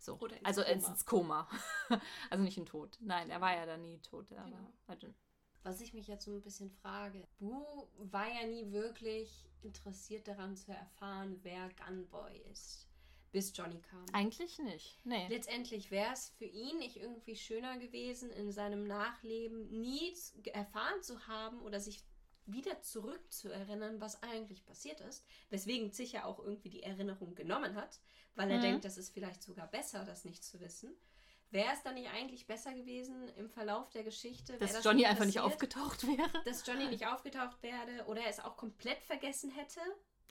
So. 0.00 0.18
Oder 0.18 0.36
ins 0.36 0.46
also 0.46 0.62
Koma. 0.62 0.88
ins 0.88 1.06
Koma. 1.06 1.48
also 2.30 2.44
nicht 2.44 2.56
in 2.58 2.66
Tod. 2.66 2.96
Nein, 3.00 3.30
er 3.30 3.40
war 3.40 3.54
ja 3.54 3.66
da 3.66 3.76
nie 3.76 3.98
tot. 3.98 4.32
Aber 4.32 4.44
Genau. 4.44 5.14
Was 5.62 5.82
ich 5.82 5.92
mich 5.92 6.08
jetzt 6.08 6.24
so 6.24 6.32
ein 6.32 6.40
bisschen 6.40 6.70
frage, 6.70 7.28
Bu 7.38 7.88
war 7.98 8.26
ja 8.26 8.46
nie 8.46 8.72
wirklich 8.72 9.46
interessiert 9.60 10.26
daran 10.26 10.56
zu 10.56 10.72
erfahren, 10.72 11.38
wer 11.42 11.68
Gunboy 11.74 12.38
ist, 12.50 12.88
bis 13.30 13.54
Johnny 13.54 13.78
kam. 13.82 14.06
Eigentlich 14.14 14.58
nicht. 14.58 14.98
Nee. 15.04 15.28
Letztendlich 15.28 15.90
wäre 15.90 16.14
es 16.14 16.30
für 16.30 16.46
ihn 16.46 16.78
nicht 16.78 16.96
irgendwie 16.96 17.36
schöner 17.36 17.76
gewesen, 17.76 18.30
in 18.30 18.50
seinem 18.52 18.84
Nachleben 18.84 19.68
nie 19.68 20.14
erfahren 20.46 21.02
zu 21.02 21.26
haben 21.26 21.60
oder 21.60 21.78
sich 21.78 22.06
wieder 22.46 22.80
zurückzuerinnern, 22.80 24.00
was 24.00 24.22
eigentlich 24.22 24.64
passiert 24.64 25.00
ist, 25.02 25.24
weswegen 25.50 25.92
sich 25.92 26.12
ja 26.12 26.24
auch 26.24 26.38
irgendwie 26.38 26.70
die 26.70 26.82
Erinnerung 26.82 27.34
genommen 27.34 27.76
hat, 27.76 28.00
weil 28.34 28.50
er 28.50 28.58
Mhm. 28.58 28.62
denkt, 28.62 28.84
das 28.84 28.96
ist 28.98 29.12
vielleicht 29.12 29.42
sogar 29.42 29.66
besser, 29.66 30.04
das 30.04 30.24
nicht 30.24 30.44
zu 30.44 30.60
wissen. 30.60 30.94
Wäre 31.50 31.72
es 31.72 31.82
dann 31.82 31.94
nicht 31.94 32.08
eigentlich 32.10 32.46
besser 32.46 32.72
gewesen 32.72 33.28
im 33.36 33.50
Verlauf 33.50 33.90
der 33.90 34.04
Geschichte, 34.04 34.52
wäre 34.52 34.60
Dass 34.60 34.72
das 34.74 34.84
Johnny 34.84 35.04
einfach 35.04 35.24
nicht 35.24 35.40
aufgetaucht 35.40 36.06
wäre. 36.06 36.28
dass 36.44 36.64
Johnny 36.66 36.86
nicht 36.86 37.06
aufgetaucht 37.06 37.60
werde 37.62 38.04
oder 38.06 38.20
er 38.22 38.30
es 38.30 38.38
auch 38.38 38.56
komplett 38.56 39.02
vergessen 39.02 39.50
hätte? 39.50 39.80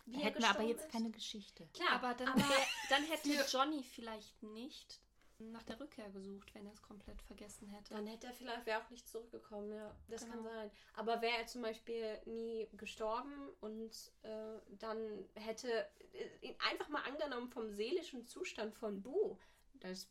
Wie 0.05 0.15
er 0.15 0.27
Hätten 0.29 0.39
wir 0.41 0.49
aber 0.49 0.63
jetzt 0.63 0.85
ist? 0.85 0.91
keine 0.91 1.11
Geschichte. 1.11 1.67
Klar, 1.73 1.91
Aber 1.91 2.13
dann, 2.13 2.29
aber 2.29 2.45
dann 2.89 3.03
hätte 3.11 3.29
Johnny 3.51 3.83
vielleicht 3.83 4.41
nicht 4.43 5.01
nach 5.39 5.63
der 5.63 5.79
Rückkehr 5.79 6.09
gesucht, 6.09 6.53
wenn 6.53 6.65
er 6.65 6.73
es 6.73 6.81
komplett 6.81 7.21
vergessen 7.21 7.67
hätte. 7.67 7.93
Dann 7.93 8.07
hätte 8.07 8.27
er 8.27 8.33
vielleicht, 8.33 8.65
wäre 8.65 8.83
auch 8.83 8.89
nicht 8.89 9.07
zurückgekommen, 9.07 9.71
ja. 9.73 9.95
Das 10.07 10.21
kann 10.27 10.39
Genau. 10.39 10.49
sein. 10.49 10.71
Aber 10.95 11.21
wäre 11.21 11.37
er 11.37 11.47
zum 11.47 11.61
Beispiel 11.61 12.19
nie 12.25 12.67
gestorben 12.73 13.31
und 13.61 14.11
äh, 14.23 14.59
dann 14.77 15.25
hätte 15.35 15.69
äh, 16.13 16.47
ihn 16.47 16.55
einfach 16.69 16.89
mal 16.89 17.03
angenommen 17.03 17.49
vom 17.49 17.69
seelischen 17.71 18.25
Zustand 18.25 18.75
von 18.75 19.01
Bu. 19.01 19.37
Das, 19.75 20.09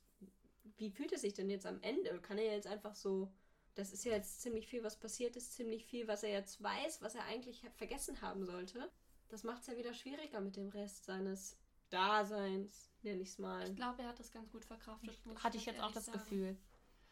wie 0.77 0.91
fühlt 0.91 1.13
er 1.13 1.19
sich 1.19 1.35
denn 1.35 1.51
jetzt 1.51 1.67
am 1.67 1.81
Ende? 1.83 2.21
Kann 2.21 2.39
er 2.39 2.55
jetzt 2.55 2.67
einfach 2.67 2.95
so. 2.95 3.31
Das 3.75 3.93
ist 3.93 4.05
ja 4.05 4.13
jetzt 4.13 4.41
ziemlich 4.41 4.67
viel, 4.67 4.83
was 4.83 4.99
passiert 4.99 5.37
ist, 5.37 5.53
ziemlich 5.53 5.85
viel, 5.87 6.09
was 6.09 6.25
er 6.25 6.31
jetzt 6.31 6.61
weiß, 6.63 7.01
was 7.01 7.15
er 7.15 7.25
eigentlich 7.27 7.65
vergessen 7.77 8.21
haben 8.23 8.45
sollte. 8.45 8.91
Das 9.29 9.45
macht 9.45 9.61
es 9.61 9.69
ja 9.69 9.77
wieder 9.77 9.93
schwieriger 9.95 10.41
mit 10.41 10.57
dem 10.57 10.69
Rest 10.71 11.05
seines 11.05 11.57
Daseins, 11.91 12.91
nenne 13.03 13.21
ich 13.23 13.29
es 13.31 13.39
mal. 13.39 13.69
Ich 13.69 13.77
glaube, 13.77 14.03
er 14.03 14.09
hat 14.09 14.19
das 14.19 14.33
ganz 14.33 14.51
gut 14.51 14.65
verkraftet. 14.65 15.19
muss 15.25 15.43
Hatte 15.43 15.57
ich 15.57 15.67
jetzt 15.67 15.81
auch 15.81 15.93
das 15.93 16.07
sagen. 16.07 16.19
Gefühl, 16.19 16.57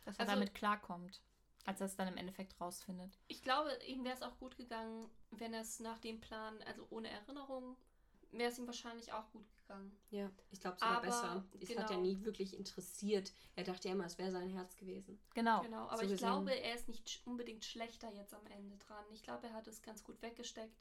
dass 0.05 0.17
er 0.17 0.21
Also- 0.21 0.33
damit 0.35 0.55
klarkommt, 0.55 1.21
als 1.65 1.81
er 1.81 1.87
es 1.87 1.97
dann 1.97 2.09
im 2.09 2.17
Endeffekt 2.17 2.61
rausfindet. 2.61 3.19
Ich 3.29 3.43
glaube, 3.43 3.71
ihm 3.87 4.05
wäre 4.05 4.15
es 4.15 4.23
auch 4.23 4.39
gut 4.39 4.57
gegangen, 4.57 5.09
wenn 5.31 5.53
er 5.55 5.63
es 5.63 5.81
nach 5.81 5.99
dem 5.99 6.21
Plan, 6.21 6.61
also 6.67 6.87
ohne 6.91 7.09
Erinnerung, 7.09 7.77
wäre 8.33 8.51
es 8.51 8.59
ihm 8.59 8.67
wahrscheinlich 8.67 9.13
auch 9.13 9.31
gut 9.33 9.47
gegangen. 9.57 9.97
Ja, 10.11 10.31
ich 10.51 10.61
glaube 10.61 10.79
sogar 10.79 10.97
Aber, 10.99 11.07
besser. 11.07 11.45
Es 11.61 11.71
hat 11.71 11.77
ja 11.79 11.87
genau. 11.87 12.01
nie 12.03 12.23
wirklich 12.25 12.57
interessiert. 12.57 13.33
Er 13.55 13.65
dachte 13.65 13.89
ja 13.89 13.95
immer, 13.95 14.05
es 14.05 14.19
wäre 14.19 14.31
sein 14.31 14.51
Herz 14.51 14.77
gewesen. 14.77 15.19
Genau. 15.35 15.63
Genau, 15.63 15.87
aber 15.87 15.97
so 15.99 16.03
ich 16.03 16.11
gesehen. 16.11 16.27
glaube, 16.27 16.51
er 16.53 16.75
ist 16.75 16.89
nicht 16.89 17.23
unbedingt 17.25 17.65
schlechter 17.65 18.13
jetzt 18.13 18.35
am 18.35 18.45
Ende 18.49 18.77
dran. 18.79 19.05
Ich 19.13 19.23
glaube, 19.23 19.47
er 19.47 19.55
hat 19.55 19.67
es 19.69 19.81
ganz 19.83 20.05
gut 20.05 20.21
weggesteckt. 20.23 20.77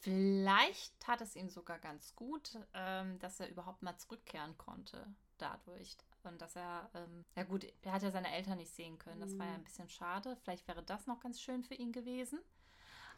Vielleicht 0.00 0.98
tat 1.00 1.20
es 1.20 1.34
ihm 1.36 1.48
sogar 1.48 1.78
ganz 1.78 2.14
gut, 2.14 2.58
ähm, 2.74 3.18
dass 3.18 3.40
er 3.40 3.48
überhaupt 3.48 3.82
mal 3.82 3.96
zurückkehren 3.98 4.56
konnte 4.56 5.06
dadurch. 5.38 5.96
Und 6.24 6.40
dass 6.42 6.56
er, 6.56 6.90
ähm, 6.94 7.24
ja 7.36 7.44
gut, 7.44 7.66
er 7.82 7.92
hat 7.92 8.02
ja 8.02 8.10
seine 8.10 8.32
Eltern 8.32 8.58
nicht 8.58 8.72
sehen 8.74 8.98
können. 8.98 9.20
Das 9.20 9.38
war 9.38 9.46
ja 9.46 9.52
Mhm. 9.52 9.58
ein 9.58 9.64
bisschen 9.64 9.88
schade. 9.88 10.36
Vielleicht 10.42 10.66
wäre 10.68 10.82
das 10.82 11.06
noch 11.06 11.20
ganz 11.20 11.40
schön 11.40 11.62
für 11.62 11.74
ihn 11.74 11.92
gewesen. 11.92 12.40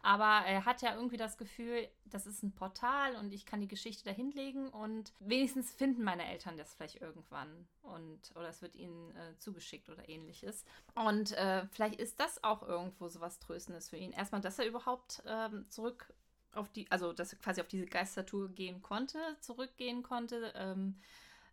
Aber 0.02 0.46
er 0.46 0.64
hat 0.64 0.80
ja 0.80 0.94
irgendwie 0.94 1.18
das 1.18 1.36
Gefühl, 1.36 1.86
das 2.06 2.24
ist 2.26 2.42
ein 2.42 2.54
Portal 2.54 3.16
und 3.16 3.32
ich 3.34 3.44
kann 3.44 3.60
die 3.60 3.68
Geschichte 3.68 4.04
dahin 4.04 4.30
legen 4.30 4.70
und 4.70 5.12
wenigstens 5.18 5.72
finden 5.74 6.02
meine 6.04 6.24
Eltern 6.24 6.56
das 6.56 6.72
vielleicht 6.72 7.02
irgendwann 7.02 7.68
und 7.82 8.30
oder 8.34 8.48
es 8.48 8.62
wird 8.62 8.76
ihnen 8.76 9.14
äh, 9.14 9.36
zugeschickt 9.36 9.90
oder 9.90 10.08
ähnliches. 10.08 10.64
Und 10.94 11.32
äh, 11.32 11.66
vielleicht 11.66 12.00
ist 12.00 12.18
das 12.18 12.42
auch 12.42 12.62
irgendwo 12.62 13.08
so 13.08 13.20
was 13.20 13.40
Tröstendes 13.40 13.90
für 13.90 13.98
ihn. 13.98 14.12
Erstmal, 14.12 14.40
dass 14.40 14.58
er 14.58 14.66
überhaupt 14.66 15.22
ähm, 15.26 15.68
zurück 15.68 16.14
auf 16.54 16.70
die, 16.70 16.90
also 16.90 17.12
dass 17.12 17.32
er 17.32 17.38
quasi 17.38 17.60
auf 17.60 17.68
diese 17.68 17.86
Geistertour 17.86 18.48
gehen 18.48 18.82
konnte, 18.82 19.18
zurückgehen 19.40 20.02
konnte, 20.02 20.52
ähm, 20.56 20.96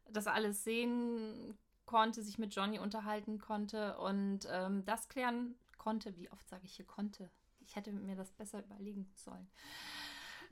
das 0.09 0.27
alles 0.27 0.63
sehen 0.63 1.57
konnte, 1.85 2.21
sich 2.23 2.37
mit 2.37 2.55
Johnny 2.55 2.79
unterhalten 2.79 3.39
konnte 3.39 3.97
und 3.97 4.47
ähm, 4.49 4.85
das 4.85 5.09
klären 5.09 5.55
konnte. 5.77 6.15
Wie 6.17 6.29
oft 6.31 6.47
sage 6.47 6.65
ich 6.65 6.75
hier 6.75 6.85
konnte? 6.85 7.29
Ich 7.61 7.75
hätte 7.75 7.91
mir 7.91 8.15
das 8.15 8.31
besser 8.31 8.59
überlegen 8.59 9.09
sollen. 9.15 9.49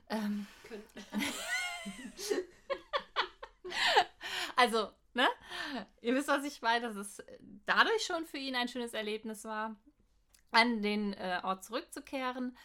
Ähm, 0.08 0.46
also, 4.56 4.90
ne? 5.14 5.26
Ihr 6.00 6.14
wisst, 6.14 6.28
was 6.28 6.44
ich 6.44 6.62
meine, 6.62 6.86
dass 6.88 6.96
es 6.96 7.22
dadurch 7.64 8.04
schon 8.04 8.26
für 8.26 8.38
ihn 8.38 8.54
ein 8.54 8.68
schönes 8.68 8.94
Erlebnis 8.94 9.44
war, 9.44 9.76
an 10.50 10.82
den 10.82 11.12
äh, 11.14 11.40
Ort 11.42 11.64
zurückzukehren. 11.64 12.56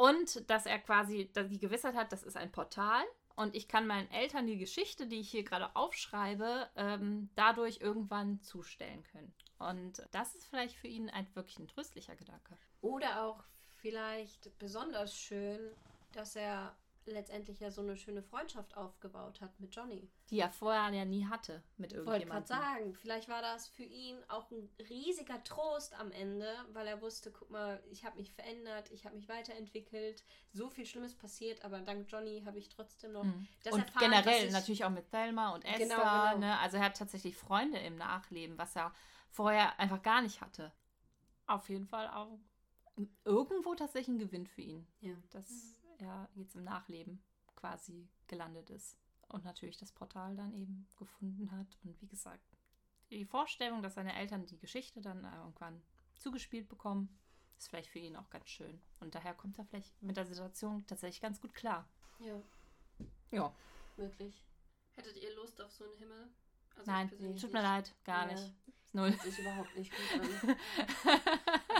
Und 0.00 0.48
dass 0.48 0.64
er 0.64 0.78
quasi 0.78 1.28
dass 1.34 1.50
die 1.50 1.58
Gewissheit 1.58 1.94
hat, 1.94 2.10
das 2.10 2.22
ist 2.22 2.38
ein 2.38 2.50
Portal. 2.50 3.04
Und 3.36 3.54
ich 3.54 3.68
kann 3.68 3.86
meinen 3.86 4.10
Eltern 4.10 4.46
die 4.46 4.56
Geschichte, 4.56 5.06
die 5.06 5.20
ich 5.20 5.30
hier 5.30 5.44
gerade 5.44 5.76
aufschreibe, 5.76 6.70
ähm, 6.74 7.28
dadurch 7.34 7.80
irgendwann 7.82 8.40
zustellen 8.40 9.02
können. 9.12 9.34
Und 9.58 10.02
das 10.10 10.34
ist 10.34 10.46
vielleicht 10.46 10.74
für 10.74 10.88
ihn 10.88 11.10
ein 11.10 11.26
wirklich 11.34 11.58
ein 11.58 11.68
tröstlicher 11.68 12.16
Gedanke. 12.16 12.56
Oder 12.80 13.24
auch 13.24 13.44
vielleicht 13.76 14.58
besonders 14.58 15.14
schön, 15.14 15.60
dass 16.12 16.34
er 16.34 16.74
letztendlich 17.06 17.58
ja 17.60 17.70
so 17.70 17.80
eine 17.80 17.96
schöne 17.96 18.22
Freundschaft 18.22 18.76
aufgebaut 18.76 19.40
hat 19.40 19.58
mit 19.58 19.74
Johnny. 19.74 20.08
Die 20.30 20.38
er 20.40 20.50
vorher 20.50 20.92
ja 20.92 21.04
nie 21.04 21.26
hatte 21.26 21.62
mit 21.76 21.92
Ich 21.92 21.98
wollte 21.98 22.26
gerade 22.26 22.42
irgendjemandem. 22.44 22.56
sagen, 22.56 22.94
vielleicht 22.94 23.28
war 23.28 23.42
das 23.42 23.68
für 23.68 23.82
ihn 23.84 24.16
auch 24.28 24.50
ein 24.50 24.68
riesiger 24.88 25.42
Trost 25.42 25.98
am 25.98 26.12
Ende, 26.12 26.46
weil 26.72 26.86
er 26.86 27.00
wusste, 27.02 27.30
guck 27.32 27.50
mal, 27.50 27.82
ich 27.90 28.04
habe 28.04 28.16
mich 28.16 28.32
verändert, 28.32 28.90
ich 28.92 29.04
habe 29.06 29.16
mich 29.16 29.28
weiterentwickelt, 29.28 30.24
so 30.52 30.68
viel 30.70 30.86
Schlimmes 30.86 31.14
passiert, 31.14 31.64
aber 31.64 31.80
dank 31.80 32.06
Johnny 32.10 32.42
habe 32.44 32.58
ich 32.58 32.68
trotzdem 32.68 33.12
noch 33.12 33.24
Mhm. 33.24 33.48
das 33.64 33.72
und 33.74 33.80
erfahren, 33.80 34.00
generell 34.10 34.24
dass 34.40 34.44
ich- 34.46 34.52
natürlich 34.52 34.84
auch 34.84 34.90
mit 34.90 35.10
Thelma 35.10 35.54
und 35.54 35.64
Esther. 35.64 35.78
Genau, 35.88 35.96
genau. 36.34 36.38
Ne? 36.38 36.58
Also 36.58 36.76
er 36.76 36.84
hat 36.84 36.96
tatsächlich 36.96 37.36
Freunde 37.36 37.78
im 37.78 37.96
Nachleben, 37.96 38.56
was 38.58 38.76
er 38.76 38.92
vorher 39.30 39.78
einfach 39.80 40.02
gar 40.02 40.22
nicht 40.22 40.40
hatte. 40.40 40.70
Auf 41.46 41.68
jeden 41.68 41.86
Fall 41.86 42.08
auch 42.08 42.38
irgendwo 43.24 43.74
tatsächlich 43.74 44.16
ein 44.16 44.18
Gewinn 44.18 44.46
für 44.46 44.60
ihn, 44.62 44.86
Ja. 45.00 45.14
dass 45.30 45.79
er 46.00 46.28
jetzt 46.34 46.54
im 46.56 46.64
Nachleben 46.64 47.22
quasi 47.56 48.08
gelandet 48.26 48.70
ist. 48.70 48.96
Und 49.28 49.44
natürlich 49.44 49.78
das 49.78 49.92
Portal 49.92 50.34
dann 50.36 50.52
eben 50.54 50.88
gefunden 50.96 51.50
hat. 51.52 51.78
Und 51.84 52.00
wie 52.02 52.08
gesagt, 52.08 52.44
die 53.10 53.24
Vorstellung, 53.24 53.80
dass 53.82 53.94
seine 53.94 54.14
Eltern 54.16 54.46
die 54.46 54.58
Geschichte 54.58 55.00
dann 55.00 55.24
irgendwann 55.24 55.80
zugespielt 56.16 56.68
bekommen, 56.68 57.16
ist 57.56 57.68
vielleicht 57.68 57.90
für 57.90 57.98
ihn 58.00 58.16
auch 58.16 58.28
ganz 58.30 58.48
schön. 58.48 58.80
Und 59.00 59.14
daher 59.14 59.34
kommt 59.34 59.58
er 59.58 59.64
vielleicht 59.66 60.02
mit 60.02 60.16
der 60.16 60.26
Situation 60.26 60.84
tatsächlich 60.86 61.20
ganz 61.20 61.40
gut 61.40 61.54
klar. 61.54 61.88
Ja, 62.18 62.42
Ja. 63.30 63.54
wirklich. 63.96 64.44
Hättet 64.96 65.16
ihr 65.18 65.34
Lust 65.36 65.60
auf 65.60 65.70
so 65.72 65.84
einen 65.84 65.96
Himmel? 65.98 66.28
Also 66.76 66.90
Nein, 66.90 67.36
tut 67.36 67.52
mir 67.52 67.62
leid, 67.62 67.94
gar 68.04 68.26
Ja. 68.28 68.32
nicht. 68.34 68.54
Null. 68.92 69.10
Hört 69.10 69.22
sich 69.22 69.38
überhaupt 69.38 69.76
nicht 69.76 69.92
gut 69.92 70.20
an. 70.20 70.28
Also 70.28 70.46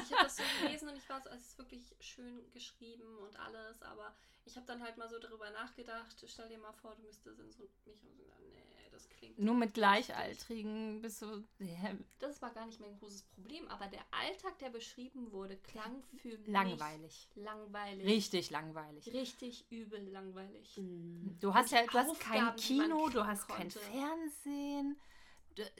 ich 0.05 0.13
habe 0.13 0.23
das 0.25 0.37
so 0.37 0.43
gelesen 0.63 0.89
und 0.89 0.97
ich 0.97 1.09
war 1.09 1.21
so, 1.21 1.29
es 1.31 1.41
ist 1.49 1.59
wirklich 1.59 1.95
schön 2.01 2.51
geschrieben 2.53 3.19
und 3.19 3.39
alles, 3.39 3.83
aber 3.83 4.15
ich 4.45 4.57
habe 4.57 4.67
dann 4.67 4.83
halt 4.83 4.97
mal 4.97 5.09
so 5.09 5.19
darüber 5.19 5.51
nachgedacht. 5.51 6.25
Stell 6.27 6.49
dir 6.49 6.59
mal 6.59 6.73
vor, 6.73 6.95
du 6.97 7.03
müsstest 7.03 7.39
in 7.41 7.51
so 7.51 7.65
mich 7.85 8.03
und 8.05 8.17
so, 8.17 8.23
nee, 8.53 8.89
das 8.91 9.09
klingt. 9.09 9.39
Nur 9.39 9.55
mit 9.55 9.69
richtig. 9.71 9.75
Gleichaltrigen 9.75 11.03
bist 11.03 11.23
du. 11.23 11.45
Ja, 11.59 11.93
Das 12.21 12.41
war 12.43 12.51
gar 12.53 12.67
nicht 12.67 12.81
mein 12.81 12.97
großes 12.99 13.23
Problem, 13.23 13.67
aber 13.69 13.87
der 13.89 14.03
Alltag, 14.13 14.59
der 14.59 14.71
beschrieben 14.71 15.31
wurde, 15.33 15.57
klang 15.57 16.03
für 16.23 16.39
mich 16.39 16.47
langweilig. 16.47 17.29
langweilig. 17.35 18.07
Richtig 18.07 18.51
langweilig. 18.51 19.13
Richtig 19.13 19.67
übel 19.71 20.01
langweilig. 20.11 20.77
Mhm. 20.77 21.37
Du 21.41 21.53
hast 21.55 21.71
ja, 21.73 21.85
du 21.85 21.93
hast 21.99 22.21
kein 22.21 22.55
Kino, 22.57 23.09
du 23.09 23.27
hast 23.27 23.47
kein 23.49 23.59
konnte. 23.69 23.79
Fernsehen. 23.81 24.97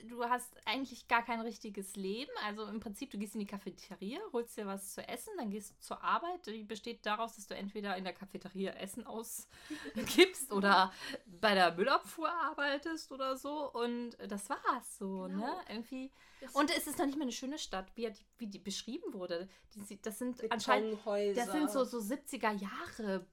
Du, 0.07 0.23
hast 0.23 0.49
eigentlich 0.65 1.07
gar 1.07 1.23
kein 1.23 1.41
richtiges 1.41 1.95
Leben. 1.95 2.31
Also 2.45 2.65
im 2.65 2.79
Prinzip, 2.79 3.11
du 3.11 3.17
gehst 3.17 3.33
in 3.35 3.39
die 3.39 3.45
Cafeteria, 3.47 4.19
holst 4.33 4.57
dir 4.57 4.65
was 4.65 4.93
zu 4.93 5.07
essen, 5.07 5.31
dann 5.37 5.49
gehst 5.49 5.71
du 5.71 5.79
zur 5.79 6.03
Arbeit. 6.03 6.45
Die 6.47 6.63
besteht 6.63 7.05
daraus, 7.05 7.35
dass 7.35 7.47
du 7.47 7.55
entweder 7.55 7.95
in 7.97 8.03
der 8.03 8.13
Cafeteria 8.13 8.71
Essen 8.73 9.05
ausgibst 9.05 10.51
oder 10.51 10.91
bei 11.39 11.53
der 11.55 11.73
Müllabfuhr 11.75 12.29
arbeitest 12.31 13.11
oder 13.11 13.37
so. 13.37 13.71
Und 13.71 14.17
das 14.27 14.49
war's 14.49 14.97
so, 14.97 15.23
Genau. 15.23 15.45
ne? 15.45 15.53
Irgendwie. 15.69 16.11
Das- 16.39 16.53
Und 16.53 16.75
es 16.75 16.87
ist 16.87 16.97
noch 16.97 17.05
nicht 17.05 17.17
mal 17.17 17.23
eine 17.23 17.31
schöne 17.31 17.59
Stadt, 17.59 17.91
wie, 17.95 18.09
die, 18.09 18.25
wie 18.37 18.47
die 18.47 18.59
beschrieben 18.59 19.13
wurde. 19.13 19.47
Die, 19.75 20.01
das 20.01 20.17
sind 20.19 20.41
anscheinend 20.51 20.97
das 21.35 21.51
sind 21.51 21.69
so, 21.71 21.83
so 21.83 21.99
70er 21.99 22.51
Jahre 22.53 23.25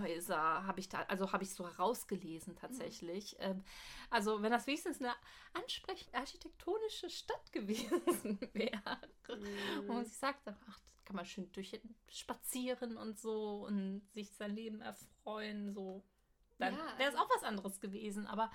Häuser, 0.00 0.66
habe 0.66 0.80
ich 0.80 0.88
da, 0.88 1.02
also 1.02 1.32
habe 1.32 1.44
ich 1.44 1.54
so 1.54 1.66
herausgelesen 1.68 2.56
tatsächlich. 2.56 3.36
Ähm, 3.38 3.64
also 4.10 4.42
wenn 4.42 4.50
das 4.52 4.66
wenigstens 4.66 5.00
eine 5.00 5.14
ansprechend 5.54 6.14
architektonische 6.14 7.08
Stadt 7.10 7.52
gewesen 7.52 8.38
wäre. 8.52 8.98
Mhm. 9.28 9.86
Wo 9.86 9.92
man 9.94 10.04
sich 10.04 10.16
sagt, 10.16 10.40
ach, 10.46 10.54
da 10.80 11.00
kann 11.04 11.16
man 11.16 11.24
schön 11.26 11.50
durch 11.52 11.80
spazieren 12.08 12.96
und 12.96 13.18
so 13.18 13.64
und 13.66 14.02
sich 14.12 14.30
sein 14.32 14.54
Leben 14.54 14.80
erfreuen, 14.80 15.72
so. 15.72 16.02
Dann 16.58 16.74
Ja, 16.74 16.98
wäre 16.98 17.10
es 17.10 17.16
auch 17.16 17.28
was 17.34 17.42
anderes 17.42 17.80
gewesen. 17.80 18.26
Aber 18.26 18.50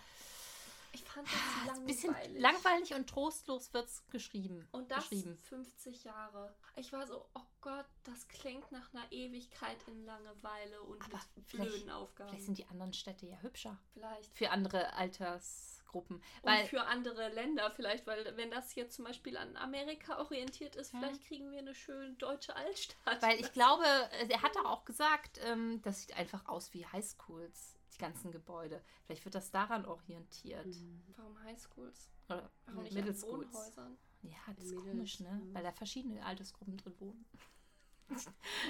Ich 0.93 1.03
fand 1.03 1.27
ah, 1.27 1.31
das 1.31 1.59
ein 1.59 1.67
langweilig. 1.67 1.85
bisschen 1.87 2.37
langweilig 2.39 2.93
und 2.93 3.09
trostlos 3.09 3.73
wird 3.73 3.87
es 3.87 4.05
geschrieben. 4.09 4.67
Und 4.71 4.91
das 4.91 5.09
beschrieben. 5.09 5.37
50 5.43 6.03
Jahre. 6.05 6.55
Ich 6.75 6.91
war 6.93 7.05
so, 7.07 7.27
oh 7.33 7.41
Gott, 7.67 7.85
das 8.05 8.25
klingt 8.29 8.71
nach 8.71 8.93
einer 8.93 9.11
Ewigkeit 9.11 9.75
in 9.87 10.05
Langeweile 10.05 10.81
und 10.83 11.03
Aber 11.03 11.19
blöden 11.51 11.89
Aufgaben. 11.89 12.29
Vielleicht 12.29 12.45
sind 12.45 12.57
die 12.57 12.65
anderen 12.67 12.93
Städte 12.93 13.25
ja 13.25 13.35
hübscher. 13.41 13.77
Vielleicht. 13.93 14.37
Für 14.37 14.51
andere 14.51 14.93
Altersgruppen. 14.93 16.15
Und 16.17 16.23
Weil 16.43 16.65
für 16.65 16.83
andere 16.83 17.27
Länder 17.27 17.69
vielleicht, 17.71 18.07
weil 18.07 18.37
wenn 18.37 18.51
das 18.51 18.71
hier 18.71 18.89
zum 18.89 19.03
Beispiel 19.03 19.35
an 19.35 19.57
Amerika 19.57 20.17
orientiert 20.19 20.77
ist, 20.77 20.93
Ja. 20.93 20.99
vielleicht 20.99 21.25
kriegen 21.25 21.51
wir 21.51 21.59
eine 21.59 21.75
schöne 21.75 22.13
deutsche 22.13 22.55
Altstadt. 22.55 23.21
Weil 23.21 23.37
ich 23.41 23.51
glaube, 23.53 23.83
er 23.83 24.41
hat 24.41 24.55
da 24.55 24.61
auch 24.61 24.85
gesagt, 24.85 25.37
ähm, 25.43 25.81
das 25.81 26.03
sieht 26.03 26.15
einfach 26.15 26.47
aus 26.47 26.73
wie 26.73 26.85
Highschools, 26.85 27.75
die 27.95 27.97
ganzen 27.97 28.31
Gebäude. 28.31 28.81
Vielleicht 29.05 29.25
wird 29.25 29.35
das 29.35 29.51
daran 29.51 29.85
orientiert. 29.85 30.65
Mhm. 30.67 31.03
Warum 31.17 31.43
Highschools? 31.43 32.09
Oder 32.29 32.49
Warum 32.65 32.83
nicht 32.83 32.93
Middle 32.93 33.13
Schools. 33.13 33.75
Ja, 34.23 34.37
das 34.55 34.65
ist 34.65 34.75
komisch, 34.75 35.19
ne? 35.19 35.41
Weil 35.51 35.63
da 35.63 35.71
verschiedene 35.73 36.25
Altersgruppen 36.25 36.77
drin 36.77 36.95
wohnen. 36.99 37.25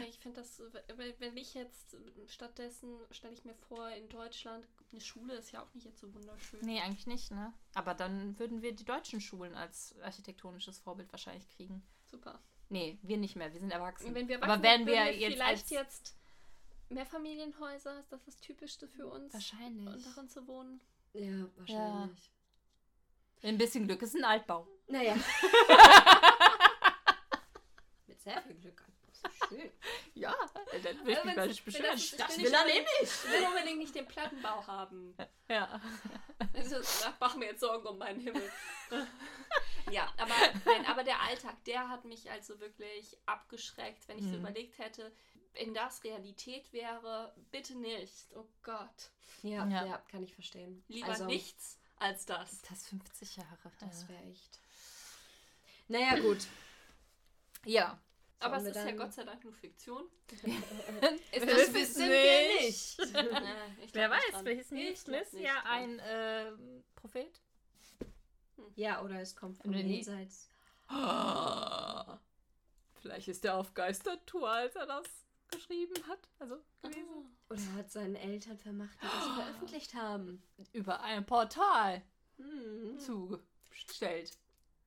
Ich 0.10 0.20
finde 0.20 0.42
das, 0.42 0.62
wenn, 1.20 1.38
ich 1.38 1.54
jetzt 1.54 1.96
stattdessen 2.28 3.00
stelle 3.12 3.34
ich 3.34 3.46
mir 3.46 3.54
vor, 3.54 3.90
in 3.90 4.10
Deutschland, 4.10 4.68
eine 4.92 5.02
Schule 5.02 5.36
ist 5.36 5.52
ja 5.52 5.62
auch 5.62 5.74
nicht 5.74 5.86
jetzt 5.86 6.00
so 6.00 6.14
wunderschön. 6.14 6.60
Nee, 6.62 6.82
eigentlich 6.82 7.08
nicht, 7.08 7.32
ne? 7.32 7.54
Aber 7.74 7.94
dann 7.94 8.38
würden 8.40 8.62
wir 8.62 8.74
die 8.76 8.86
deutschen 8.86 9.22
Schulen 9.22 9.56
als 9.56 9.96
architektonisches 10.02 10.80
Vorbild 10.80 11.12
wahrscheinlich 11.12 11.48
kriegen. 11.50 11.86
Super. 12.06 12.40
Nee, 12.70 12.98
wir 13.02 13.18
nicht 13.18 13.36
mehr, 13.36 13.54
wir 13.54 13.60
sind 13.60 13.72
erwachsen. 13.72 14.08
Und 14.08 14.16
wenn 14.16 14.28
wir 14.28 14.38
Aber 14.38 14.48
wachsen, 14.48 14.64
werden 14.64 14.86
wir 14.88 14.96
würden 14.96 15.20
jetzt 15.20 15.34
vielleicht 15.34 15.72
jetzt 15.72 16.18
Mehrfamilienhäuser, 16.90 18.00
ist 18.00 18.12
das 18.12 18.24
das 18.24 18.38
Typischste 18.38 18.88
für 18.88 19.08
uns? 19.08 19.34
Wahrscheinlich. 19.34 19.94
Und 19.94 20.06
darin 20.06 20.30
zu 20.30 20.48
wohnen? 20.48 20.82
Ja, 21.14 21.48
wahrscheinlich. 21.56 22.32
Ein 23.44 23.58
bisschen 23.58 23.88
Glück 23.88 24.02
ist 24.02 24.16
ein 24.16 24.24
Altbau. 24.24 24.68
Naja. 24.88 25.16
Mit 28.08 28.22
sehr 28.22 28.42
viel 28.42 28.56
Glück. 28.56 28.84
Schön. 29.50 29.72
Ja, 30.14 30.36
dann 30.84 31.06
will 31.06 31.18
ich 31.38 31.48
mich 31.48 31.64
beschweren. 31.66 31.92
Das 31.96 32.12
Das 32.18 32.38
will 32.38 32.46
will 32.46 32.54
er 32.54 32.66
nämlich. 32.66 32.88
Ich 33.04 33.32
will 33.32 33.46
unbedingt 33.48 33.78
nicht 33.80 33.96
den 33.96 34.08
Plattenbau 34.08 34.66
haben. 34.68 35.16
Ja. 35.48 35.80
Also, 36.54 36.76
da 37.04 37.14
machen 37.20 37.42
wir 37.42 37.50
jetzt 37.50 37.60
Sorgen 37.62 37.88
um 37.88 37.98
meinen 37.98 38.20
Himmel. 38.20 38.52
Ja, 39.90 40.12
aber, 40.18 40.34
nein, 40.66 40.86
aber 40.88 41.06
der 41.06 41.22
Alltag, 41.22 41.64
der 41.64 41.88
hat 41.88 42.04
mich 42.04 42.30
also 42.30 42.60
wirklich 42.60 43.18
abgeschreckt, 43.26 44.06
wenn 44.10 44.18
ich 44.18 44.26
so 44.26 44.32
Mhm. 44.32 44.40
überlegt 44.40 44.78
hätte, 44.80 45.14
wenn 45.54 45.74
das 45.74 46.04
Realität 46.04 46.74
wäre, 46.74 47.34
bitte 47.52 47.74
nicht. 47.74 48.28
Oh 48.36 48.46
Gott. 48.64 49.12
Ja, 49.44 49.66
Ja. 49.66 49.86
ja, 49.86 49.98
kann 50.12 50.24
ich 50.24 50.34
verstehen. 50.34 50.84
Lieber 50.90 51.08
Also, 51.08 51.24
nichts 51.26 51.80
als 52.00 52.26
das. 52.26 52.62
Das 52.64 52.80
ist 52.80 52.88
50 52.90 53.38
Jahre. 53.38 53.72
Das 53.80 54.10
wäre 54.10 54.22
echt. 54.24 54.60
Naja, 55.88 56.20
gut. 56.20 56.46
ja. 57.64 57.98
Aber 58.40 58.58
es 58.58 58.66
ist 58.66 58.76
ja 58.76 58.86
dann- 58.86 58.98
Gott 58.98 59.14
sei 59.14 59.24
Dank 59.24 59.44
nur 59.44 59.54
Fiktion. 59.54 60.04
Ist 60.32 60.44
Das 61.48 61.74
wissen 61.74 62.08
nicht? 62.08 62.18
wir 62.20 62.62
nicht. 62.62 63.00
Ich 63.84 63.94
Wer 63.96 64.10
weiß, 64.12 64.24
ist 64.26 64.44
glaub 64.44 64.64
Smith 64.66 64.72
nicht 65.34 65.44
ja 65.44 65.54
dran. 65.62 65.66
ein 65.66 66.00
äh, 66.00 66.52
Prophet. 66.96 67.42
Ja, 68.76 69.02
oder 69.04 69.22
es 69.22 69.36
kommt 69.36 69.58
von 69.58 69.74
jenseits. 69.74 70.50
Vielleicht 73.02 73.28
ist 73.28 73.46
er 73.46 73.58
auf 73.58 73.74
Geistertour, 73.74 74.50
als 74.50 74.76
er 74.76 74.86
das 74.86 75.06
geschrieben 75.50 75.96
hat. 76.08 76.20
Also 76.40 76.58
gewesen. 76.82 77.38
Oder 77.50 77.74
hat 77.76 77.92
seinen 77.92 78.16
Eltern 78.16 78.58
vermacht, 78.58 78.98
die 79.02 79.06
das 79.08 79.28
veröffentlicht 79.36 79.94
haben. 79.94 80.44
Über 80.74 81.02
ein 81.02 81.26
Portal 81.26 82.02
Hm. 82.38 83.00
zugestellt. 83.00 84.38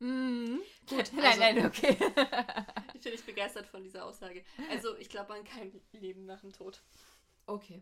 Mhm. 0.01 0.61
Gut, 0.89 1.13
nein, 1.13 1.25
also- 1.25 1.41
nein, 1.41 1.67
okay. 1.67 1.97
Ich 2.95 3.05
bin 3.05 3.13
nicht 3.13 3.25
begeistert 3.27 3.67
von 3.67 3.83
dieser 3.83 4.05
Aussage. 4.05 4.45
Also, 4.71 4.95
ich 4.99 5.09
glaube 5.09 5.33
an 5.33 5.45
kein 5.45 5.73
Leben 5.93 6.27
nach 6.27 6.41
dem 6.41 6.53
Tod. 6.53 6.83
Okay, 7.47 7.81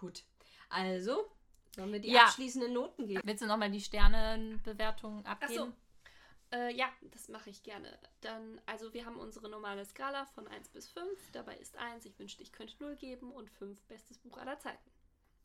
gut. 0.00 0.22
Also, 0.70 1.30
sollen 1.74 1.92
wir 1.92 2.00
die 2.00 2.10
Ja. 2.10 2.24
abschließenden 2.24 2.72
Noten 2.72 3.06
geben? 3.06 3.20
Willst 3.24 3.42
du 3.42 3.46
nochmal 3.46 3.70
die 3.70 3.80
Sternenbewertung 3.82 5.22
Ach 5.26 5.32
abgeben? 5.32 5.54
so. 5.54 6.56
Äh, 6.56 6.74
ja, 6.74 6.88
das 7.10 7.28
mache 7.28 7.50
ich 7.50 7.62
gerne. 7.64 7.98
Dann, 8.22 8.60
also 8.66 8.94
wir 8.94 9.04
haben 9.04 9.18
unsere 9.18 9.48
normale 9.50 9.84
Skala 9.84 10.24
von 10.26 10.46
1 10.48 10.68
bis 10.70 10.88
5. 10.88 11.32
Dabei 11.32 11.56
ist 11.56 11.76
1, 11.76 12.06
ich 12.06 12.18
wünschte, 12.18 12.42
ich 12.42 12.52
könnte 12.52 12.74
0 12.80 12.96
geben 12.96 13.32
und 13.32 13.50
5, 13.50 13.78
bestes 13.86 14.18
Buch 14.18 14.38
aller 14.38 14.58
Zeiten. 14.58 14.90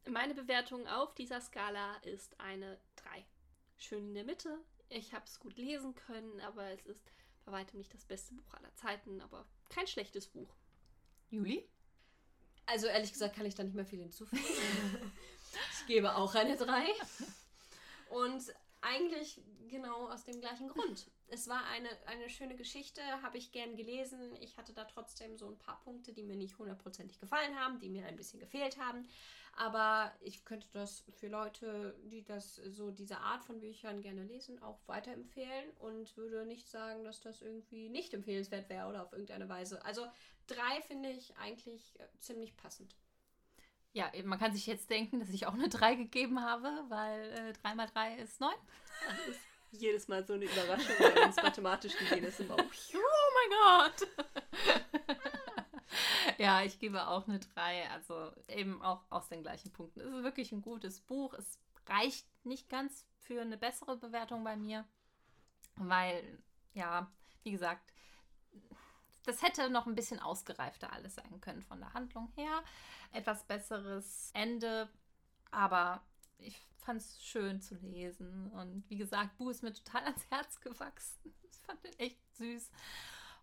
Meine 0.07 0.33
Bewertung 0.35 0.87
auf 0.87 1.13
dieser 1.15 1.41
Skala 1.41 1.95
ist 2.03 2.39
eine 2.39 2.79
3. 2.97 3.25
Schön 3.77 4.07
in 4.09 4.13
der 4.13 4.23
Mitte. 4.23 4.57
Ich 4.91 5.13
habe 5.13 5.25
es 5.25 5.39
gut 5.39 5.55
lesen 5.57 5.95
können, 5.95 6.41
aber 6.41 6.69
es 6.69 6.85
ist 6.85 7.01
bei 7.45 7.53
weitem 7.53 7.79
nicht 7.79 7.93
das 7.93 8.03
beste 8.03 8.33
Buch 8.33 8.53
aller 8.53 8.73
Zeiten, 8.75 9.21
aber 9.21 9.45
kein 9.69 9.87
schlechtes 9.87 10.27
Buch. 10.27 10.53
Juli? 11.29 11.65
Also, 12.65 12.87
ehrlich 12.87 13.13
gesagt, 13.13 13.35
kann 13.35 13.45
ich 13.45 13.55
da 13.55 13.63
nicht 13.63 13.73
mehr 13.73 13.85
viel 13.85 13.99
hinzufügen. 13.99 14.43
ich 15.79 15.87
gebe 15.87 16.15
auch 16.15 16.35
eine 16.35 16.57
3. 16.57 16.83
Und 18.09 18.53
eigentlich 18.81 19.41
genau 19.69 20.09
aus 20.09 20.25
dem 20.25 20.41
gleichen 20.41 20.67
Grund. 20.67 21.09
Es 21.27 21.47
war 21.47 21.65
eine, 21.67 21.89
eine 22.07 22.29
schöne 22.29 22.57
Geschichte, 22.57 23.01
habe 23.21 23.37
ich 23.37 23.53
gern 23.53 23.77
gelesen. 23.77 24.35
Ich 24.41 24.57
hatte 24.57 24.73
da 24.73 24.83
trotzdem 24.83 25.37
so 25.37 25.47
ein 25.47 25.57
paar 25.57 25.79
Punkte, 25.81 26.11
die 26.11 26.23
mir 26.23 26.35
nicht 26.35 26.57
hundertprozentig 26.57 27.19
gefallen 27.19 27.57
haben, 27.57 27.79
die 27.79 27.89
mir 27.89 28.05
ein 28.05 28.17
bisschen 28.17 28.41
gefehlt 28.41 28.77
haben. 28.77 29.07
Aber 29.53 30.11
ich 30.21 30.45
könnte 30.45 30.67
das 30.71 31.03
für 31.19 31.27
Leute, 31.27 31.95
die 32.03 32.23
das 32.23 32.55
so 32.55 32.89
diese 32.89 33.17
Art 33.19 33.43
von 33.43 33.59
Büchern 33.59 34.01
gerne 34.01 34.23
lesen, 34.23 34.61
auch 34.61 34.79
weiterempfehlen 34.87 35.69
und 35.79 36.15
würde 36.17 36.45
nicht 36.45 36.69
sagen, 36.69 37.03
dass 37.03 37.21
das 37.21 37.41
irgendwie 37.41 37.89
nicht 37.89 38.13
empfehlenswert 38.13 38.69
wäre 38.69 38.87
oder 38.87 39.03
auf 39.03 39.11
irgendeine 39.11 39.49
Weise. 39.49 39.83
Also 39.85 40.07
drei 40.47 40.81
finde 40.87 41.09
ich 41.09 41.35
eigentlich 41.37 41.99
äh, 41.99 42.07
ziemlich 42.19 42.55
passend. 42.55 42.95
Ja, 43.93 44.09
man 44.23 44.39
kann 44.39 44.53
sich 44.53 44.67
jetzt 44.67 44.89
denken, 44.89 45.19
dass 45.19 45.29
ich 45.29 45.45
auch 45.45 45.53
eine 45.53 45.67
3 45.67 45.95
gegeben 45.95 46.41
habe, 46.41 46.69
weil 46.87 47.31
äh, 47.31 47.53
3 47.61 47.75
mal 47.75 47.87
3 47.87 48.19
ist 48.19 48.39
9. 48.39 48.53
Das 49.05 49.27
ist 49.27 49.39
jedes 49.71 50.07
Mal 50.07 50.25
so 50.25 50.33
eine 50.33 50.45
Überraschung, 50.45 50.95
wenn 50.99 51.25
uns 51.25 51.35
mathematisch 51.35 51.97
gesehen 51.97 52.23
ist 52.23 52.39
immer. 52.39 52.57
Oh 52.93 53.49
mein 53.49 53.89
Gott! 53.89 54.07
ja, 56.37 56.63
ich 56.63 56.79
gebe 56.79 57.07
auch 57.07 57.27
eine 57.27 57.39
3. 57.39 57.89
Also 57.89 58.31
eben 58.47 58.81
auch 58.81 59.03
aus 59.09 59.29
den 59.29 59.43
gleichen 59.43 59.71
Punkten. 59.71 60.01
Es 60.01 60.07
ist 60.07 60.23
wirklich 60.23 60.51
ein 60.51 60.61
gutes 60.61 61.01
Buch. 61.01 61.33
Es 61.33 61.59
reicht 61.87 62.27
nicht 62.45 62.69
ganz 62.69 63.05
für 63.19 63.41
eine 63.41 63.57
bessere 63.57 63.97
Bewertung 63.97 64.43
bei 64.43 64.55
mir, 64.55 64.85
weil, 65.75 66.41
ja, 66.73 67.11
wie 67.43 67.51
gesagt, 67.51 67.93
das 69.23 69.41
hätte 69.43 69.69
noch 69.69 69.85
ein 69.85 69.95
bisschen 69.95 70.19
ausgereifter 70.19 70.91
alles 70.91 71.15
sein 71.15 71.41
können 71.41 71.61
von 71.61 71.79
der 71.79 71.93
Handlung 71.93 72.31
her. 72.35 72.63
Etwas 73.11 73.43
besseres 73.45 74.31
Ende, 74.33 74.89
aber 75.51 76.03
ich 76.39 76.65
fand 76.77 77.01
es 77.01 77.21
schön 77.23 77.61
zu 77.61 77.75
lesen. 77.75 78.49
Und 78.51 78.89
wie 78.89 78.97
gesagt, 78.97 79.37
Bu 79.37 79.49
ist 79.49 79.63
mir 79.63 79.73
total 79.73 80.03
ans 80.05 80.25
Herz 80.29 80.59
gewachsen. 80.59 81.33
Ich 81.43 81.67
fand 81.67 81.83
den 81.83 81.99
echt 81.99 82.35
süß. 82.37 82.71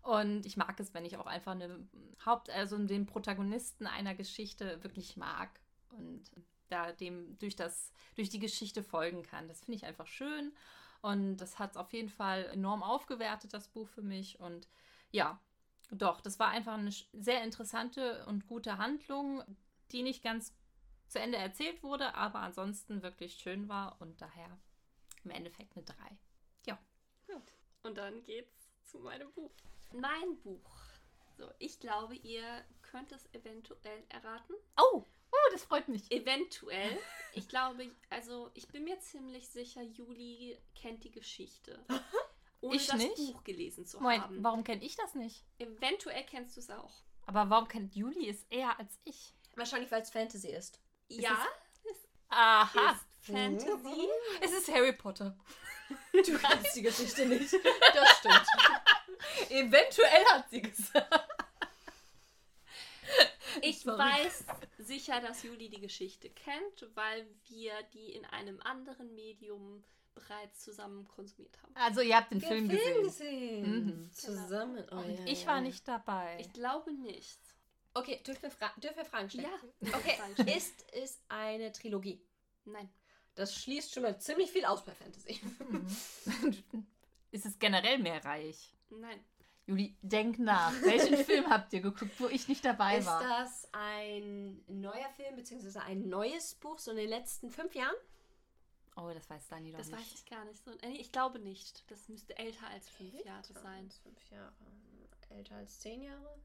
Und 0.01 0.45
ich 0.45 0.57
mag 0.57 0.79
es, 0.79 0.93
wenn 0.93 1.05
ich 1.05 1.17
auch 1.17 1.25
einfach 1.25 1.51
eine 1.51 1.87
Haupt-, 2.25 2.49
also 2.49 2.77
den 2.77 3.05
Protagonisten 3.05 3.85
einer 3.85 4.15
Geschichte 4.15 4.81
wirklich 4.83 5.17
mag 5.17 5.59
und 5.89 6.23
da 6.69 6.91
dem 6.91 7.37
durch 7.39 7.55
das, 7.55 7.91
durch 8.15 8.29
die 8.29 8.39
Geschichte 8.39 8.83
folgen 8.83 9.23
kann. 9.23 9.47
Das 9.47 9.59
finde 9.61 9.77
ich 9.77 9.85
einfach 9.85 10.07
schön. 10.07 10.53
Und 11.01 11.37
das 11.37 11.59
hat 11.59 11.71
es 11.71 11.77
auf 11.77 11.93
jeden 11.93 12.09
Fall 12.09 12.45
enorm 12.47 12.83
aufgewertet, 12.83 13.53
das 13.53 13.67
Buch 13.67 13.87
für 13.87 14.01
mich. 14.01 14.39
Und 14.39 14.67
ja, 15.11 15.39
doch, 15.91 16.21
das 16.21 16.39
war 16.39 16.49
einfach 16.49 16.73
eine 16.73 16.91
sehr 17.13 17.43
interessante 17.43 18.25
und 18.25 18.47
gute 18.47 18.77
Handlung, 18.77 19.43
die 19.91 20.03
nicht 20.03 20.23
ganz 20.23 20.53
zu 21.07 21.19
Ende 21.19 21.37
erzählt 21.37 21.81
wurde, 21.81 22.13
aber 22.15 22.39
ansonsten 22.39 23.01
wirklich 23.01 23.35
schön 23.35 23.67
war 23.67 23.99
und 23.99 24.21
daher 24.21 24.59
im 25.23 25.31
Endeffekt 25.31 25.75
eine 25.75 25.85
3. 25.85 25.95
Und 27.83 27.97
dann 27.97 28.23
geht's 28.23 28.58
zu 28.89 28.99
meinem 28.99 29.31
Buch. 29.33 29.51
Mein 29.93 30.37
Buch. 30.41 30.75
So, 31.37 31.49
ich 31.59 31.79
glaube, 31.79 32.15
ihr 32.15 32.63
könnt 32.81 33.11
es 33.11 33.25
eventuell 33.33 34.03
erraten. 34.09 34.55
Oh, 34.77 35.03
oh, 35.31 35.49
das 35.51 35.63
freut 35.63 35.87
mich. 35.87 36.11
Eventuell. 36.11 36.97
Ich 37.35 37.47
glaube, 37.47 37.91
also 38.09 38.49
ich 38.55 38.67
bin 38.69 38.85
mir 38.85 38.99
ziemlich 39.01 39.47
sicher, 39.47 39.83
Juli 39.83 40.57
kennt 40.73 41.03
die 41.03 41.11
Geschichte. 41.11 41.85
Ohne 42.61 42.75
Ich 42.75 42.87
das 42.87 42.97
nicht? 42.97 43.15
Buch 43.17 43.43
gelesen 43.43 43.85
zu 43.85 43.99
Moment, 44.01 44.23
haben. 44.23 44.43
warum 44.43 44.63
kenne 44.63 44.83
ich 44.83 44.95
das 44.95 45.13
nicht? 45.13 45.45
Eventuell 45.59 46.25
kennst 46.25 46.57
du 46.57 46.61
es 46.61 46.71
auch. 46.71 47.03
Aber 47.27 47.47
warum 47.51 47.67
kennt 47.67 47.93
Juli 47.95 48.27
es 48.27 48.43
eher 48.49 48.77
als 48.79 48.99
ich? 49.05 49.35
Wahrscheinlich, 49.55 49.91
weil 49.91 50.01
es 50.01 50.09
Fantasy 50.09 50.49
ist. 50.49 50.81
ja, 51.07 51.37
Aha, 52.29 52.93
ist 52.93 53.05
Fantasy. 53.31 54.07
es 54.41 54.51
ist 54.51 54.67
Harry 54.73 54.93
Potter. 54.93 55.37
Du 56.13 56.37
kennst 56.37 56.75
die 56.75 56.81
Geschichte 56.81 57.25
nicht. 57.25 57.53
Das 57.93 58.17
stimmt. 58.17 58.45
Eventuell 59.49 60.25
hat 60.31 60.49
sie 60.49 60.61
gesagt. 60.61 61.29
Ich 63.61 63.81
Sorry. 63.81 63.97
weiß 63.97 64.45
sicher, 64.79 65.21
dass 65.21 65.43
Juli 65.43 65.69
die 65.69 65.81
Geschichte 65.81 66.29
kennt, 66.29 66.87
weil 66.95 67.27
wir 67.47 67.73
die 67.93 68.13
in 68.13 68.25
einem 68.25 68.59
anderen 68.61 69.15
Medium 69.15 69.83
bereits 70.13 70.61
zusammen 70.61 71.07
konsumiert 71.07 71.57
haben. 71.61 71.75
Also 71.75 72.01
ihr 72.01 72.15
habt 72.15 72.31
den 72.31 72.41
Film, 72.41 72.67
gesehen. 72.67 73.03
gesehen. 73.03 73.85
Mhm. 73.85 74.13
Zusammen. 74.13 74.85
Oh, 74.91 74.95
Und 74.97 75.17
ja, 75.19 75.25
ich 75.25 75.43
ja, 75.43 75.47
war 75.47 75.61
nicht 75.61 75.87
dabei. 75.87 76.37
Ich 76.39 76.51
glaube 76.53 76.93
nicht. 76.93 77.39
Okay, 77.93 78.21
dürfen 78.25 78.43
wir, 78.43 78.51
Fra 78.51 78.71
dürfen 78.77 78.97
wir 78.97 79.05
Fragen 79.05 79.29
stellen? 79.29 79.47
Ja. 79.81 79.97
Okay, 79.97 80.19
ist 80.55 80.85
es 80.93 81.19
eine 81.27 81.71
Trilogie? 81.71 82.21
Nein. 82.65 82.89
Das 83.35 83.55
schließt 83.55 83.93
schon 83.93 84.03
mal 84.03 84.19
ziemlich 84.19 84.51
viel 84.51 84.65
aus 84.65 84.83
bei 84.83 84.93
Fantasy. 84.93 85.39
Mhm. 85.69 85.87
ist 87.31 87.45
es 87.45 87.57
generell 87.59 87.99
mehrreich? 87.99 88.73
Nein. 88.89 89.19
Juli, 89.65 89.95
denk 90.01 90.39
nach. 90.39 90.73
Welchen 90.81 91.17
Film 91.25 91.47
habt 91.49 91.71
ihr 91.73 91.81
geguckt, 91.81 92.19
wo 92.19 92.27
ich 92.27 92.47
nicht 92.47 92.65
dabei 92.65 92.97
Ist 92.97 93.05
war? 93.05 93.21
das 93.21 93.67
ein 93.71 94.63
neuer 94.67 95.09
Film 95.15 95.35
beziehungsweise 95.35 95.81
ein 95.83 96.09
neues 96.09 96.55
Buch 96.55 96.79
so 96.79 96.91
in 96.91 96.97
den 96.97 97.09
letzten 97.09 97.49
fünf 97.51 97.75
Jahren? 97.75 97.95
Oh, 98.95 99.11
das 99.13 99.29
weiß 99.29 99.47
Dani 99.47 99.71
doch 99.71 99.77
Das 99.77 99.87
nicht. 99.87 99.99
weiß 99.99 100.13
ich 100.15 100.25
gar 100.25 100.43
nicht 100.45 100.63
so. 100.65 100.71
Äh, 100.79 100.89
Ich 100.97 101.11
glaube 101.11 101.39
nicht. 101.39 101.89
Das 101.91 102.09
müsste 102.09 102.37
älter 102.37 102.67
als 102.67 102.89
fünf 102.89 103.13
Jahre 103.23 103.53
sein. 103.53 103.89
Fünf 104.03 104.29
Jahre. 104.31 104.51
Älter 105.29 105.55
als 105.57 105.79
zehn 105.79 106.01
Jahre? 106.01 106.37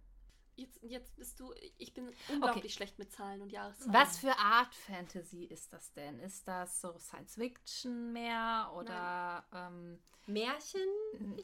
Jetzt, 0.56 0.78
jetzt 0.82 1.16
bist 1.16 1.40
du. 1.40 1.52
Ich 1.78 1.94
bin 1.94 2.12
unglaublich 2.28 2.74
schlecht 2.74 2.98
mit 2.98 3.12
Zahlen 3.12 3.42
und 3.42 3.50
Jahreszahlen. 3.50 3.92
Was 3.92 4.18
für 4.18 4.36
Art 4.38 4.74
Fantasy 4.74 5.44
ist 5.44 5.72
das 5.72 5.92
denn? 5.92 6.20
Ist 6.20 6.46
das 6.46 6.80
so 6.80 6.96
Science 6.98 7.34
Fiction 7.34 8.12
mehr 8.12 8.72
oder 8.76 9.44
ähm, 9.52 9.98
Märchen? 10.26 10.88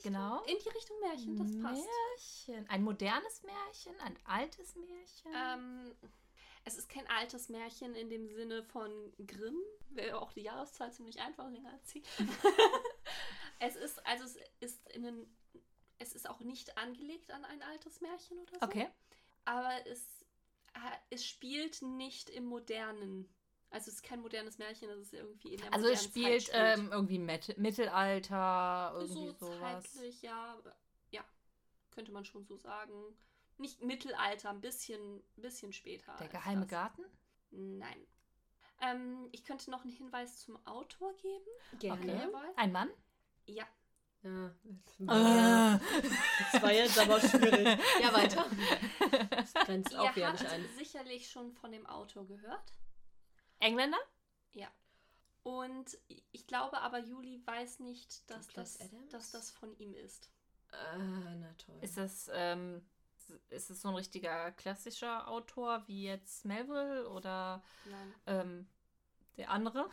genau? 0.03 0.43
In 0.45 0.57
die 0.59 0.69
Richtung 0.69 1.01
Märchen, 1.01 1.37
das 1.37 1.61
passt. 1.61 1.89
Märchen. 2.47 2.69
Ein 2.69 2.83
modernes 2.83 3.43
Märchen, 3.43 4.01
ein 4.01 4.17
altes 4.25 4.77
Märchen. 4.77 5.33
Ähm, 5.35 5.95
es 6.65 6.77
ist 6.77 6.89
kein 6.89 7.07
altes 7.09 7.49
Märchen 7.49 7.95
in 7.95 8.11
dem 8.11 8.29
Sinne 8.29 8.63
von 8.63 8.91
Grimm. 9.27 9.57
Wäre 9.91 10.21
auch 10.21 10.33
die 10.33 10.43
Jahreszahl 10.43 10.93
ziemlich 10.93 11.21
einfach, 11.21 11.51
länger 11.51 11.73
als 11.73 11.91
sie. 11.93 12.03
es 13.59 13.77
ist, 13.77 14.07
also 14.07 14.25
es 14.25 14.37
ist 14.61 14.89
in 14.91 15.07
einen, 15.07 15.37
es 16.01 16.13
ist 16.15 16.29
auch 16.29 16.41
nicht 16.41 16.77
angelegt 16.77 17.31
an 17.31 17.45
ein 17.45 17.63
altes 17.63 18.01
Märchen 18.01 18.39
oder 18.39 18.59
so. 18.59 18.67
okay. 18.67 18.89
Aber 19.45 19.87
es, 19.87 20.25
es 21.11 21.25
spielt 21.27 21.83
nicht 21.83 22.29
im 22.31 22.45
modernen 22.47 23.29
Also 23.71 23.89
es 23.91 23.97
ist 23.97 24.03
kein 24.03 24.21
modernes 24.21 24.59
Märchen, 24.59 24.89
das 24.89 24.99
ist 24.99 25.15
irgendwie 25.15 25.55
in 25.55 25.61
der 25.61 25.73
Also 25.73 25.89
es 25.89 26.03
spielt, 26.05 26.47
Zeit 26.49 26.79
ähm, 26.79 26.91
irgendwie 26.91 27.19
Met 27.19 27.57
Mittelalter, 27.59 28.93
irgendwie 28.95 29.33
so 29.39 29.53
sowas. 29.55 29.85
zeitlich, 29.93 30.23
ja, 30.23 30.61
ja, 31.11 31.25
könnte 31.91 32.13
man 32.13 32.25
schon 32.25 32.45
so 32.45 32.57
sagen. 32.57 33.17
Nicht 33.59 33.83
Mittelalter, 33.83 34.51
ein 34.51 34.61
bisschen, 34.61 35.23
bisschen 35.37 35.73
später. 35.73 36.17
Der 36.19 36.29
geheime 36.29 36.63
das. 36.63 36.71
Garten? 36.71 37.05
Nein. 37.51 38.07
Ähm, 38.81 39.29
ich 39.33 39.45
könnte 39.45 39.71
noch 39.71 39.83
einen 39.83 39.93
Hinweis 39.93 40.39
zum 40.39 40.57
Autor 40.67 41.15
geben. 41.17 41.45
Gerne. 41.79 42.29
Okay. 42.29 42.53
Ein 42.57 42.73
Mann? 42.73 42.91
Ja. 43.47 43.67
Ja, 44.23 44.55
Ah. 45.07 45.79
das 46.53 46.63
war 46.63 46.73
jetzt 46.73 46.99
aber 46.99 47.19
schwierig. 47.21 47.79
Ja, 48.03 48.13
weiter. 48.13 48.45
Das 49.31 49.55
grenzt 49.55 49.97
auch 49.97 50.05
Ihr 50.11 50.17
wieder 50.17 50.29
habt 50.29 50.41
nicht 50.41 50.53
ein. 50.53 50.69
sicherlich 50.77 51.31
schon 51.31 51.53
von 51.55 51.73
dem 51.73 51.87
Autor 51.87 52.27
gehört. 52.27 52.73
Engländer? 53.61 53.99
Und 55.43 55.97
ich 56.33 56.47
glaube 56.47 56.79
aber, 56.83 56.99
Juli 56.99 57.41
weiß 57.47 57.79
nicht, 57.81 58.29
dass 58.31 58.47
Douglas 58.49 58.77
das, 58.77 58.87
Adams? 58.89 59.09
dass 59.11 59.31
das 59.31 59.51
von 59.51 59.75
ihm 59.79 59.95
ist. 59.95 60.31
Ah, 60.71 60.99
na 60.99 61.55
toll. 61.55 61.79
Ist 61.81 61.97
das, 61.97 62.31
ähm, 62.35 62.85
ist 63.49 63.71
es 63.71 63.81
so 63.81 63.89
ein 63.89 63.95
richtiger 63.95 64.53
klassischer 64.53 65.27
Autor 65.29 65.83
wie 65.89 66.05
jetzt 66.05 66.45
Melville 66.45 67.09
oder 67.09 67.63
ähm, 68.27 68.69
der 69.39 69.51
andere? 69.51 69.89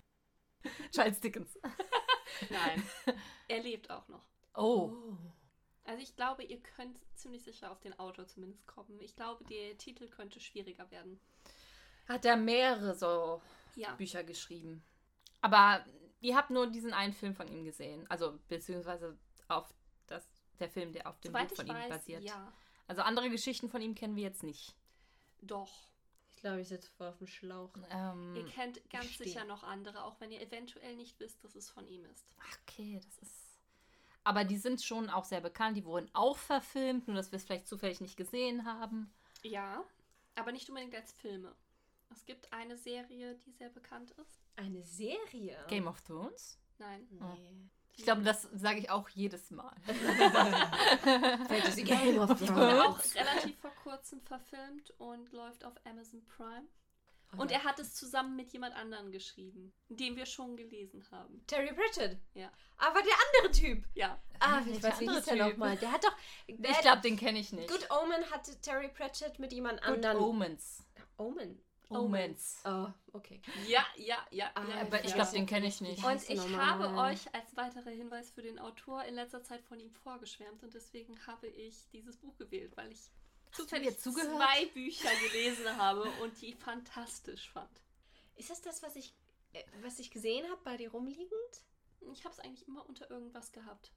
Charles 0.92 1.22
Dickens. 1.22 1.58
Nein. 2.50 2.84
er 3.48 3.62
lebt 3.62 3.90
auch 3.90 4.08
noch. 4.08 4.24
Oh. 4.56 4.92
Also 5.84 6.02
ich 6.02 6.16
glaube, 6.16 6.44
ihr 6.44 6.60
könnt 6.62 6.98
ziemlich 7.16 7.44
sicher 7.44 7.72
auf 7.72 7.80
den 7.80 7.98
Autor 7.98 8.28
zumindest 8.28 8.66
kommen. 8.68 9.00
Ich 9.00 9.16
glaube, 9.16 9.44
der 9.46 9.78
Titel 9.78 10.08
könnte 10.10 10.40
schwieriger 10.40 10.90
werden. 10.92 11.20
Hat 12.08 12.26
er 12.26 12.36
mehrere 12.38 12.94
so 12.96 13.42
Ja. 13.76 13.94
Bücher 13.96 14.24
geschrieben. 14.24 14.84
Aber 15.42 15.86
ihr 16.20 16.36
habt 16.36 16.50
nur 16.50 16.68
diesen 16.68 16.94
einen 16.94 17.14
Film 17.14 17.36
von 17.36 17.48
ihm 17.48 17.64
gesehen. 17.64 18.06
Also, 18.10 18.40
beziehungsweise 18.48 19.18
auf 19.48 19.74
das, 20.08 20.26
der 20.60 20.70
Film, 20.70 20.92
der 20.92 21.08
auf 21.08 21.20
dem 21.20 21.32
Soweit 21.32 21.50
Buch 21.50 21.52
ich 21.52 21.58
von 21.58 21.68
ihm 21.68 21.74
weiß, 21.74 21.90
basiert. 21.90 22.24
ja. 22.24 22.52
Also 22.88 23.02
andere 23.02 23.30
Geschichten 23.30 23.70
von 23.70 23.82
ihm 23.82 23.96
kennen 23.96 24.16
wir 24.16 24.24
jetzt 24.24 24.44
nicht. 24.44 24.76
Doch. 25.42 25.70
Ich 26.48 26.50
glaube, 26.50 26.62
ich 26.62 26.68
sitze 26.70 26.90
voll 26.92 27.08
auf 27.08 27.18
dem 27.18 27.28
Schlauch. 27.28 27.74
Ähm, 27.90 28.34
Ihr 28.34 28.46
kennt 28.46 28.78
ganz 28.90 29.06
verstehe. 29.08 29.28
sicher 29.28 29.44
noch 29.44 29.64
andere, 29.64 30.06
auch 30.06 30.18
wenn 30.22 30.32
ihr 30.32 30.40
eventuell 30.40 30.96
nicht 30.96 31.20
wisst, 31.20 31.44
dass 31.44 31.56
es 31.56 31.70
von 31.70 31.86
ihm 31.90 32.06
ist. 32.06 32.26
okay, 32.64 33.02
das 33.04 33.18
ist. 33.18 33.60
Aber 34.24 34.46
die 34.46 34.56
sind 34.58 34.82
schon 34.82 35.10
auch 35.10 35.26
sehr 35.26 35.42
bekannt. 35.42 35.76
Die 35.76 35.84
wurden 35.84 36.10
auch 36.14 36.38
verfilmt, 36.38 37.08
nur 37.08 37.18
dass 37.18 37.34
wir 37.34 37.38
es 37.38 37.44
vielleicht 37.44 37.68
zufällig 37.68 38.00
nicht 38.00 38.16
gesehen 38.16 38.64
haben. 38.64 39.14
Ja, 39.44 39.84
aber 40.36 40.54
nicht 40.54 40.70
unbedingt 40.70 40.96
als 40.96 41.12
Filme. 41.12 41.54
Es 42.12 42.26
gibt 42.26 42.54
eine 42.54 42.78
Serie, 42.78 43.36
die 43.46 43.52
sehr 43.52 43.70
bekannt 43.70 44.12
ist. 44.12 44.40
Eine 44.56 44.84
Serie? 44.84 45.58
Game 45.68 45.88
of 45.88 46.00
Thrones? 46.02 46.58
Nein. 46.78 47.08
Nee. 47.10 47.70
Ich 47.98 48.04
glaube, 48.04 48.22
das 48.22 48.48
sage 48.54 48.80
ich 48.80 48.90
auch 48.92 49.10
jedes 49.10 49.50
Mal. 49.52 49.76
Fantasy 51.48 51.84
Game 51.84 52.20
of 52.20 52.40
Die 52.40 52.48
wurde 52.48 52.84
auch 52.84 53.00
Thrones. 53.00 53.16
relativ 53.16 53.58
vor 53.60 53.72
kurzem 53.84 54.22
verfilmt 54.22 54.92
und 55.00 55.32
läuft 55.34 55.66
auf 55.66 55.74
Amazon 55.84 56.24
Prime. 56.28 56.68
Oh 57.34 57.42
Und 57.42 57.52
er 57.52 57.64
hat 57.64 57.80
es 57.80 57.94
zusammen 57.96 58.36
mit 58.38 58.54
jemand 58.54 58.76
anderem 58.76 59.12
geschrieben, 59.12 59.74
den 59.90 60.16
wir 60.16 60.26
schon 60.26 60.56
gelesen 60.56 61.06
haben. 61.12 61.44
Terry 61.48 61.74
Pratchett. 61.74 62.18
Ja. 62.36 62.50
Aber 62.78 63.02
der 63.02 63.14
andere 63.42 63.52
Typ. 63.52 63.84
Ja. 63.96 64.18
Ah, 64.40 64.62
ich 64.66 64.82
weiß, 64.82 65.00
wie 65.02 65.10
hieß 65.10 65.26
der 65.26 65.48
nochmal? 65.50 65.76
Der 65.78 65.92
hat 65.92 66.04
doch. 66.04 66.16
Ich 66.46 66.80
glaube, 66.80 67.02
den 67.02 67.18
kenne 67.18 67.40
ich 67.40 67.52
nicht. 67.52 67.68
Good 67.68 67.90
Omen 67.92 68.24
hatte 68.32 68.62
Terry 68.62 68.90
Pratchett 68.90 69.40
mit 69.40 69.52
jemand 69.52 69.82
Good 69.82 70.06
anderen. 70.06 70.18
Omens. 70.20 70.84
Omen. 71.18 71.60
Omens. 71.90 72.62
Oh, 72.66 72.88
okay. 73.14 73.42
Ja, 73.68 73.86
ja, 73.96 74.18
ja. 74.32 74.52
Ah, 74.56 74.64
ja. 74.68 74.82
Aber 74.82 75.04
ich 75.04 75.10
Ja, 75.12 75.16
glaube, 75.16 75.32
den 75.32 75.46
kenne 75.46 75.68
ich 75.68 75.80
nicht. 75.82 76.04
Und 76.04 76.30
ich 76.30 76.58
habe 76.58 76.88
euch 76.98 77.34
als 77.34 77.56
weiterer 77.56 77.90
Hinweis 77.92 78.30
für 78.32 78.42
den 78.42 78.60
Autor 78.60 79.04
in 79.06 79.16
letzter 79.16 79.44
Zeit 79.44 79.64
von 79.64 79.80
ihm 79.80 79.92
vorgeschwärmt 79.92 80.64
und 80.64 80.74
deswegen 80.74 81.18
habe 81.26 81.48
ich 81.48 81.88
dieses 81.92 82.18
Buch 82.18 82.36
gewählt, 82.38 82.76
weil 82.76 82.92
ich 82.92 83.00
zufällig 83.52 83.98
zwei 84.00 84.66
Bücher 84.74 85.10
gelesen 85.28 85.78
habe 85.78 86.04
und 86.22 86.42
die 86.42 86.54
fantastisch 86.54 87.50
fand. 87.50 87.82
Ist 88.36 88.50
das 88.50 88.62
das, 88.62 88.84
was 88.84 88.96
ich, 88.96 89.16
äh, 89.54 89.64
was 89.82 90.00
ich 90.00 90.12
gesehen 90.12 90.46
habe 90.50 90.62
bei 90.64 90.78
dir 90.78 90.92
rumliegend? 90.92 91.32
Ich 92.14 92.24
habe 92.24 92.34
es 92.34 92.40
eigentlich 92.40 92.68
immer 92.68 92.88
unter 92.88 93.10
irgendwas 93.10 93.52
gehabt. 93.52 93.92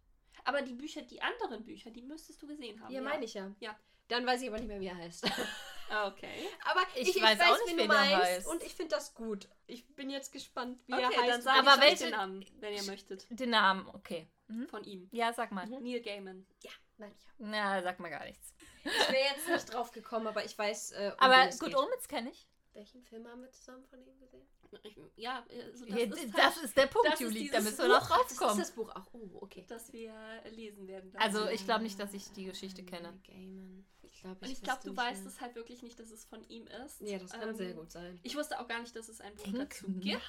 Aber 0.45 0.63
die 0.63 0.73
Bücher, 0.73 1.03
die 1.03 1.21
anderen 1.21 1.65
Bücher, 1.65 1.91
die 1.91 2.03
müsstest 2.03 2.41
du 2.43 2.47
gesehen 2.47 2.81
haben. 2.81 2.93
Ja, 2.93 3.03
meine 3.03 3.25
ich 3.25 3.35
ja. 3.35 3.55
Ja. 3.61 3.79
Dann 4.09 4.27
weiß 4.27 4.43
ich 4.43 4.49
aber 4.49 4.59
nicht 4.59 4.69
mehr, 4.69 4.81
wie 4.81 4.87
er 4.87 4.97
heißt. 4.97 5.25
Okay. 6.07 6.47
aber 6.65 6.83
Ich 6.95 7.09
ich, 7.09 7.17
ich, 7.17 7.23
weiß 7.23 7.39
weiß, 7.39 7.49
auch 7.51 7.65
nicht, 7.67 7.77
wen 7.77 7.79
wer 7.79 7.87
du 7.87 7.93
meinst 7.95 8.17
heißt. 8.27 8.47
und 8.49 8.63
ich 8.63 8.75
finde 8.75 8.95
das 8.95 9.15
gut. 9.15 9.49
Ich 9.67 9.87
bin 9.97 10.09
jetzt 10.11 10.33
gespannt, 10.33 10.79
wie 10.87 10.95
okay, 10.95 11.03
er 11.03 11.11
heißt. 11.23 11.29
dann 11.31 11.43
sage 11.43 11.59
Aber 11.61 11.71
ich 11.71 11.77
euch 11.77 11.83
welche- 11.91 12.05
den 12.05 12.11
Namen, 12.13 12.47
wenn 12.61 12.75
ihr 12.75 12.83
möchtet. 12.85 13.27
Den 13.31 13.51
Namen, 13.51 13.87
okay. 13.89 14.29
Mhm. 14.49 14.69
Von 14.69 14.85
ihm. 14.85 15.09
Ja, 15.13 15.33
sag 15.33 15.53
mal. 15.53 15.67
Mhm. 15.67 15.83
Neil 15.83 16.01
Gaiman. 16.01 16.47
Ja, 16.63 16.71
nein, 16.99 17.13
ich, 17.19 17.27
hab- 17.27 17.35
Na, 17.39 17.83
sag 17.83 17.99
mal 18.01 18.09
gar 18.11 18.25
nichts. 18.25 18.55
ich 18.85 19.13
wäre 19.13 19.35
jetzt 19.35 19.49
nicht 19.49 19.73
drauf 19.73 19.91
gekommen, 19.93 20.27
aber 20.27 20.45
ich 20.45 20.57
weiß, 20.57 20.93
äh, 20.93 21.13
um 21.15 21.21
Aber 21.21 21.49
Good. 21.59 21.75
Omens 21.77 22.09
kenne 22.09 22.31
ich. 22.31 22.47
Welchen 22.73 23.03
Film 23.03 23.27
haben 23.29 23.43
wir 23.43 23.51
zusammen 23.51 23.85
von 23.87 24.01
ihm 24.07 24.19
gesehen? 24.21 24.47
Ich, 24.83 24.97
ja, 25.17 25.45
also 25.73 25.85
das, 25.87 26.09
Das, 26.09 26.19
ist 26.19 26.35
das 26.35 26.57
halt, 26.57 26.65
ist 26.65 26.77
der 26.77 26.87
Punkt, 26.87 27.09
das 27.09 27.21
ist 27.21 27.21
Juli. 27.21 27.51
Da 27.51 27.61
müssen 27.61 27.79
wir 27.79 27.89
noch 27.89 28.09
Buch. 28.09 28.17
Das 28.19 28.31
ist 28.31 28.41
draufkommen. 28.41 28.59
das 28.59 28.71
Buch 28.73 28.91
auch. 28.95 29.07
Oh, 29.13 29.29
okay. 29.43 29.65
das 29.69 29.93
wir 29.93 30.15
lesen 30.51 30.87
werden. 30.87 31.13
Also, 31.17 31.49
ich 31.49 31.65
glaube 31.65 31.83
nicht, 31.83 31.99
dass 31.99 32.15
ich 32.15 32.31
die 32.33 32.45
Geschichte 32.45 32.83
kenne. 32.85 33.13
Gaiman. 33.27 33.85
Ich 34.13 34.23
glaube, 34.23 34.45
Und 34.45 34.51
ich 34.51 34.61
glaube, 34.61 34.81
du 34.85 34.95
weißt 34.97 35.25
es 35.25 35.41
halt 35.41 35.55
wirklich 35.55 35.83
nicht, 35.83 35.99
dass 35.99 36.11
es 36.11 36.25
von 36.25 36.47
ihm 36.49 36.67
ist. 36.85 37.01
Ja, 37.01 37.19
das 37.19 37.31
kann 37.33 37.49
Ähm, 37.49 37.57
sehr 37.57 37.73
gut 37.73 37.91
sein. 37.91 38.21
Ich 38.23 38.37
wusste 38.37 38.61
auch 38.61 38.69
gar 38.69 38.81
nicht, 38.81 38.95
dass 38.95 39.09
es 39.09 39.21
ein 39.21 39.35
Buch 39.35 39.45
Denk 39.45 39.71
dazu 39.71 39.87
gibt. 39.89 40.21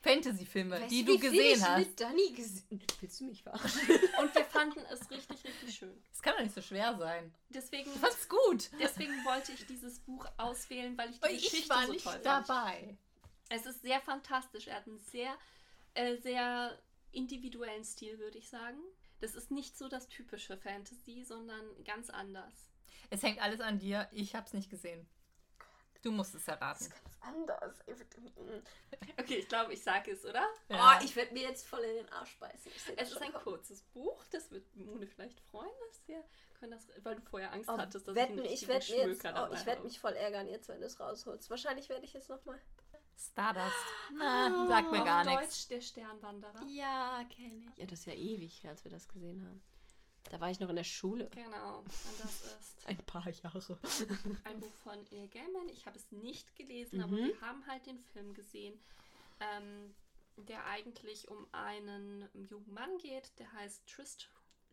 Fantasy-Filme, 0.00 0.86
die 0.88 1.04
du 1.04 1.18
gesehen 1.18 1.56
ich 1.56 1.62
hast. 1.62 1.78
mit 1.78 2.00
Dani 2.00 2.32
gesehen 2.32 2.82
Willst 3.00 3.20
du 3.20 3.24
mich 3.26 3.42
verarschen? 3.42 3.80
Und 4.20 4.34
wir 4.34 4.44
fanden 4.46 4.80
es 4.90 5.08
richtig, 5.10 5.44
richtig 5.44 5.74
schön. 5.74 6.02
Das 6.10 6.22
kann 6.22 6.34
doch 6.36 6.42
nicht 6.42 6.54
so 6.54 6.62
schwer 6.62 6.96
sein. 6.96 7.32
Deswegen, 7.50 7.90
fand's 7.92 8.28
gut. 8.28 8.70
deswegen 8.80 9.12
wollte 9.24 9.52
ich 9.52 9.64
dieses 9.66 10.00
Buch 10.00 10.26
auswählen, 10.38 10.96
weil 10.98 11.10
ich 11.10 11.20
die 11.20 11.28
Und 11.28 11.34
Geschichte 11.34 11.56
ich 11.58 11.68
war 11.68 11.86
so 11.86 11.92
nicht 11.92 12.04
toll 12.04 12.20
fand. 12.22 12.98
Es 13.48 13.66
ist 13.66 13.82
sehr 13.82 14.00
fantastisch. 14.00 14.66
Er 14.68 14.76
hat 14.76 14.86
einen 14.86 14.98
sehr, 14.98 15.36
äh, 15.94 16.16
sehr 16.16 16.78
individuellen 17.12 17.84
Stil, 17.84 18.18
würde 18.18 18.38
ich 18.38 18.48
sagen. 18.48 18.78
Das 19.20 19.34
ist 19.34 19.50
nicht 19.50 19.78
so 19.78 19.88
das 19.88 20.08
typische 20.08 20.56
Fantasy, 20.58 21.24
sondern 21.24 21.64
ganz 21.84 22.10
anders. 22.10 22.52
Es 23.10 23.22
hängt 23.22 23.40
alles 23.40 23.60
an 23.60 23.78
dir. 23.78 24.08
Ich 24.12 24.34
hab's 24.34 24.52
nicht 24.52 24.68
gesehen. 24.68 25.08
Du 26.02 26.12
musst 26.12 26.34
es 26.34 26.46
erraten. 26.46 26.88
ganz 26.88 27.16
anders. 27.20 27.74
Okay, 29.18 29.36
ich 29.38 29.48
glaube, 29.48 29.72
ich 29.72 29.82
sage 29.82 30.12
es, 30.12 30.24
oder? 30.24 30.46
Oh, 30.68 31.02
ich 31.02 31.16
werde 31.16 31.32
mir 31.32 31.42
jetzt 31.42 31.66
voll 31.66 31.80
in 31.80 31.96
den 31.96 32.08
Arsch 32.10 32.38
beißen. 32.38 32.70
Ich 32.76 32.84
das 32.84 32.94
Es 32.96 33.10
ist 33.12 33.22
ein 33.22 33.32
kommen. 33.32 33.44
kurzes 33.44 33.82
Buch. 33.82 34.22
Das 34.30 34.50
wird 34.52 34.76
Mone 34.76 35.06
vielleicht 35.06 35.40
freuen, 35.40 35.72
dass 35.88 36.06
wir 36.06 36.22
können 36.60 36.72
das, 36.72 36.86
weil 37.02 37.16
du 37.16 37.22
vorher 37.22 37.52
Angst 37.52 37.68
Oh, 37.68 37.76
hattest, 37.78 38.06
dass 38.06 38.14
wetten, 38.14 38.38
ich, 38.44 38.52
ich 38.52 38.62
einen 38.62 38.68
werde 38.68 38.86
jetzt, 38.86 39.22
Schmöker 39.22 39.48
oh, 39.50 39.54
ich 39.54 39.66
werde 39.66 39.78
habe. 39.78 39.88
mich 39.88 39.98
voll 39.98 40.12
ärgern 40.12 40.48
jetzt, 40.48 40.68
wenn 40.68 40.80
du 40.80 40.86
es 40.86 41.00
rausholst. 41.00 41.50
Wahrscheinlich 41.50 41.88
werde 41.88 42.04
ich 42.04 42.14
es 42.14 42.28
nochmal. 42.28 42.60
Stardust. 43.18 43.74
Na, 44.16 44.66
sag 44.68 44.90
mir 44.90 45.00
Auf 45.00 45.04
gar 45.06 45.24
Deutsch 45.24 45.40
nichts. 45.40 45.68
der 45.68 45.80
Sternwanderer. 45.80 46.62
Ja, 46.66 47.24
kenne 47.34 47.64
ich. 47.70 47.78
Ja, 47.78 47.86
das 47.86 48.00
ist 48.00 48.06
ja 48.06 48.14
ewig, 48.14 48.66
als 48.66 48.84
wir 48.84 48.90
das 48.90 49.08
gesehen 49.08 49.42
haben. 49.44 49.62
Da 50.30 50.40
war 50.40 50.50
ich 50.50 50.58
noch 50.60 50.68
in 50.68 50.76
der 50.76 50.84
Schule. 50.84 51.30
Genau. 51.30 51.78
Und 51.80 51.88
das 52.20 52.42
ist 52.60 52.86
Ein 52.86 52.96
paar 53.06 53.28
Jahre. 53.28 53.60
ein 54.44 54.60
Buch 54.60 54.74
von 54.82 54.98
Neil 55.10 55.28
Gaiman. 55.28 55.68
Ich 55.68 55.86
habe 55.86 55.96
es 55.96 56.10
nicht 56.10 56.54
gelesen, 56.56 57.00
aber 57.02 57.12
Mhm. 57.12 57.26
wir 57.28 57.40
haben 57.40 57.66
halt 57.66 57.86
den 57.86 58.00
Film 58.00 58.34
gesehen, 58.34 58.78
ähm, 59.40 59.94
der 60.36 60.66
eigentlich 60.66 61.28
um 61.28 61.46
einen 61.52 62.28
jungen 62.34 62.72
Mann 62.74 62.98
geht, 62.98 63.38
der 63.38 63.50
heißt 63.52 63.86
Trist 63.86 64.28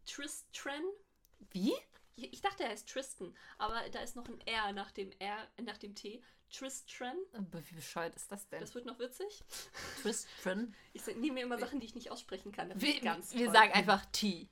Tristran. 0.05 0.83
Wie? 1.51 1.73
Ich 2.15 2.33
ich 2.33 2.41
dachte, 2.41 2.63
er 2.63 2.69
heißt 2.69 2.89
Tristan, 2.89 3.35
aber 3.57 3.89
da 3.89 3.99
ist 4.01 4.15
noch 4.15 4.27
ein 4.27 4.39
R 4.41 4.71
nach 4.73 4.91
dem 4.91 5.11
R, 5.19 5.47
nach 5.61 5.77
dem 5.77 5.95
T. 5.95 6.21
Tristran. 6.53 7.17
Wie 7.51 7.75
bescheuert 7.75 8.15
ist 8.15 8.31
das 8.31 8.47
denn? 8.47 8.61
Das 8.61 8.75
wird 8.75 8.85
noch 8.85 8.99
witzig. 8.99 9.43
Tristan. 10.01 10.73
Ich 10.93 11.05
nehme 11.07 11.33
mir 11.33 11.43
immer 11.43 11.57
Sachen, 11.57 11.79
die 11.79 11.87
ich 11.87 11.95
nicht 11.95 12.11
aussprechen 12.11 12.51
kann. 12.51 12.69
Das 12.69 12.81
Wir, 12.81 13.01
ganz 13.01 13.33
wir 13.33 13.45
toll. 13.45 13.53
sagen 13.53 13.71
einfach 13.73 14.05
T. 14.11 14.47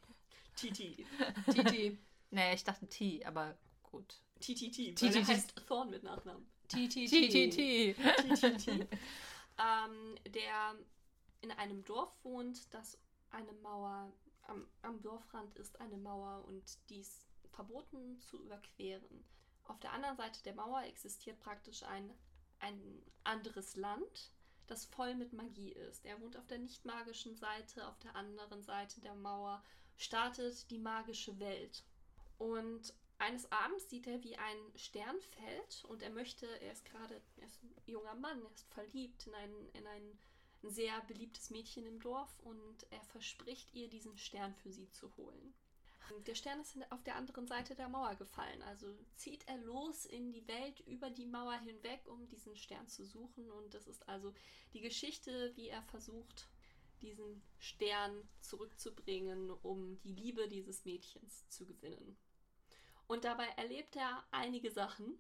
TT. 0.56 1.06
Titi. 1.54 1.98
Nee, 2.32 2.54
ich 2.56 2.64
dachte 2.64 2.88
T, 2.88 3.24
aber 3.26 3.58
gut. 3.84 4.22
TTT. 4.40 4.96
TTT. 4.96 5.28
Heißt 5.28 5.56
Thorn 5.68 5.90
mit 5.92 6.04
Nachnamen. 6.04 6.46
Titi. 6.68 7.06
T, 7.06 7.30
T, 7.30 7.50
T. 7.50 7.94
TTT. 7.94 8.68
ähm, 8.68 10.16
der 10.28 10.76
in 11.42 11.52
einem 11.52 11.84
Dorf 11.86 12.12
wohnt, 12.24 12.74
das 12.74 12.98
eine 13.30 13.52
Mauer, 13.62 14.12
am, 14.44 14.68
am 14.82 15.02
Dorfrand 15.02 15.56
ist 15.58 15.80
eine 15.80 15.98
Mauer 15.98 16.44
und 16.48 16.64
dies 16.90 17.28
verboten 17.52 18.20
zu 18.22 18.42
überqueren. 18.44 19.24
Auf 19.72 19.80
der 19.80 19.94
anderen 19.94 20.18
Seite 20.18 20.44
der 20.44 20.54
Mauer 20.54 20.84
existiert 20.84 21.40
praktisch 21.40 21.84
ein, 21.84 22.14
ein 22.60 23.02
anderes 23.24 23.78
Land, 23.78 24.34
das 24.68 24.84
voll 24.84 25.16
mit 25.16 25.32
Magie 25.32 25.72
ist. 25.72 26.06
Er 26.06 26.20
wohnt 26.20 26.36
auf 26.36 26.46
der 26.46 26.60
nicht 26.60 26.84
magischen 26.84 27.38
Seite, 27.38 27.88
auf 27.88 27.98
der 28.00 28.14
anderen 28.18 28.64
Seite 28.64 29.00
der 29.00 29.16
Mauer 29.16 29.64
startet 29.96 30.70
die 30.72 30.78
magische 30.78 31.40
Welt. 31.40 31.86
Und 32.38 32.94
eines 33.18 33.50
Abends 33.50 33.90
sieht 33.90 34.08
er, 34.08 34.22
wie 34.26 34.36
ein 34.36 34.58
Stern 34.76 35.22
fällt 35.22 35.86
und 35.86 36.04
er 36.04 36.10
möchte, 36.10 36.48
er 36.60 36.74
ist 36.74 36.84
gerade, 36.84 37.22
er 37.38 37.48
ist 37.48 37.64
ein 37.64 37.74
junger 37.86 38.16
Mann, 38.16 38.44
er 38.44 38.52
ist 38.52 38.68
verliebt 38.74 39.26
in 39.26 39.36
ein, 39.36 39.70
in 39.72 39.88
ein 39.88 40.20
sehr 40.64 41.00
beliebtes 41.08 41.50
Mädchen 41.50 41.86
im 41.86 42.02
Dorf 42.02 42.38
und 42.40 42.86
er 42.90 43.04
verspricht 43.04 43.74
ihr, 43.74 43.88
diesen 43.88 44.18
Stern 44.18 44.54
für 44.54 44.74
sie 44.74 44.90
zu 44.90 45.16
holen. 45.16 45.54
Der 46.28 46.36
Stern 46.36 46.60
ist 46.60 46.78
auf 46.92 47.04
der 47.04 47.16
anderen 47.16 47.48
Seite 47.48 47.76
der 47.76 47.90
Mauer 47.90 48.16
gefallen, 48.16 48.62
also 48.64 48.94
zieht 49.16 49.48
er 49.48 49.58
los 49.58 50.06
in 50.06 50.32
die 50.32 50.48
Welt 50.48 50.80
über 50.82 51.10
die 51.10 51.26
Mauer 51.26 51.58
hinweg, 51.60 52.08
um 52.08 52.28
diesen 52.28 52.56
Stern 52.56 52.88
zu 52.88 53.06
suchen. 53.06 53.50
Und 53.50 53.74
das 53.74 53.88
ist 53.88 54.08
also 54.08 54.34
die 54.74 54.82
Geschichte, 54.82 55.52
wie 55.56 55.70
er 55.70 55.82
versucht, 55.84 56.50
diesen 57.02 57.42
Stern 57.58 58.28
zurückzubringen, 58.42 59.50
um 59.64 60.00
die 60.02 60.14
Liebe 60.14 60.48
dieses 60.48 60.86
Mädchens 60.86 61.48
zu 61.50 61.66
gewinnen. 61.66 62.18
Und 63.08 63.26
dabei 63.26 63.48
erlebt 63.58 63.96
er 63.96 64.24
einige 64.32 64.72
Sachen. 64.72 65.20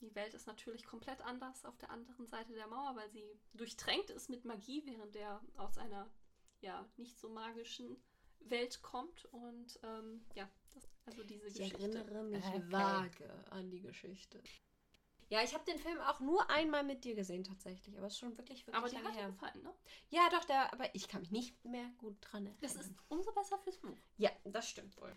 Die 0.00 0.14
Welt 0.14 0.34
ist 0.34 0.46
natürlich 0.46 0.84
komplett 0.84 1.20
anders 1.22 1.64
auf 1.64 1.76
der 1.78 1.90
anderen 1.90 2.26
Seite 2.26 2.52
der 2.52 2.68
Mauer, 2.68 2.94
weil 2.94 3.10
sie 3.10 3.24
durchtränkt 3.54 4.10
ist 4.10 4.28
mit 4.28 4.44
Magie, 4.44 4.82
während 4.84 5.16
er 5.16 5.40
aus 5.56 5.78
einer 5.78 6.08
ja 6.60 6.88
nicht 6.96 7.18
so 7.18 7.28
magischen 7.28 7.96
Welt 8.40 8.82
kommt. 8.82 9.24
Und 9.26 9.78
ähm, 9.82 10.24
ja, 10.34 10.48
das, 10.74 10.88
also 11.06 11.22
diese 11.24 11.46
Ich 11.46 11.54
Geschichte. 11.58 11.98
erinnere 11.98 12.24
mich 12.24 12.44
Okay. 12.44 12.62
vage 12.72 13.44
an 13.50 13.70
die 13.70 13.80
Geschichte. 13.80 14.42
Ja, 15.30 15.42
ich 15.42 15.52
habe 15.52 15.64
den 15.66 15.78
Film 15.78 15.98
auch 16.00 16.20
nur 16.20 16.48
einmal 16.48 16.82
mit 16.82 17.04
dir 17.04 17.14
gesehen 17.14 17.44
tatsächlich, 17.44 17.98
aber 17.98 18.06
es 18.06 18.14
ist 18.14 18.18
schon 18.18 18.36
wirklich, 18.38 18.66
wirklich 18.66 18.82
Aber 18.82 18.90
lange 18.90 19.08
hat 19.08 19.14
dir 19.14 19.20
her. 19.20 19.30
gefallen, 19.30 19.62
ne? 19.62 19.74
Ja, 20.08 20.28
doch, 20.30 20.44
der, 20.44 20.72
aber 20.72 20.94
ich 20.94 21.06
kann 21.06 21.20
mich 21.20 21.30
nicht 21.30 21.64
mehr 21.66 21.90
gut 21.98 22.16
dran 22.22 22.46
erinnern. 22.46 22.60
Das 22.62 22.76
ist 22.76 22.92
umso 23.08 23.30
besser 23.32 23.58
fürs 23.58 23.76
Buch. 23.76 23.98
ja, 24.16 24.30
das 24.44 24.70
stimmt 24.70 24.96
wohl. 24.96 25.14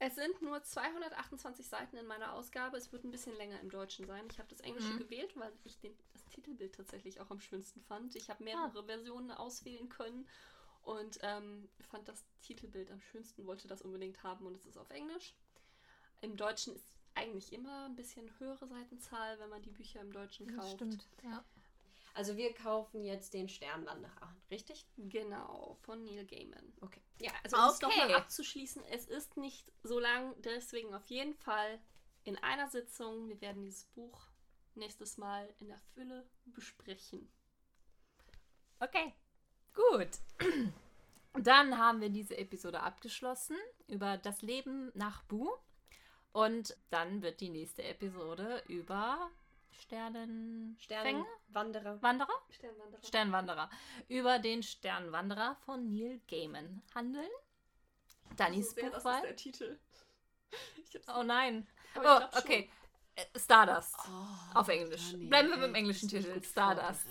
Es 0.00 0.14
sind 0.14 0.40
nur 0.40 0.62
228 0.62 1.66
Seiten 1.66 1.96
in 1.96 2.06
meiner 2.06 2.32
Ausgabe. 2.32 2.76
Es 2.76 2.92
wird 2.92 3.04
ein 3.04 3.10
bisschen 3.10 3.36
länger 3.36 3.60
im 3.60 3.68
Deutschen 3.68 4.06
sein. 4.06 4.24
Ich 4.30 4.38
habe 4.38 4.48
das 4.48 4.60
Englische 4.60 4.94
Mhm. 4.94 4.98
gewählt, 4.98 5.36
weil 5.36 5.52
ich 5.64 5.78
den, 5.80 5.94
das 6.12 6.24
Titelbild 6.26 6.74
tatsächlich 6.76 7.20
auch 7.20 7.30
am 7.30 7.40
schönsten 7.40 7.82
fand. 7.82 8.14
Ich 8.14 8.30
habe 8.30 8.44
mehrere 8.44 8.84
Versionen 8.84 9.32
auswählen 9.32 9.88
können 9.88 10.26
und 10.88 11.18
ähm, 11.22 11.68
fand 11.90 12.08
das 12.08 12.24
Titelbild 12.42 12.90
am 12.90 13.00
schönsten, 13.00 13.46
wollte 13.46 13.68
das 13.68 13.82
unbedingt 13.82 14.22
haben 14.22 14.46
und 14.46 14.54
es 14.56 14.64
ist 14.64 14.78
auf 14.78 14.88
Englisch. 14.90 15.34
Im 16.22 16.36
Deutschen 16.36 16.74
ist 16.74 16.96
eigentlich 17.14 17.52
immer 17.52 17.84
ein 17.86 17.94
bisschen 17.94 18.30
höhere 18.38 18.66
Seitenzahl, 18.66 19.38
wenn 19.38 19.50
man 19.50 19.62
die 19.62 19.70
Bücher 19.70 20.00
im 20.00 20.12
Deutschen 20.12 20.46
Das 20.48 20.56
kauft. 20.56 20.72
stimmt. 20.76 21.06
Ja. 21.22 21.44
Also 22.14 22.36
wir 22.36 22.52
kaufen 22.54 23.04
jetzt 23.04 23.34
den 23.34 23.48
Sternwanderer, 23.48 24.34
richtig? 24.50 24.86
Genau, 24.96 25.76
von 25.82 26.02
Neil 26.04 26.24
Gaiman. 26.26 26.72
Okay. 26.80 27.02
Ja, 27.20 27.32
also 27.44 27.56
um 27.56 27.64
es 27.68 27.82
Okay. 27.82 27.86
nochmal 27.86 28.14
abzuschließen, 28.14 28.82
es 28.86 29.06
ist 29.06 29.36
nicht 29.36 29.70
so 29.82 30.00
lang, 30.00 30.34
deswegen 30.42 30.94
auf 30.94 31.06
jeden 31.06 31.34
Fall 31.34 31.78
in 32.24 32.36
einer 32.38 32.68
Sitzung. 32.68 33.28
Wir 33.28 33.40
werden 33.40 33.62
dieses 33.62 33.84
Buch 33.84 34.26
nächstes 34.74 35.18
Mal 35.18 35.52
in 35.60 35.68
der 35.68 35.78
Fülle 35.94 36.26
besprechen. 36.46 37.30
Okay, 38.80 39.12
gut. 39.78 40.08
Dann 41.34 41.78
haben 41.78 42.00
wir 42.00 42.10
diese 42.10 42.36
Episode 42.36 42.80
abgeschlossen 42.80 43.56
über 43.86 44.16
das 44.16 44.42
Leben 44.42 44.90
nach 44.94 45.22
Bu. 45.24 45.48
Und 46.32 46.76
dann 46.90 47.22
wird 47.22 47.40
die 47.40 47.48
nächste 47.48 47.82
Episode 47.84 48.62
über 48.68 49.30
Sternenfänger? 49.70 51.26
Sternwanderer. 51.48 52.02
Wanderer? 52.02 52.28
Sternwanderer. 52.50 53.02
Sternwanderer. 53.04 53.70
Über 54.08 54.38
den 54.38 54.62
Sternwanderer 54.62 55.56
von 55.64 55.88
Neil 55.90 56.20
Gaiman 56.28 56.82
handeln. 56.94 57.30
Dannys 58.36 58.72
sehr, 58.72 58.90
das 58.90 58.98
ist 58.98 59.04
Buchwahl. 59.04 59.22
der 59.22 59.36
Titel. 59.36 59.78
Oh 61.14 61.22
nein. 61.22 61.66
Oh, 62.02 62.20
okay. 62.38 62.70
Äh, 63.18 63.38
Stardust. 63.38 63.96
Oh, 64.06 64.58
Auf 64.58 64.68
Englisch. 64.68 65.12
Bleiben 65.16 65.50
wir 65.50 65.56
beim 65.56 65.74
englischen 65.74 66.08
Titel. 66.08 66.40
Stardust. 66.42 67.04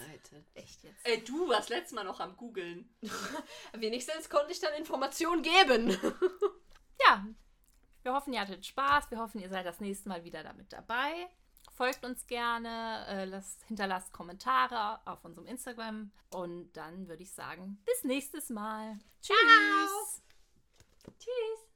Echt 0.53 0.83
jetzt? 0.83 1.05
Ey, 1.05 1.23
du 1.23 1.49
warst 1.49 1.69
letztes 1.69 1.93
Mal 1.93 2.05
noch 2.05 2.21
am 2.21 2.37
Googeln. 2.37 2.89
Wenigstens 3.73 4.29
konnte 4.29 4.53
ich 4.53 4.59
dann 4.59 4.73
Informationen 4.73 5.43
geben. 5.43 5.97
Ja, 7.07 7.23
wir 8.01 8.13
hoffen, 8.15 8.33
ihr 8.33 8.41
hattet 8.41 8.65
Spaß. 8.65 9.11
Wir 9.11 9.19
hoffen, 9.19 9.39
ihr 9.39 9.49
seid 9.49 9.67
das 9.67 9.79
nächste 9.79 10.09
Mal 10.09 10.23
wieder 10.23 10.41
damit 10.43 10.73
dabei. 10.73 11.29
Folgt 11.75 12.03
uns 12.03 12.25
gerne, 12.25 13.05
äh, 13.07 13.25
lasst, 13.25 13.63
hinterlasst 13.65 14.11
Kommentare 14.11 14.99
auf 15.05 15.23
unserem 15.23 15.45
Instagram. 15.45 16.11
Und 16.31 16.73
dann 16.73 17.07
würde 17.07 17.21
ich 17.21 17.31
sagen, 17.31 17.79
bis 17.85 18.03
nächstes 18.03 18.49
Mal. 18.49 18.97
Tschüss. 19.21 20.23
Tschüss. 21.19 21.67